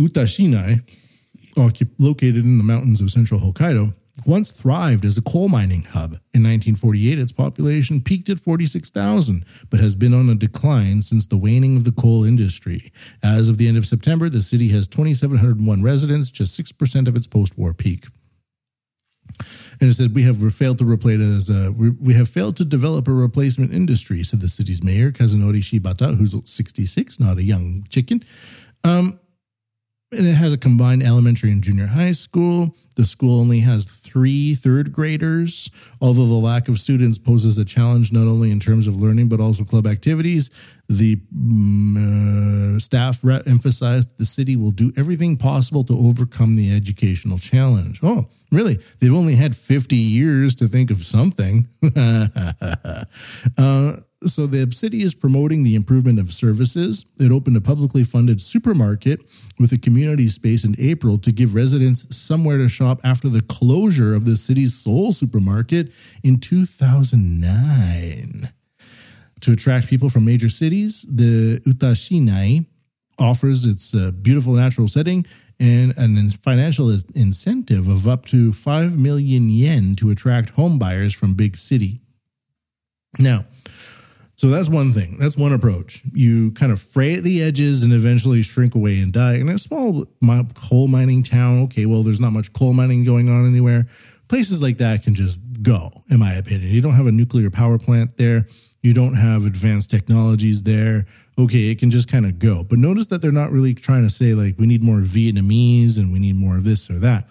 Utashinai, 0.00 0.80
located 1.98 2.44
in 2.44 2.58
the 2.58 2.64
mountains 2.64 3.00
of 3.00 3.10
central 3.10 3.40
Hokkaido, 3.40 3.94
once 4.26 4.50
thrived 4.50 5.04
as 5.04 5.16
a 5.16 5.22
coal 5.22 5.48
mining 5.48 5.82
hub. 5.82 6.12
In 6.34 6.42
1948, 6.42 7.18
its 7.18 7.32
population 7.32 8.00
peaked 8.00 8.28
at 8.28 8.40
46,000, 8.40 9.44
but 9.70 9.80
has 9.80 9.96
been 9.96 10.14
on 10.14 10.28
a 10.28 10.34
decline 10.34 11.02
since 11.02 11.26
the 11.26 11.36
waning 11.36 11.76
of 11.76 11.84
the 11.84 11.92
coal 11.92 12.24
industry. 12.24 12.92
As 13.22 13.48
of 13.48 13.58
the 13.58 13.68
end 13.68 13.76
of 13.76 13.86
September, 13.86 14.28
the 14.28 14.42
city 14.42 14.68
has 14.68 14.88
2,701 14.88 15.82
residents, 15.82 16.30
just 16.30 16.58
6% 16.58 17.08
of 17.08 17.16
its 17.16 17.26
post 17.26 17.56
war 17.58 17.72
peak. 17.72 18.06
And 19.80 19.90
it 19.90 19.94
said, 19.94 20.14
We 20.14 20.22
have 20.22 20.38
failed 20.54 20.78
to 20.78 20.84
replace 20.84 21.20
as 21.20 21.50
a, 21.50 21.70
we, 21.72 21.90
we 21.90 22.14
have 22.14 22.28
failed 22.28 22.56
to 22.56 22.64
develop 22.64 23.08
a 23.08 23.12
replacement 23.12 23.72
industry, 23.72 24.22
said 24.22 24.40
the 24.40 24.48
city's 24.48 24.82
mayor, 24.82 25.12
Kazunori 25.12 25.58
Shibata, 25.58 26.16
who's 26.16 26.34
66, 26.50 27.20
not 27.20 27.38
a 27.38 27.42
young 27.42 27.84
chicken. 27.90 28.20
Um, 28.84 29.18
and 30.12 30.24
it 30.24 30.34
has 30.34 30.52
a 30.52 30.58
combined 30.58 31.02
elementary 31.02 31.50
and 31.50 31.62
junior 31.62 31.86
high 31.86 32.12
school. 32.12 32.74
The 32.94 33.04
school 33.04 33.40
only 33.40 33.58
has 33.60 33.84
three 33.86 34.54
third 34.54 34.92
graders, 34.92 35.68
although 36.00 36.26
the 36.26 36.34
lack 36.34 36.68
of 36.68 36.78
students 36.78 37.18
poses 37.18 37.58
a 37.58 37.64
challenge 37.64 38.12
not 38.12 38.28
only 38.28 38.52
in 38.52 38.60
terms 38.60 38.86
of 38.86 38.94
learning 38.96 39.28
but 39.28 39.40
also 39.40 39.64
club 39.64 39.86
activities. 39.86 40.50
The 40.88 41.16
mm, 41.16 42.76
uh, 42.76 42.78
staff 42.78 43.24
emphasized 43.24 44.18
the 44.18 44.26
city 44.26 44.54
will 44.54 44.70
do 44.70 44.92
everything 44.96 45.36
possible 45.36 45.82
to 45.84 45.92
overcome 45.94 46.54
the 46.54 46.72
educational 46.72 47.38
challenge. 47.38 47.98
Oh, 48.02 48.26
really? 48.52 48.78
They've 49.00 49.12
only 49.12 49.34
had 49.34 49.56
50 49.56 49.96
years 49.96 50.54
to 50.56 50.68
think 50.68 50.92
of 50.92 51.02
something. 51.02 51.66
uh, 53.58 53.92
so 54.26 54.46
the 54.46 54.70
city 54.72 55.02
is 55.02 55.14
promoting 55.14 55.64
the 55.64 55.74
improvement 55.74 56.18
of 56.18 56.32
services. 56.32 57.04
It 57.18 57.32
opened 57.32 57.56
a 57.56 57.60
publicly 57.60 58.04
funded 58.04 58.40
supermarket 58.40 59.20
with 59.58 59.72
a 59.72 59.78
community 59.78 60.28
space 60.28 60.64
in 60.64 60.74
April 60.78 61.18
to 61.18 61.32
give 61.32 61.54
residents 61.54 62.16
somewhere 62.16 62.58
to 62.58 62.68
shop 62.68 63.00
after 63.04 63.28
the 63.28 63.42
closure 63.42 64.14
of 64.14 64.24
the 64.24 64.36
city's 64.36 64.74
sole 64.74 65.12
supermarket 65.12 65.92
in 66.22 66.40
2009. 66.40 68.52
To 69.40 69.52
attract 69.52 69.88
people 69.88 70.08
from 70.08 70.24
major 70.24 70.48
cities, 70.48 71.02
the 71.02 71.60
Utashinai 71.66 72.66
offers 73.18 73.64
its 73.64 73.94
uh, 73.94 74.10
beautiful 74.10 74.54
natural 74.54 74.88
setting 74.88 75.24
and 75.58 75.96
an 75.96 76.28
financial 76.30 76.90
incentive 77.14 77.88
of 77.88 78.06
up 78.06 78.26
to 78.26 78.52
5 78.52 78.98
million 78.98 79.48
yen 79.48 79.94
to 79.96 80.10
attract 80.10 80.50
home 80.50 80.78
buyers 80.78 81.14
from 81.14 81.34
big 81.34 81.56
city. 81.56 82.00
Now, 83.18 83.44
so 84.36 84.48
that's 84.48 84.68
one 84.68 84.92
thing. 84.92 85.16
That's 85.18 85.36
one 85.36 85.54
approach. 85.54 86.02
You 86.12 86.52
kind 86.52 86.70
of 86.70 86.80
fray 86.80 87.14
at 87.14 87.24
the 87.24 87.42
edges 87.42 87.82
and 87.84 87.92
eventually 87.92 88.42
shrink 88.42 88.74
away 88.74 89.00
and 89.00 89.10
die. 89.10 89.36
In 89.36 89.48
a 89.48 89.58
small 89.58 90.04
coal 90.54 90.88
mining 90.88 91.22
town, 91.22 91.62
okay, 91.64 91.86
well, 91.86 92.02
there's 92.02 92.20
not 92.20 92.32
much 92.32 92.52
coal 92.52 92.74
mining 92.74 93.02
going 93.04 93.30
on 93.30 93.46
anywhere. 93.46 93.86
Places 94.28 94.60
like 94.60 94.76
that 94.78 95.02
can 95.02 95.14
just 95.14 95.40
go, 95.62 95.90
in 96.10 96.18
my 96.18 96.34
opinion. 96.34 96.70
You 96.70 96.82
don't 96.82 96.92
have 96.92 97.06
a 97.06 97.12
nuclear 97.12 97.50
power 97.50 97.78
plant 97.78 98.18
there. 98.18 98.44
you 98.82 98.94
don't 98.94 99.14
have 99.14 99.46
advanced 99.46 99.90
technologies 99.90 100.62
there. 100.62 101.06
Okay, 101.38 101.70
it 101.70 101.78
can 101.78 101.90
just 101.90 102.08
kind 102.08 102.24
of 102.24 102.38
go. 102.38 102.62
But 102.62 102.78
notice 102.78 103.08
that 103.08 103.20
they're 103.20 103.32
not 103.32 103.50
really 103.50 103.74
trying 103.74 104.04
to 104.04 104.10
say, 104.10 104.32
like, 104.34 104.56
we 104.58 104.66
need 104.66 104.84
more 104.84 105.00
Vietnamese 105.00 105.98
and 105.98 106.12
we 106.12 106.20
need 106.20 106.36
more 106.36 106.56
of 106.56 106.64
this 106.64 106.88
or 106.88 106.98
that. 107.00 107.28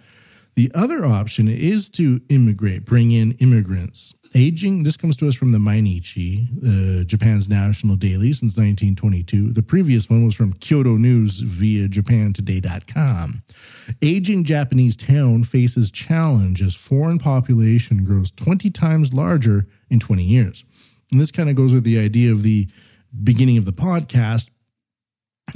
The 0.55 0.71
other 0.75 1.05
option 1.05 1.47
is 1.47 1.87
to 1.91 2.21
immigrate, 2.29 2.85
bring 2.85 3.11
in 3.11 3.33
immigrants. 3.39 4.15
Aging, 4.37 4.83
this 4.83 4.97
comes 4.97 5.15
to 5.17 5.29
us 5.29 5.35
from 5.35 5.53
the 5.53 5.57
Mainichi, 5.57 6.49
uh, 6.61 7.05
Japan's 7.05 7.47
national 7.47 7.95
daily 7.95 8.33
since 8.33 8.57
1922. 8.57 9.53
The 9.53 9.63
previous 9.63 10.09
one 10.09 10.25
was 10.25 10.35
from 10.35 10.51
Kyodo 10.51 10.97
News 10.97 11.39
via 11.39 11.87
japantoday.com. 11.87 13.31
Aging 14.03 14.43
Japanese 14.43 14.97
town 14.97 15.45
faces 15.45 15.89
challenge 15.89 16.61
as 16.61 16.75
foreign 16.75 17.17
population 17.17 18.03
grows 18.03 18.29
20 18.31 18.69
times 18.71 19.13
larger 19.13 19.63
in 19.89 20.01
20 20.01 20.21
years. 20.21 20.65
And 21.13 21.21
this 21.21 21.31
kind 21.31 21.49
of 21.49 21.55
goes 21.55 21.73
with 21.73 21.85
the 21.85 21.99
idea 21.99 22.33
of 22.33 22.43
the 22.43 22.67
beginning 23.23 23.57
of 23.57 23.63
the 23.63 23.71
podcast. 23.71 24.49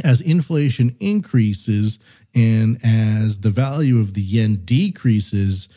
As 0.06 0.22
inflation 0.22 0.96
increases 1.02 2.00
and 2.34 2.78
as 2.84 3.40
the 3.40 3.50
value 3.50 4.00
of 4.00 4.14
the 4.14 4.22
yen 4.22 4.62
decreases, 4.64 5.68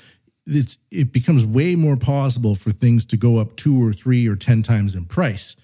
it's 0.46 0.76
it 0.90 1.12
becomes 1.12 1.44
way 1.44 1.74
more 1.74 1.96
possible 1.96 2.54
for 2.54 2.70
things 2.70 3.04
to 3.06 3.16
go 3.16 3.38
up 3.38 3.56
two 3.56 3.80
or 3.82 3.92
three 3.92 4.26
or 4.28 4.36
ten 4.36 4.62
times 4.62 4.94
in 4.94 5.04
price. 5.04 5.56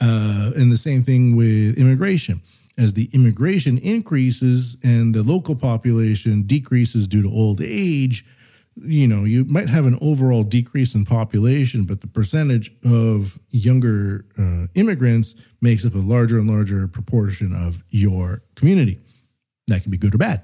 Uh, 0.00 0.50
and 0.56 0.70
the 0.70 0.76
same 0.76 1.00
thing 1.00 1.36
with 1.36 1.78
immigration. 1.78 2.40
As 2.78 2.92
the 2.92 3.08
immigration 3.14 3.78
increases 3.78 4.76
and 4.84 5.14
the 5.14 5.22
local 5.22 5.56
population 5.56 6.42
decreases 6.42 7.08
due 7.08 7.22
to 7.22 7.28
old 7.28 7.62
age, 7.62 8.24
you 8.76 9.08
know, 9.08 9.24
you 9.24 9.46
might 9.46 9.70
have 9.70 9.86
an 9.86 9.96
overall 10.02 10.42
decrease 10.42 10.94
in 10.94 11.06
population, 11.06 11.84
but 11.84 12.02
the 12.02 12.06
percentage 12.06 12.70
of 12.84 13.38
younger 13.50 14.26
uh, 14.38 14.66
immigrants 14.74 15.34
makes 15.62 15.86
up 15.86 15.94
a 15.94 15.98
larger 15.98 16.38
and 16.38 16.50
larger 16.50 16.86
proportion 16.86 17.54
of 17.54 17.82
your 17.88 18.42
community. 18.54 18.98
That 19.68 19.82
can 19.82 19.90
be 19.90 19.96
good 19.96 20.14
or 20.14 20.18
bad. 20.18 20.42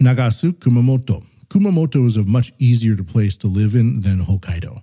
Nagasu 0.00 0.52
Kumamoto. 0.52 1.22
Kumamoto 1.50 2.06
is 2.06 2.16
a 2.16 2.24
much 2.24 2.52
easier 2.58 2.96
place 3.02 3.36
to 3.38 3.48
live 3.48 3.74
in 3.74 4.02
than 4.02 4.20
Hokkaido, 4.20 4.82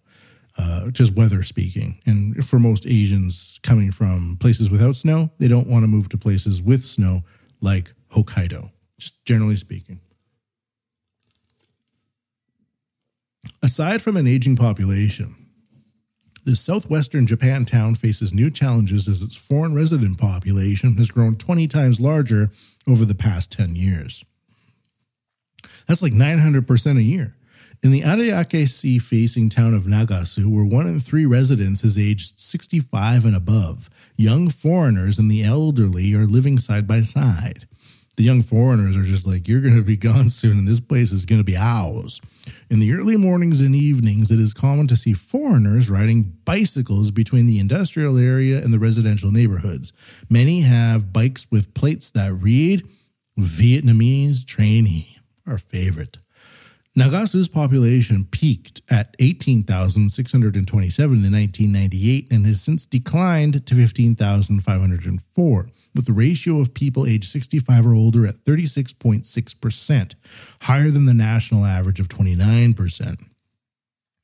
uh, 0.57 0.91
just 0.91 1.15
weather 1.15 1.41
speaking. 1.41 1.99
And 2.05 2.45
for 2.45 2.59
most 2.59 2.85
Asians 2.85 3.59
coming 3.63 3.91
from 3.91 4.35
places 4.39 4.69
without 4.69 4.95
snow, 4.95 5.31
they 5.39 5.47
don't 5.47 5.69
want 5.69 5.83
to 5.83 5.87
move 5.87 6.09
to 6.09 6.17
places 6.17 6.61
with 6.61 6.83
snow 6.83 7.21
like 7.61 7.93
Hokkaido, 8.11 8.69
just 8.99 9.25
generally 9.25 9.55
speaking. 9.55 10.01
Aside 13.63 14.01
from 14.01 14.17
an 14.17 14.27
aging 14.27 14.57
population, 14.57 15.35
this 16.43 16.59
southwestern 16.59 17.27
Japantown 17.27 17.97
faces 17.97 18.33
new 18.33 18.49
challenges 18.49 19.07
as 19.07 19.21
its 19.21 19.35
foreign 19.35 19.73
resident 19.73 20.17
population 20.17 20.95
has 20.95 21.11
grown 21.11 21.35
20 21.35 21.67
times 21.67 21.99
larger 21.99 22.49
over 22.87 23.05
the 23.05 23.15
past 23.15 23.51
10 23.53 23.75
years. 23.75 24.23
That's 25.87 26.03
like 26.03 26.13
900% 26.13 26.97
a 26.97 27.01
year. 27.01 27.35
In 27.83 27.91
the 27.91 28.01
Ariake 28.01 28.67
Sea 28.67 28.97
facing 28.97 29.49
town 29.49 29.75
of 29.75 29.83
Nagasu, 29.83 30.47
where 30.47 30.65
one 30.65 30.87
in 30.87 30.99
three 30.99 31.25
residents 31.25 31.83
is 31.83 31.97
aged 31.97 32.39
65 32.39 33.23
and 33.23 33.35
above, 33.35 33.89
young 34.15 34.49
foreigners 34.49 35.19
and 35.19 35.29
the 35.29 35.43
elderly 35.43 36.13
are 36.15 36.25
living 36.25 36.57
side 36.57 36.87
by 36.87 37.01
side. 37.01 37.67
The 38.17 38.23
young 38.23 38.41
foreigners 38.41 38.97
are 38.97 39.03
just 39.03 39.27
like, 39.27 39.47
you're 39.47 39.61
going 39.61 39.75
to 39.75 39.83
be 39.83 39.95
gone 39.95 40.29
soon, 40.29 40.57
and 40.57 40.67
this 40.67 40.79
place 40.79 41.11
is 41.11 41.23
going 41.23 41.39
to 41.39 41.45
be 41.45 41.55
ours. 41.55 42.19
In 42.71 42.79
the 42.79 42.91
early 42.93 43.15
mornings 43.15 43.61
and 43.61 43.75
evenings, 43.75 44.31
it 44.31 44.39
is 44.39 44.55
common 44.55 44.87
to 44.87 44.95
see 44.95 45.13
foreigners 45.13 45.87
riding 45.87 46.23
bicycles 46.43 47.11
between 47.11 47.45
the 47.45 47.59
industrial 47.59 48.17
area 48.17 48.57
and 48.63 48.73
the 48.73 48.79
residential 48.79 49.31
neighborhoods. 49.31 49.93
Many 50.31 50.61
have 50.61 51.13
bikes 51.13 51.45
with 51.51 51.75
plates 51.75 52.09
that 52.11 52.33
read 52.33 52.81
Vietnamese 53.37 54.43
trainee, 54.43 55.16
our 55.47 55.57
favorite. 55.57 56.17
Nagasu's 56.97 57.47
population 57.47 58.27
peaked 58.31 58.81
at 58.89 59.15
18,627 59.19 61.15
in 61.15 61.31
1998 61.31 62.31
and 62.31 62.43
has 62.43 62.59
since 62.59 62.87
declined 62.87 63.63
to 63.67 63.75
15,504, 63.75 65.67
with 65.95 66.05
the 66.07 66.11
ratio 66.11 66.59
of 66.59 66.73
people 66.73 67.05
aged 67.05 67.25
65 67.25 67.85
or 67.85 67.93
older 67.93 68.25
at 68.25 68.37
36.6%, 68.37 70.15
higher 70.63 70.89
than 70.89 71.05
the 71.05 71.13
national 71.13 71.65
average 71.65 71.99
of 71.99 72.07
29%. 72.07 73.23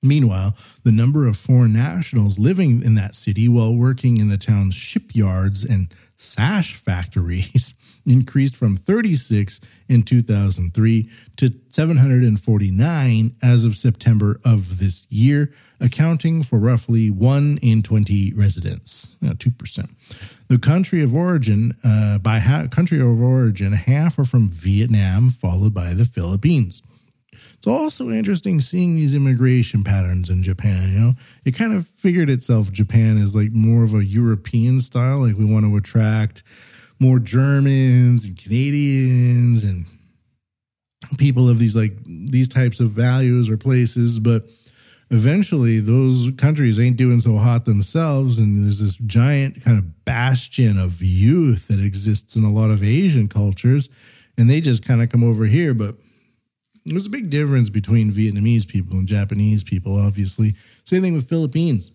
Meanwhile, 0.01 0.57
the 0.83 0.91
number 0.91 1.27
of 1.27 1.37
foreign 1.37 1.73
nationals 1.73 2.39
living 2.39 2.81
in 2.83 2.95
that 2.95 3.13
city 3.13 3.47
while 3.47 3.77
working 3.77 4.17
in 4.17 4.29
the 4.29 4.37
town's 4.37 4.73
shipyards 4.73 5.63
and 5.63 5.93
sash 6.23 6.75
factories 6.75 8.01
increased 8.05 8.55
from 8.55 8.75
36 8.75 9.59
in 9.89 10.03
2003 10.03 11.09
to 11.37 11.53
749 11.69 13.31
as 13.41 13.65
of 13.65 13.75
September 13.75 14.39
of 14.45 14.79
this 14.79 15.05
year, 15.09 15.51
accounting 15.79 16.43
for 16.43 16.59
roughly 16.59 17.09
1 17.09 17.59
in 17.61 17.81
20 17.81 18.33
residents, 18.35 19.15
you 19.21 19.29
know, 19.29 19.35
2%. 19.35 20.47
The 20.47 20.59
country 20.59 21.01
of 21.01 21.15
origin, 21.15 21.73
uh, 21.83 22.19
by 22.19 22.39
ha- 22.39 22.67
country 22.69 22.99
of 23.01 23.21
origin, 23.21 23.73
half 23.73 24.19
are 24.19 24.25
from 24.25 24.49
Vietnam, 24.49 25.29
followed 25.29 25.73
by 25.73 25.93
the 25.93 26.05
Philippines. 26.05 26.81
It's 27.63 27.67
also 27.69 28.09
interesting 28.09 28.59
seeing 28.59 28.95
these 28.95 29.15
immigration 29.15 29.85
patterns 29.85 30.29
in 30.29 30.43
Japan. 30.43 30.89
You 30.91 30.99
know, 30.99 31.11
it 31.45 31.55
kind 31.55 31.73
of 31.73 31.87
figured 31.87 32.29
itself 32.29 32.73
Japan 32.73 33.15
is 33.15 33.37
like 33.37 33.51
more 33.53 33.85
of 33.85 33.93
a 33.93 34.03
European 34.03 34.81
style. 34.81 35.19
Like 35.19 35.37
we 35.37 35.45
want 35.45 35.63
to 35.63 35.77
attract 35.77 36.43
more 36.99 37.19
Germans 37.19 38.25
and 38.25 38.37
Canadians 38.37 39.63
and 39.63 39.85
people 41.17 41.47
of 41.47 41.57
these 41.57 41.73
like 41.73 41.93
these 42.03 42.49
types 42.49 42.81
of 42.81 42.89
values 42.89 43.49
or 43.49 43.55
places, 43.55 44.19
but 44.19 44.43
eventually 45.09 45.79
those 45.79 46.31
countries 46.37 46.81
ain't 46.81 46.97
doing 46.97 47.21
so 47.21 47.37
hot 47.37 47.63
themselves 47.63 48.39
and 48.39 48.65
there's 48.65 48.81
this 48.81 48.97
giant 48.97 49.63
kind 49.63 49.79
of 49.79 50.03
bastion 50.03 50.77
of 50.77 51.01
youth 51.01 51.69
that 51.69 51.79
exists 51.79 52.35
in 52.35 52.43
a 52.43 52.51
lot 52.51 52.71
of 52.71 52.83
Asian 52.83 53.29
cultures 53.29 53.87
and 54.37 54.49
they 54.49 54.59
just 54.59 54.85
kind 54.85 55.01
of 55.01 55.07
come 55.07 55.23
over 55.23 55.45
here 55.45 55.73
but 55.73 55.95
there's 56.85 57.05
a 57.05 57.09
big 57.09 57.29
difference 57.29 57.69
between 57.69 58.11
Vietnamese 58.11 58.67
people 58.67 58.97
and 58.97 59.07
Japanese 59.07 59.63
people, 59.63 59.99
obviously. 59.99 60.51
Same 60.83 61.01
thing 61.01 61.13
with 61.13 61.29
Philippines. 61.29 61.91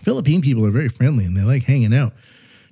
Philippine 0.00 0.42
people 0.42 0.66
are 0.66 0.70
very 0.70 0.88
friendly 0.88 1.24
and 1.24 1.36
they 1.36 1.42
like 1.42 1.64
hanging 1.64 1.94
out. 1.94 2.12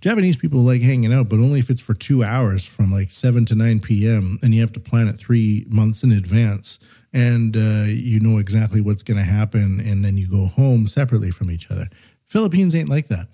Japanese 0.01 0.37
people 0.37 0.61
like 0.61 0.83
hanging 0.83 1.15
out, 1.15 1.31
but 1.31 1.37
only 1.37 1.59
if 1.59 1.71
it's 1.71 1.81
for 1.81 1.95
two 1.95 2.23
hours 2.23 2.67
from 2.67 2.93
like 2.93 3.11
7 3.11 3.47
to 3.47 3.55
9 3.55 3.81
p.m. 3.81 4.39
and 4.43 4.53
you 4.55 4.61
have 4.61 4.73
to 4.73 4.81
plan 4.81 5.09
it 5.09 5.15
three 5.15 5.65
months 5.71 6.05
in 6.05 6.13
advance 6.13 6.79
and 7.15 7.57
uh, 7.57 7.85
you 7.87 8.21
know 8.21 8.37
exactly 8.37 8.83
what's 8.83 9.03
going 9.03 9.17
to 9.17 9.25
happen 9.25 9.81
and 9.83 10.05
then 10.05 10.17
you 10.17 10.29
go 10.29 10.47
home 10.47 10.87
separately 10.87 11.31
from 11.31 11.51
each 11.51 11.71
other. 11.71 11.87
Philippines 12.27 12.75
ain't 12.75 12.91
like 12.91 13.09
that. 13.09 13.29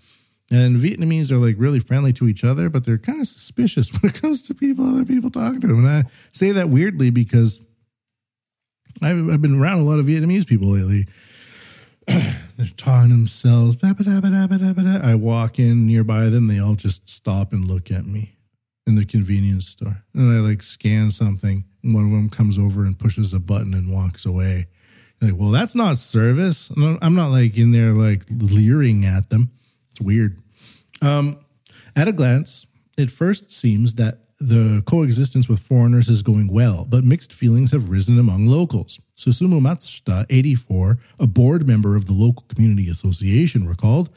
And 0.53 0.77
Vietnamese 0.77 1.33
are 1.33 1.39
like 1.39 1.57
really 1.59 1.81
friendly 1.81 2.13
to 2.15 2.29
each 2.29 2.45
other, 2.45 2.69
but 2.69 2.85
they're 2.85 2.99
kind 2.99 3.21
of 3.21 3.27
suspicious 3.27 3.91
when 4.03 4.11
it 4.11 4.21
comes 4.21 4.43
to 4.43 4.55
people, 4.55 4.85
other 4.85 5.05
people 5.05 5.31
talking 5.31 5.61
to 5.63 5.67
them. 5.67 5.85
And 5.85 5.89
I 5.89 6.03
say 6.31 6.53
that 6.53 6.69
weirdly 6.69 7.11
because 7.11 7.67
I've, 9.03 9.31
I've 9.31 9.43
been 9.43 9.61
around 9.61 9.79
a 9.79 9.85
lot 9.85 9.99
of 9.99 10.07
Vietnamese 10.07 10.47
people 10.47 10.69
lately. 10.69 11.05
They're 12.57 12.67
talking 12.77 13.11
themselves. 13.11 13.77
I 13.83 15.15
walk 15.15 15.59
in 15.59 15.87
nearby 15.87 16.25
them. 16.25 16.49
They 16.49 16.59
all 16.59 16.75
just 16.75 17.09
stop 17.09 17.53
and 17.53 17.65
look 17.65 17.91
at 17.91 18.05
me 18.05 18.37
in 18.87 18.97
the 18.97 19.05
convenience 19.05 19.69
store. 19.69 20.05
And 20.15 20.33
I 20.33 20.41
like 20.41 20.63
scan 20.63 21.11
something. 21.11 21.65
One 21.85 22.05
of 22.05 22.11
them 22.11 22.29
comes 22.29 22.59
over 22.59 22.85
and 22.85 22.99
pushes 22.99 23.33
a 23.33 23.41
button 23.41 23.73
and 23.75 23.93
walks 23.93 24.27
away. 24.27 24.67
Like, 25.21 25.35
well, 25.37 25.51
that's 25.51 25.75
not 25.75 25.99
service. 25.99 26.71
I'm 26.71 27.15
not 27.15 27.31
like 27.31 27.59
in 27.59 27.73
there 27.73 27.93
like 27.93 28.25
leering 28.31 29.05
at 29.05 29.31
them. 29.31 29.51
It's 29.91 30.01
weird. 30.01 30.39
Um, 31.03 31.39
at 31.97 32.09
a 32.09 32.13
glance, 32.13 32.67
it 32.97 33.11
first 33.11 33.51
seems 33.51 33.95
that 33.97 34.19
the 34.41 34.83
coexistence 34.87 35.49
with 35.49 35.61
foreigners 35.61 36.09
is 36.09 36.23
going 36.23 36.49
well, 36.51 36.87
but 36.89 37.05
mixed 37.05 37.33
feelings 37.33 37.73
have 37.73 37.91
risen 37.91 38.19
among 38.19 38.47
locals. 38.47 38.99
Susumu 39.15 39.61
Matsushita, 39.61 40.25
84, 40.31 40.97
a 41.21 41.27
board 41.27 41.67
member 41.67 41.95
of 41.95 42.07
the 42.07 42.15
local 42.15 42.47
community 42.49 42.89
association, 42.89 43.69
recalled 43.69 44.09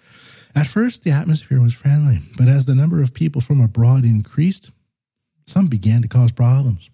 At 0.56 0.68
first, 0.68 1.04
the 1.04 1.12
atmosphere 1.12 1.60
was 1.60 1.74
friendly, 1.74 2.18
but 2.38 2.48
as 2.48 2.66
the 2.66 2.76
number 2.76 3.02
of 3.02 3.14
people 3.14 3.41
from 3.41 3.60
abroad 3.60 4.06
increased, 4.06 4.72
some 5.45 5.68
began 5.68 6.02
to 6.02 6.08
cause 6.08 6.32
problems. 6.32 6.90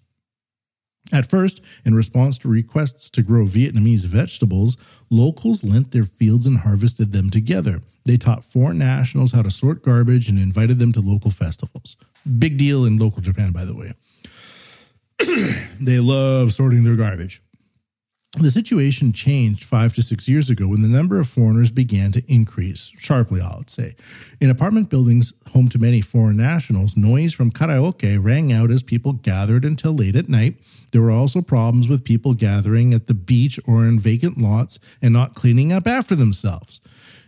At 1.12 1.28
first, 1.28 1.60
in 1.84 1.94
response 1.94 2.38
to 2.38 2.48
requests 2.48 3.10
to 3.10 3.22
grow 3.22 3.44
Vietnamese 3.44 4.06
vegetables, 4.06 4.76
locals 5.10 5.64
lent 5.64 5.90
their 5.90 6.04
fields 6.04 6.46
and 6.46 6.58
harvested 6.58 7.12
them 7.12 7.30
together. 7.30 7.80
They 8.04 8.16
taught 8.16 8.44
foreign 8.44 8.78
nationals 8.78 9.32
how 9.32 9.42
to 9.42 9.50
sort 9.50 9.82
garbage 9.82 10.28
and 10.28 10.38
invited 10.38 10.78
them 10.78 10.92
to 10.92 11.00
local 11.00 11.30
festivals. 11.30 11.96
Big 12.38 12.58
deal 12.58 12.84
in 12.84 12.96
local 12.96 13.22
Japan, 13.22 13.52
by 13.52 13.64
the 13.64 13.76
way. 13.76 13.92
they 15.80 16.00
love 16.00 16.52
sorting 16.52 16.84
their 16.84 16.96
garbage. 16.96 17.40
The 18.38 18.52
situation 18.52 19.12
changed 19.12 19.64
five 19.64 19.92
to 19.94 20.02
six 20.02 20.28
years 20.28 20.50
ago 20.50 20.68
when 20.68 20.82
the 20.82 20.88
number 20.88 21.18
of 21.18 21.26
foreigners 21.26 21.72
began 21.72 22.12
to 22.12 22.22
increase 22.28 22.94
sharply, 22.96 23.40
I 23.40 23.56
would 23.56 23.70
say. 23.70 23.94
In 24.40 24.50
apartment 24.50 24.88
buildings 24.88 25.34
home 25.52 25.68
to 25.70 25.80
many 25.80 26.00
foreign 26.00 26.36
nationals, 26.36 26.96
noise 26.96 27.34
from 27.34 27.50
karaoke 27.50 28.22
rang 28.22 28.52
out 28.52 28.70
as 28.70 28.84
people 28.84 29.14
gathered 29.14 29.64
until 29.64 29.92
late 29.92 30.14
at 30.14 30.28
night. 30.28 30.54
There 30.92 31.02
were 31.02 31.10
also 31.10 31.42
problems 31.42 31.88
with 31.88 32.04
people 32.04 32.34
gathering 32.34 32.94
at 32.94 33.08
the 33.08 33.14
beach 33.14 33.58
or 33.66 33.84
in 33.84 33.98
vacant 33.98 34.38
lots 34.38 34.78
and 35.02 35.12
not 35.12 35.34
cleaning 35.34 35.72
up 35.72 35.88
after 35.88 36.14
themselves. 36.14 36.80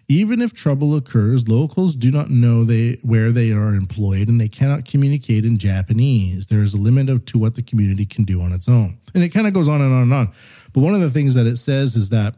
Even 0.09 0.43
if 0.43 0.53
trouble 0.53 0.97
occurs, 0.97 1.49
locals 1.49 1.95
do 1.95 2.11
not 2.11 2.29
know 2.29 2.65
they 2.65 2.99
where 3.03 3.33
they 3.33 3.53
are 3.53 3.75
employed 3.75 4.29
and 4.29 4.41
they 4.41 4.49
cannot 4.49 4.85
communicate 4.85 5.45
in 5.45 5.59
Japanese. 5.59 6.49
There 6.49 6.61
is 6.61 6.75
a 6.75 6.81
limit 6.81 7.09
of 7.09 7.25
to 7.27 7.39
what 7.39 7.55
the 7.55 7.63
community 7.63 8.05
can 8.05 8.25
do 8.25 8.41
on 8.41 8.53
its 8.53 8.69
own. 8.69 8.99
And 9.15 9.23
it 9.23 9.31
kind 9.31 9.47
of 9.47 9.55
goes 9.55 9.69
on 9.69 9.81
and 9.81 9.93
on 9.93 10.03
and 10.03 10.13
on. 10.13 10.33
But 10.75 10.81
one 10.81 10.95
of 10.95 11.01
the 11.01 11.11
things 11.11 11.35
that 11.35 11.47
it 11.47 11.57
says 11.57 11.97
is 11.97 12.11
that 12.11 12.35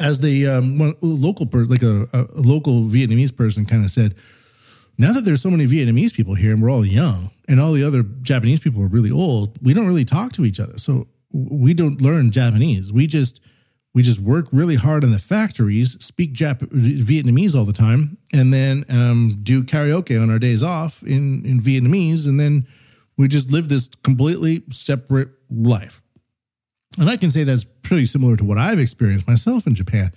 as 0.00 0.20
the 0.20 0.48
um, 0.48 0.94
local 1.02 1.46
per, 1.46 1.64
like 1.64 1.82
a, 1.82 2.06
a 2.12 2.26
local 2.34 2.84
Vietnamese 2.84 3.36
person 3.36 3.64
kind 3.64 3.84
of 3.84 3.90
said, 3.90 4.14
now 4.96 5.12
that 5.12 5.22
there's 5.22 5.42
so 5.42 5.50
many 5.50 5.66
Vietnamese 5.66 6.14
people 6.14 6.34
here 6.34 6.52
and 6.52 6.62
we're 6.62 6.70
all 6.70 6.86
young 6.86 7.28
and 7.48 7.60
all 7.60 7.72
the 7.72 7.84
other 7.84 8.02
Japanese 8.22 8.60
people 8.60 8.82
are 8.82 8.88
really 8.88 9.10
old, 9.10 9.58
we 9.62 9.74
don't 9.74 9.86
really 9.86 10.04
talk 10.04 10.32
to 10.32 10.44
each 10.44 10.60
other. 10.60 10.78
So 10.78 11.06
we 11.32 11.74
don't 11.74 12.00
learn 12.00 12.30
Japanese. 12.30 12.92
We 12.92 13.06
just 13.06 13.44
we 13.94 14.02
just 14.02 14.20
work 14.20 14.48
really 14.50 14.74
hard 14.74 15.04
in 15.04 15.12
the 15.12 15.18
factories, 15.18 15.92
speak 16.04 16.34
Jap- 16.34 16.68
Vietnamese 16.68 17.54
all 17.54 17.64
the 17.64 17.72
time, 17.72 18.18
and 18.32 18.52
then 18.52 18.84
um, 18.90 19.38
do 19.42 19.62
karaoke 19.62 20.20
on 20.20 20.30
our 20.30 20.40
days 20.40 20.62
off 20.62 21.02
in, 21.04 21.42
in 21.44 21.60
Vietnamese. 21.60 22.26
And 22.26 22.38
then 22.38 22.66
we 23.16 23.28
just 23.28 23.52
live 23.52 23.68
this 23.68 23.88
completely 24.02 24.64
separate 24.70 25.28
life. 25.48 26.02
And 26.98 27.08
I 27.08 27.16
can 27.16 27.30
say 27.30 27.44
that's 27.44 27.64
pretty 27.64 28.06
similar 28.06 28.36
to 28.36 28.44
what 28.44 28.58
I've 28.58 28.80
experienced 28.80 29.28
myself 29.28 29.66
in 29.66 29.76
Japan 29.76 30.10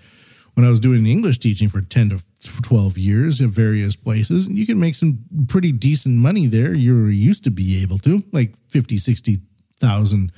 when 0.55 0.65
I 0.65 0.69
was 0.69 0.79
doing 0.79 1.05
English 1.05 1.37
teaching 1.37 1.69
for 1.69 1.81
10 1.81 2.09
to 2.09 2.23
12 2.63 2.97
years 2.97 3.41
at 3.41 3.49
various 3.49 3.95
places. 3.95 4.47
And 4.47 4.57
you 4.57 4.65
can 4.65 4.79
make 4.79 4.95
some 4.95 5.19
pretty 5.47 5.71
decent 5.71 6.15
money 6.15 6.47
there. 6.47 6.75
You 6.75 7.05
used 7.05 7.43
to 7.43 7.51
be 7.51 7.83
able 7.83 7.99
to, 7.99 8.23
like 8.31 8.55
50, 8.69 8.97
60,000 8.97 10.31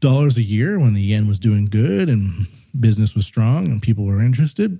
dollars 0.00 0.38
a 0.38 0.42
year 0.42 0.78
when 0.78 0.94
the 0.94 1.02
yen 1.02 1.28
was 1.28 1.38
doing 1.38 1.66
good 1.66 2.08
and 2.08 2.30
business 2.78 3.14
was 3.14 3.26
strong 3.26 3.66
and 3.66 3.82
people 3.82 4.06
were 4.06 4.22
interested. 4.22 4.78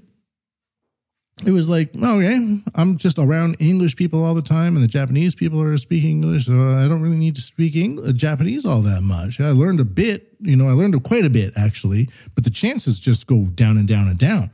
It 1.47 1.53
was 1.53 1.71
like, 1.71 1.91
okay, 1.97 2.59
I'm 2.75 2.99
just 2.99 3.19
around 3.19 3.57
English 3.61 3.97
people 3.97 4.23
all 4.23 4.35
the 4.35 4.43
time, 4.43 4.77
and 4.77 4.85
the 4.85 4.89
Japanese 4.89 5.35
people 5.35 5.63
are 5.63 5.77
speaking 5.79 6.23
English, 6.23 6.45
so 6.45 6.53
I 6.53 6.87
don't 6.87 7.01
really 7.01 7.17
need 7.17 7.35
to 7.37 7.41
speak 7.41 7.77
English, 7.77 8.13
Japanese 8.13 8.67
all 8.67 8.83
that 8.83 9.03
much. 9.03 9.41
I 9.41 9.51
learned 9.53 9.81
a 9.81 9.87
bit, 9.87 10.35
you 10.41 10.55
know, 10.55 10.69
I 10.69 10.73
learned 10.73 11.03
quite 11.03 11.25
a 11.25 11.31
bit 11.31 11.55
actually, 11.57 12.09
but 12.35 12.45
the 12.45 12.51
chances 12.51 13.01
just 13.01 13.27
go 13.27 13.47
down 13.47 13.79
and 13.79 13.89
down 13.89 14.09
and 14.09 14.19
down. 14.19 14.51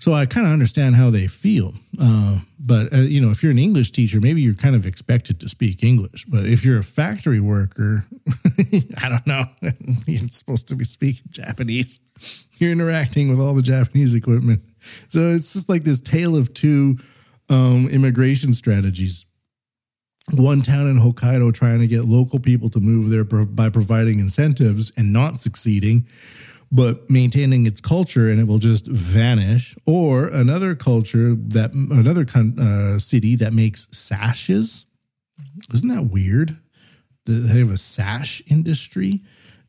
So 0.00 0.12
I 0.12 0.26
kind 0.26 0.46
of 0.46 0.52
understand 0.52 0.96
how 0.96 1.10
they 1.10 1.28
feel. 1.28 1.72
Uh, 2.00 2.40
but, 2.60 2.92
uh, 2.92 2.98
you 2.98 3.20
know, 3.20 3.30
if 3.30 3.42
you're 3.42 3.52
an 3.52 3.58
English 3.58 3.92
teacher, 3.92 4.20
maybe 4.20 4.40
you're 4.40 4.54
kind 4.54 4.74
of 4.74 4.86
expected 4.86 5.40
to 5.40 5.48
speak 5.48 5.84
English. 5.84 6.24
But 6.24 6.46
if 6.46 6.64
you're 6.64 6.78
a 6.78 6.82
factory 6.82 7.40
worker, 7.40 8.04
I 9.02 9.08
don't 9.08 9.26
know, 9.26 9.44
you're 10.06 10.28
supposed 10.28 10.68
to 10.68 10.74
be 10.74 10.84
speaking 10.84 11.30
Japanese. 11.30 12.00
You're 12.58 12.72
interacting 12.72 13.30
with 13.30 13.40
all 13.40 13.54
the 13.54 13.62
Japanese 13.62 14.14
equipment. 14.14 14.60
So 15.08 15.20
it's 15.20 15.52
just 15.52 15.68
like 15.68 15.84
this 15.84 16.00
tale 16.00 16.36
of 16.36 16.52
two 16.52 16.98
um, 17.48 17.88
immigration 17.90 18.52
strategies. 18.52 19.26
One 20.36 20.60
town 20.60 20.88
in 20.88 20.98
Hokkaido 20.98 21.54
trying 21.54 21.78
to 21.78 21.86
get 21.86 22.04
local 22.04 22.38
people 22.38 22.68
to 22.70 22.80
move 22.80 23.08
there 23.08 23.24
by 23.24 23.70
providing 23.70 24.18
incentives 24.18 24.92
and 24.96 25.12
not 25.12 25.38
succeeding 25.38 26.06
but 26.70 27.08
maintaining 27.08 27.66
its 27.66 27.80
culture 27.80 28.28
and 28.28 28.40
it 28.40 28.46
will 28.46 28.58
just 28.58 28.86
vanish. 28.86 29.76
Or 29.86 30.28
another 30.28 30.74
culture 30.74 31.34
that 31.34 31.72
another 31.72 32.26
uh, 32.34 32.98
city 32.98 33.36
that 33.36 33.54
makes 33.54 33.88
sashes. 33.96 34.86
Isn't 35.72 35.88
that 35.88 36.10
weird? 36.12 36.52
They 37.26 37.58
have 37.58 37.70
a 37.70 37.76
sash 37.76 38.42
industry. 38.50 39.20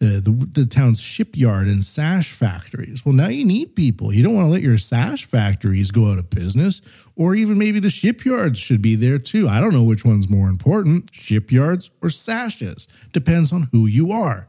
Uh, 0.02 0.24
the, 0.24 0.50
the 0.54 0.66
town's 0.66 1.02
shipyard 1.02 1.68
and 1.68 1.84
sash 1.84 2.32
factories. 2.32 3.06
Well, 3.06 3.14
now 3.14 3.28
you 3.28 3.46
need 3.46 3.76
people. 3.76 4.14
You 4.14 4.24
don't 4.24 4.34
want 4.34 4.46
to 4.46 4.52
let 4.52 4.62
your 4.62 4.78
sash 4.78 5.26
factories 5.26 5.92
go 5.92 6.10
out 6.10 6.20
of 6.20 6.30
business, 6.30 6.82
or 7.18 7.36
even 7.36 7.60
maybe 7.60 7.82
the 7.82 7.90
shipyards 7.90 8.60
should 8.60 8.82
be 8.82 8.96
there 8.96 9.20
too. 9.20 9.50
I 9.50 9.60
don't 9.60 9.74
know 9.74 9.84
which 9.84 10.06
one's 10.06 10.30
more 10.30 10.48
important 10.48 11.10
shipyards 11.12 11.92
or 12.02 12.08
sashes. 12.08 12.88
Depends 13.12 13.52
on 13.52 13.68
who 13.74 13.88
you 13.88 14.14
are. 14.14 14.48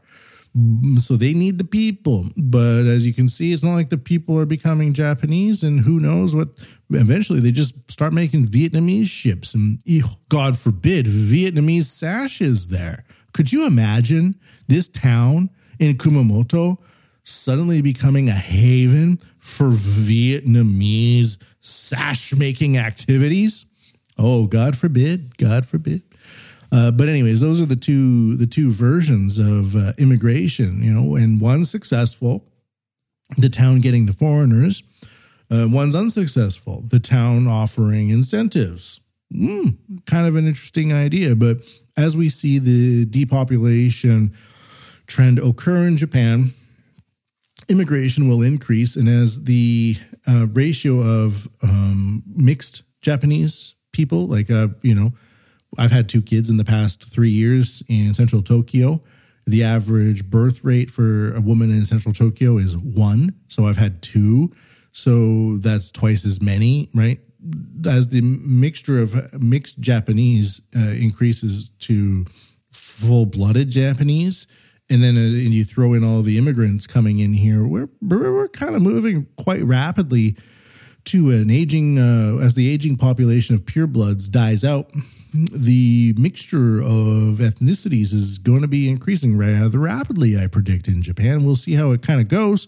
So 0.97 1.15
they 1.15 1.33
need 1.33 1.57
the 1.59 1.63
people. 1.63 2.25
But 2.35 2.85
as 2.85 3.07
you 3.07 3.13
can 3.13 3.29
see, 3.29 3.53
it's 3.53 3.63
not 3.63 3.75
like 3.75 3.89
the 3.89 3.97
people 3.97 4.37
are 4.37 4.45
becoming 4.45 4.93
Japanese, 4.93 5.63
and 5.63 5.79
who 5.79 5.99
knows 5.99 6.35
what. 6.35 6.49
Eventually, 6.89 7.39
they 7.39 7.51
just 7.51 7.89
start 7.89 8.11
making 8.11 8.47
Vietnamese 8.47 9.07
ships, 9.07 9.53
and 9.53 9.81
God 10.27 10.57
forbid, 10.57 11.05
Vietnamese 11.05 11.83
sashes 11.83 12.67
there. 12.67 13.05
Could 13.33 13.53
you 13.53 13.65
imagine 13.65 14.35
this 14.67 14.89
town 14.89 15.49
in 15.79 15.95
Kumamoto 15.95 16.77
suddenly 17.23 17.81
becoming 17.81 18.27
a 18.27 18.33
haven 18.33 19.17
for 19.39 19.69
Vietnamese 19.69 21.41
sash 21.61 22.35
making 22.35 22.77
activities? 22.77 23.65
Oh, 24.17 24.47
God 24.47 24.77
forbid, 24.77 25.37
God 25.37 25.65
forbid. 25.65 26.03
Uh, 26.71 26.91
but 26.91 27.09
anyways, 27.09 27.41
those 27.41 27.61
are 27.61 27.65
the 27.65 27.75
two 27.75 28.35
the 28.37 28.47
two 28.47 28.71
versions 28.71 29.39
of 29.39 29.75
uh, 29.75 29.91
immigration. 29.97 30.81
You 30.81 30.91
know, 30.91 31.15
and 31.15 31.41
one 31.41 31.65
successful, 31.65 32.45
the 33.37 33.49
town 33.49 33.81
getting 33.81 34.05
the 34.05 34.13
foreigners. 34.13 34.83
Uh, 35.51 35.67
one's 35.69 35.95
unsuccessful, 35.95 36.81
the 36.89 36.99
town 36.99 37.45
offering 37.45 38.09
incentives. 38.09 39.01
Mm, 39.33 40.05
kind 40.05 40.25
of 40.25 40.35
an 40.35 40.47
interesting 40.47 40.93
idea. 40.93 41.35
But 41.35 41.57
as 41.97 42.15
we 42.15 42.29
see 42.29 42.57
the 42.57 43.05
depopulation 43.05 44.31
trend 45.07 45.39
occur 45.39 45.87
in 45.87 45.97
Japan, 45.97 46.45
immigration 47.69 48.29
will 48.29 48.41
increase. 48.41 48.95
And 48.95 49.09
as 49.09 49.43
the 49.43 49.95
uh, 50.27 50.47
ratio 50.47 50.99
of 50.99 51.47
um, 51.63 52.23
mixed 52.27 52.83
Japanese 53.01 53.75
people, 53.91 54.27
like, 54.27 54.49
uh, 54.49 54.69
you 54.81 54.95
know, 54.95 55.11
I've 55.77 55.91
had 55.91 56.09
two 56.09 56.21
kids 56.21 56.49
in 56.49 56.57
the 56.57 56.65
past 56.65 57.11
three 57.11 57.29
years 57.29 57.81
in 57.87 58.13
central 58.13 58.41
Tokyo. 58.41 59.01
The 59.45 59.63
average 59.63 60.29
birth 60.29 60.63
rate 60.63 60.91
for 60.91 61.33
a 61.33 61.41
woman 61.41 61.71
in 61.71 61.85
central 61.85 62.13
Tokyo 62.13 62.57
is 62.57 62.77
one. 62.77 63.35
So 63.47 63.65
I've 63.65 63.77
had 63.77 64.01
two. 64.01 64.51
So 64.91 65.57
that's 65.57 65.89
twice 65.91 66.25
as 66.25 66.41
many, 66.41 66.89
right? 66.93 67.19
As 67.87 68.09
the 68.09 68.21
mixture 68.45 68.99
of 68.99 69.41
mixed 69.41 69.79
Japanese 69.79 70.61
uh, 70.75 70.91
increases 70.91 71.69
to 71.79 72.25
full 72.71 73.25
blooded 73.25 73.69
Japanese, 73.69 74.47
and 74.89 75.01
then 75.01 75.15
uh, 75.15 75.21
and 75.21 75.53
you 75.53 75.63
throw 75.63 75.93
in 75.93 76.03
all 76.03 76.21
the 76.21 76.37
immigrants 76.37 76.85
coming 76.85 77.19
in 77.19 77.33
here, 77.33 77.65
we're, 77.65 77.89
we're, 78.01 78.47
kind 78.49 78.75
of 78.75 78.83
moving 78.83 79.25
quite 79.37 79.63
rapidly 79.63 80.35
to 81.05 81.31
an 81.31 81.49
aging, 81.49 81.97
uh, 81.97 82.43
as 82.43 82.53
the 82.53 82.71
aging 82.71 82.97
population 82.97 83.55
of 83.55 83.61
purebloods 83.61 84.29
dies 84.29 84.63
out 84.63 84.91
the 85.33 86.13
mixture 86.17 86.79
of 86.79 87.39
ethnicities 87.39 88.13
is 88.13 88.37
going 88.37 88.61
to 88.61 88.67
be 88.67 88.89
increasing 88.89 89.37
rather 89.37 89.79
rapidly, 89.79 90.37
I 90.37 90.47
predict, 90.47 90.87
in 90.87 91.01
Japan. 91.01 91.45
We'll 91.45 91.55
see 91.55 91.73
how 91.73 91.91
it 91.91 92.01
kind 92.01 92.19
of 92.19 92.27
goes. 92.27 92.67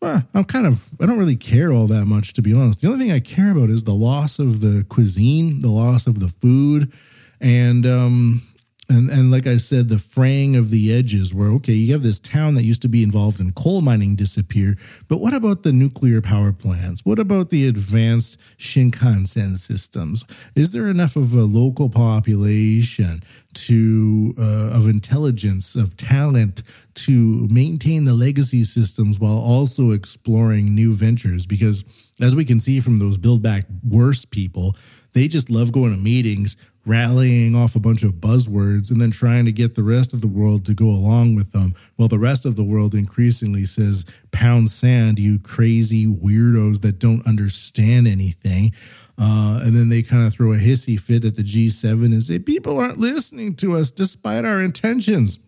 I'm 0.00 0.44
kind 0.44 0.66
of, 0.66 0.88
I 1.00 1.06
don't 1.06 1.18
really 1.18 1.36
care 1.36 1.72
all 1.72 1.88
that 1.88 2.06
much, 2.06 2.34
to 2.34 2.42
be 2.42 2.54
honest. 2.54 2.80
The 2.80 2.86
only 2.86 3.00
thing 3.00 3.12
I 3.12 3.18
care 3.18 3.50
about 3.50 3.68
is 3.68 3.82
the 3.82 3.92
loss 3.92 4.38
of 4.38 4.60
the 4.60 4.84
cuisine, 4.88 5.60
the 5.60 5.70
loss 5.70 6.06
of 6.06 6.20
the 6.20 6.28
food, 6.28 6.92
and 7.40 7.84
um, 7.84 8.40
and 8.90 9.10
and 9.10 9.30
like 9.30 9.46
I 9.46 9.58
said, 9.58 9.88
the 9.88 9.98
fraying 9.98 10.56
of 10.56 10.70
the 10.70 10.94
edges, 10.94 11.34
where 11.34 11.50
okay, 11.50 11.74
you 11.74 11.92
have 11.92 12.02
this 12.02 12.18
town 12.18 12.54
that 12.54 12.64
used 12.64 12.82
to 12.82 12.88
be 12.88 13.02
involved 13.02 13.40
in 13.40 13.50
coal 13.52 13.82
mining 13.82 14.16
disappear, 14.16 14.76
but 15.08 15.18
what 15.18 15.34
about 15.34 15.62
the 15.62 15.72
nuclear 15.72 16.22
power 16.22 16.52
plants? 16.52 17.04
What 17.04 17.18
about 17.18 17.50
the 17.50 17.68
advanced 17.68 18.40
Shinkansen 18.58 19.58
systems? 19.58 20.24
Is 20.54 20.72
there 20.72 20.88
enough 20.88 21.16
of 21.16 21.34
a 21.34 21.42
local 21.42 21.90
population 21.90 23.20
to 23.54 24.34
uh, 24.38 24.70
of 24.74 24.88
intelligence, 24.88 25.76
of 25.76 25.96
talent 25.96 26.62
to 26.94 27.46
maintain 27.50 28.04
the 28.04 28.14
legacy 28.14 28.64
systems 28.64 29.20
while 29.20 29.38
also 29.38 29.90
exploring 29.90 30.74
new 30.74 30.94
ventures? 30.94 31.46
Because 31.46 32.10
as 32.22 32.34
we 32.34 32.44
can 32.44 32.58
see 32.58 32.80
from 32.80 32.98
those 32.98 33.18
build 33.18 33.42
back 33.42 33.64
worse 33.86 34.24
people, 34.24 34.74
they 35.12 35.28
just 35.28 35.50
love 35.50 35.72
going 35.72 35.92
to 35.92 35.98
meetings 35.98 36.56
rallying 36.88 37.54
off 37.54 37.76
a 37.76 37.80
bunch 37.80 38.02
of 38.02 38.12
buzzwords 38.12 38.90
and 38.90 39.00
then 39.00 39.10
trying 39.10 39.44
to 39.44 39.52
get 39.52 39.74
the 39.74 39.82
rest 39.82 40.14
of 40.14 40.22
the 40.22 40.28
world 40.28 40.64
to 40.66 40.74
go 40.74 40.86
along 40.86 41.36
with 41.36 41.52
them. 41.52 41.72
While 41.96 42.08
the 42.08 42.18
rest 42.18 42.46
of 42.46 42.56
the 42.56 42.64
world 42.64 42.94
increasingly 42.94 43.64
says, 43.64 44.06
pound 44.32 44.70
sand, 44.70 45.18
you 45.18 45.38
crazy 45.38 46.06
weirdos 46.06 46.80
that 46.80 46.98
don't 46.98 47.26
understand 47.26 48.08
anything. 48.08 48.72
Uh, 49.20 49.60
and 49.64 49.76
then 49.76 49.88
they 49.88 50.02
kind 50.02 50.26
of 50.26 50.32
throw 50.32 50.52
a 50.52 50.56
hissy 50.56 50.98
fit 50.98 51.24
at 51.24 51.36
the 51.36 51.42
G7 51.42 52.06
and 52.06 52.24
say, 52.24 52.38
people 52.38 52.78
aren't 52.78 52.98
listening 52.98 53.54
to 53.56 53.76
us 53.76 53.90
despite 53.90 54.44
our 54.44 54.62
intentions. 54.62 55.38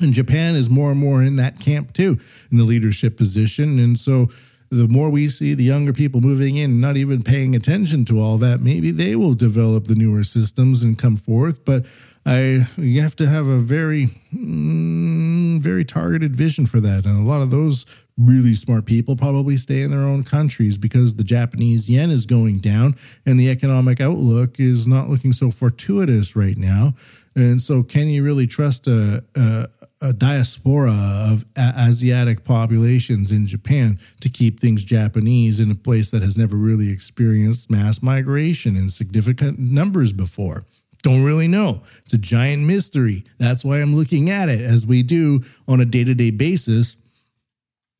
And 0.00 0.12
Japan 0.12 0.54
is 0.54 0.70
more 0.70 0.90
and 0.90 1.00
more 1.00 1.22
in 1.22 1.36
that 1.36 1.58
camp 1.58 1.92
too, 1.92 2.18
in 2.52 2.58
the 2.58 2.64
leadership 2.64 3.16
position. 3.16 3.78
And 3.78 3.98
so 3.98 4.28
the 4.70 4.88
more 4.88 5.10
we 5.10 5.28
see 5.28 5.54
the 5.54 5.64
younger 5.64 5.92
people 5.92 6.20
moving 6.20 6.56
in, 6.56 6.80
not 6.80 6.96
even 6.96 7.22
paying 7.22 7.54
attention 7.54 8.04
to 8.06 8.20
all 8.20 8.38
that, 8.38 8.60
maybe 8.60 8.90
they 8.90 9.16
will 9.16 9.34
develop 9.34 9.84
the 9.84 9.94
newer 9.94 10.24
systems 10.24 10.82
and 10.82 10.98
come 10.98 11.16
forth. 11.16 11.64
But 11.64 11.86
I, 12.24 12.62
you 12.76 13.00
have 13.02 13.14
to 13.16 13.28
have 13.28 13.46
a 13.46 13.58
very, 13.58 14.06
mm, 14.34 15.60
very 15.60 15.84
targeted 15.84 16.34
vision 16.34 16.66
for 16.66 16.80
that. 16.80 17.06
And 17.06 17.20
a 17.20 17.22
lot 17.22 17.40
of 17.40 17.52
those 17.52 17.86
really 18.18 18.54
smart 18.54 18.84
people 18.86 19.16
probably 19.16 19.56
stay 19.56 19.82
in 19.82 19.90
their 19.90 20.00
own 20.00 20.24
countries 20.24 20.76
because 20.76 21.14
the 21.14 21.24
Japanese 21.24 21.88
yen 21.88 22.10
is 22.10 22.26
going 22.26 22.58
down 22.58 22.94
and 23.26 23.38
the 23.38 23.48
economic 23.50 24.00
outlook 24.00 24.58
is 24.58 24.86
not 24.88 25.08
looking 25.08 25.32
so 25.32 25.52
fortuitous 25.52 26.34
right 26.34 26.56
now. 26.56 26.94
And 27.36 27.60
so, 27.60 27.82
can 27.82 28.08
you 28.08 28.24
really 28.24 28.46
trust 28.46 28.88
a, 28.88 29.22
a, 29.36 29.66
a 30.02 30.12
diaspora 30.12 30.92
of 31.30 31.44
Asiatic 31.56 32.44
populations 32.44 33.32
in 33.32 33.46
Japan 33.46 33.98
to 34.20 34.28
keep 34.28 34.60
things 34.60 34.84
Japanese 34.84 35.58
in 35.58 35.70
a 35.70 35.74
place 35.74 36.10
that 36.10 36.22
has 36.22 36.36
never 36.36 36.56
really 36.56 36.90
experienced 36.90 37.70
mass 37.70 38.02
migration 38.02 38.76
in 38.76 38.90
significant 38.90 39.58
numbers 39.58 40.12
before? 40.12 40.64
Don't 41.02 41.24
really 41.24 41.48
know. 41.48 41.82
It's 42.02 42.14
a 42.14 42.18
giant 42.18 42.66
mystery. 42.66 43.24
That's 43.38 43.64
why 43.64 43.80
I'm 43.80 43.94
looking 43.94 44.28
at 44.28 44.48
it 44.48 44.60
as 44.60 44.86
we 44.86 45.02
do 45.02 45.40
on 45.68 45.80
a 45.80 45.84
day 45.84 46.04
to 46.04 46.14
day 46.14 46.30
basis. 46.30 46.96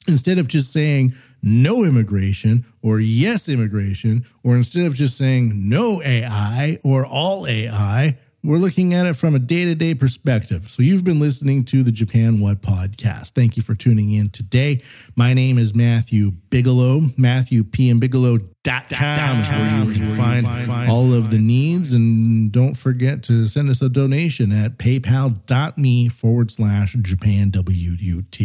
Instead 0.09 0.39
of 0.39 0.49
just 0.49 0.73
saying 0.73 1.15
no 1.43 1.85
immigration 1.85 2.65
or 2.83 3.01
yes 3.01 3.49
immigration, 3.49 4.25
or 4.45 4.57
instead 4.57 4.87
of 4.87 4.95
just 4.95 5.17
saying 5.17 5.53
no 5.69 6.01
AI 6.05 6.79
or 6.85 7.07
all 7.07 7.47
AI, 7.47 8.19
we're 8.47 8.59
looking 8.59 8.95
at 8.95 9.07
it 9.07 9.17
from 9.17 9.35
a 9.35 9.39
day 9.39 9.65
to 9.65 9.75
day 9.75 9.95
perspective. 9.95 10.69
So, 10.69 10.83
you've 10.83 11.05
been 11.05 11.21
listening 11.21 11.65
to 11.67 11.83
the 11.83 11.93
Japan 11.93 12.41
Wut 12.41 12.63
podcast. 12.63 13.33
Thank 13.33 13.57
you 13.57 13.63
for 13.63 13.75
tuning 13.75 14.13
in 14.13 14.31
today. 14.31 14.83
My 15.17 15.35
name 15.35 15.59
is 15.59 15.75
Matthew 15.75 16.33
Bigelow, 16.51 17.01
matthew 17.19 17.57
MatthewPMBigelow.com 17.65 19.41
is 19.41 19.51
where 19.51 19.85
you 19.85 19.93
can 19.93 20.15
find 20.15 20.91
all 20.91 21.13
of 21.13 21.31
the 21.31 21.39
needs. 21.39 21.95
And 21.95 22.51
don't 22.51 22.75
forget 22.75 23.23
to 23.25 23.47
send 23.47 23.71
us 23.71 23.83
a 23.83 23.89
donation 23.89 24.53
at 24.53 24.79
paypal.me 24.79 26.09
forward 26.09 26.51
slash 26.51 26.95
Japan 26.95 27.53
WUT. 27.55 28.39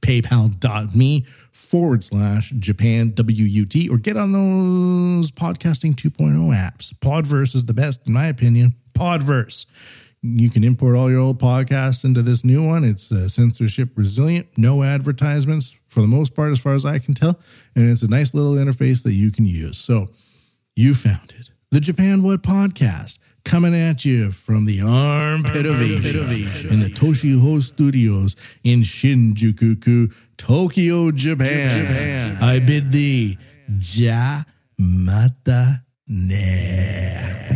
PayPal.me 0.00 1.24
forward 1.52 2.04
slash 2.04 2.50
Japan 2.50 3.12
WUT 3.16 3.90
or 3.90 3.98
get 3.98 4.16
on 4.16 4.32
those 4.32 5.32
podcasting 5.32 5.94
2.0 5.94 6.54
apps. 6.54 6.94
Podverse 6.94 7.54
is 7.54 7.66
the 7.66 7.74
best, 7.74 8.06
in 8.06 8.12
my 8.12 8.26
opinion. 8.26 8.74
Podverse. 8.98 9.66
You 10.20 10.50
can 10.50 10.64
import 10.64 10.96
all 10.96 11.08
your 11.10 11.20
old 11.20 11.38
podcasts 11.38 12.04
into 12.04 12.22
this 12.22 12.44
new 12.44 12.66
one. 12.66 12.82
It's 12.82 13.12
uh, 13.12 13.28
censorship 13.28 13.90
resilient, 13.94 14.48
no 14.56 14.82
advertisements 14.82 15.80
for 15.86 16.00
the 16.00 16.08
most 16.08 16.34
part, 16.34 16.50
as 16.50 16.58
far 16.58 16.74
as 16.74 16.84
I 16.84 16.98
can 16.98 17.14
tell. 17.14 17.38
And 17.76 17.88
it's 17.88 18.02
a 18.02 18.10
nice 18.10 18.34
little 18.34 18.54
interface 18.54 19.04
that 19.04 19.12
you 19.12 19.30
can 19.30 19.46
use. 19.46 19.78
So 19.78 20.08
you 20.74 20.94
found 20.94 21.32
it. 21.38 21.50
The 21.70 21.80
Japan 21.80 22.22
Wut 22.24 22.42
Podcast 22.42 23.18
coming 23.44 23.74
at 23.74 24.04
you 24.04 24.30
from 24.30 24.66
the 24.66 24.80
armpit 24.80 25.66
of 25.66 25.80
Asia 25.80 26.72
in 26.72 26.80
the 26.80 26.88
Toshiho 26.92 27.62
Studios 27.62 28.36
in 28.64 28.80
Shinjuku, 28.80 30.12
Tokyo, 30.36 31.10
Japan. 31.12 32.36
I 32.42 32.58
bid 32.58 32.90
thee, 32.90 33.38
ja 33.68 34.42
mata 34.78 35.82
ne. 36.08 37.48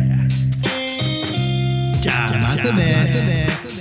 Ja 2.03 2.27
mata 2.39 2.71
ne. 2.71 3.72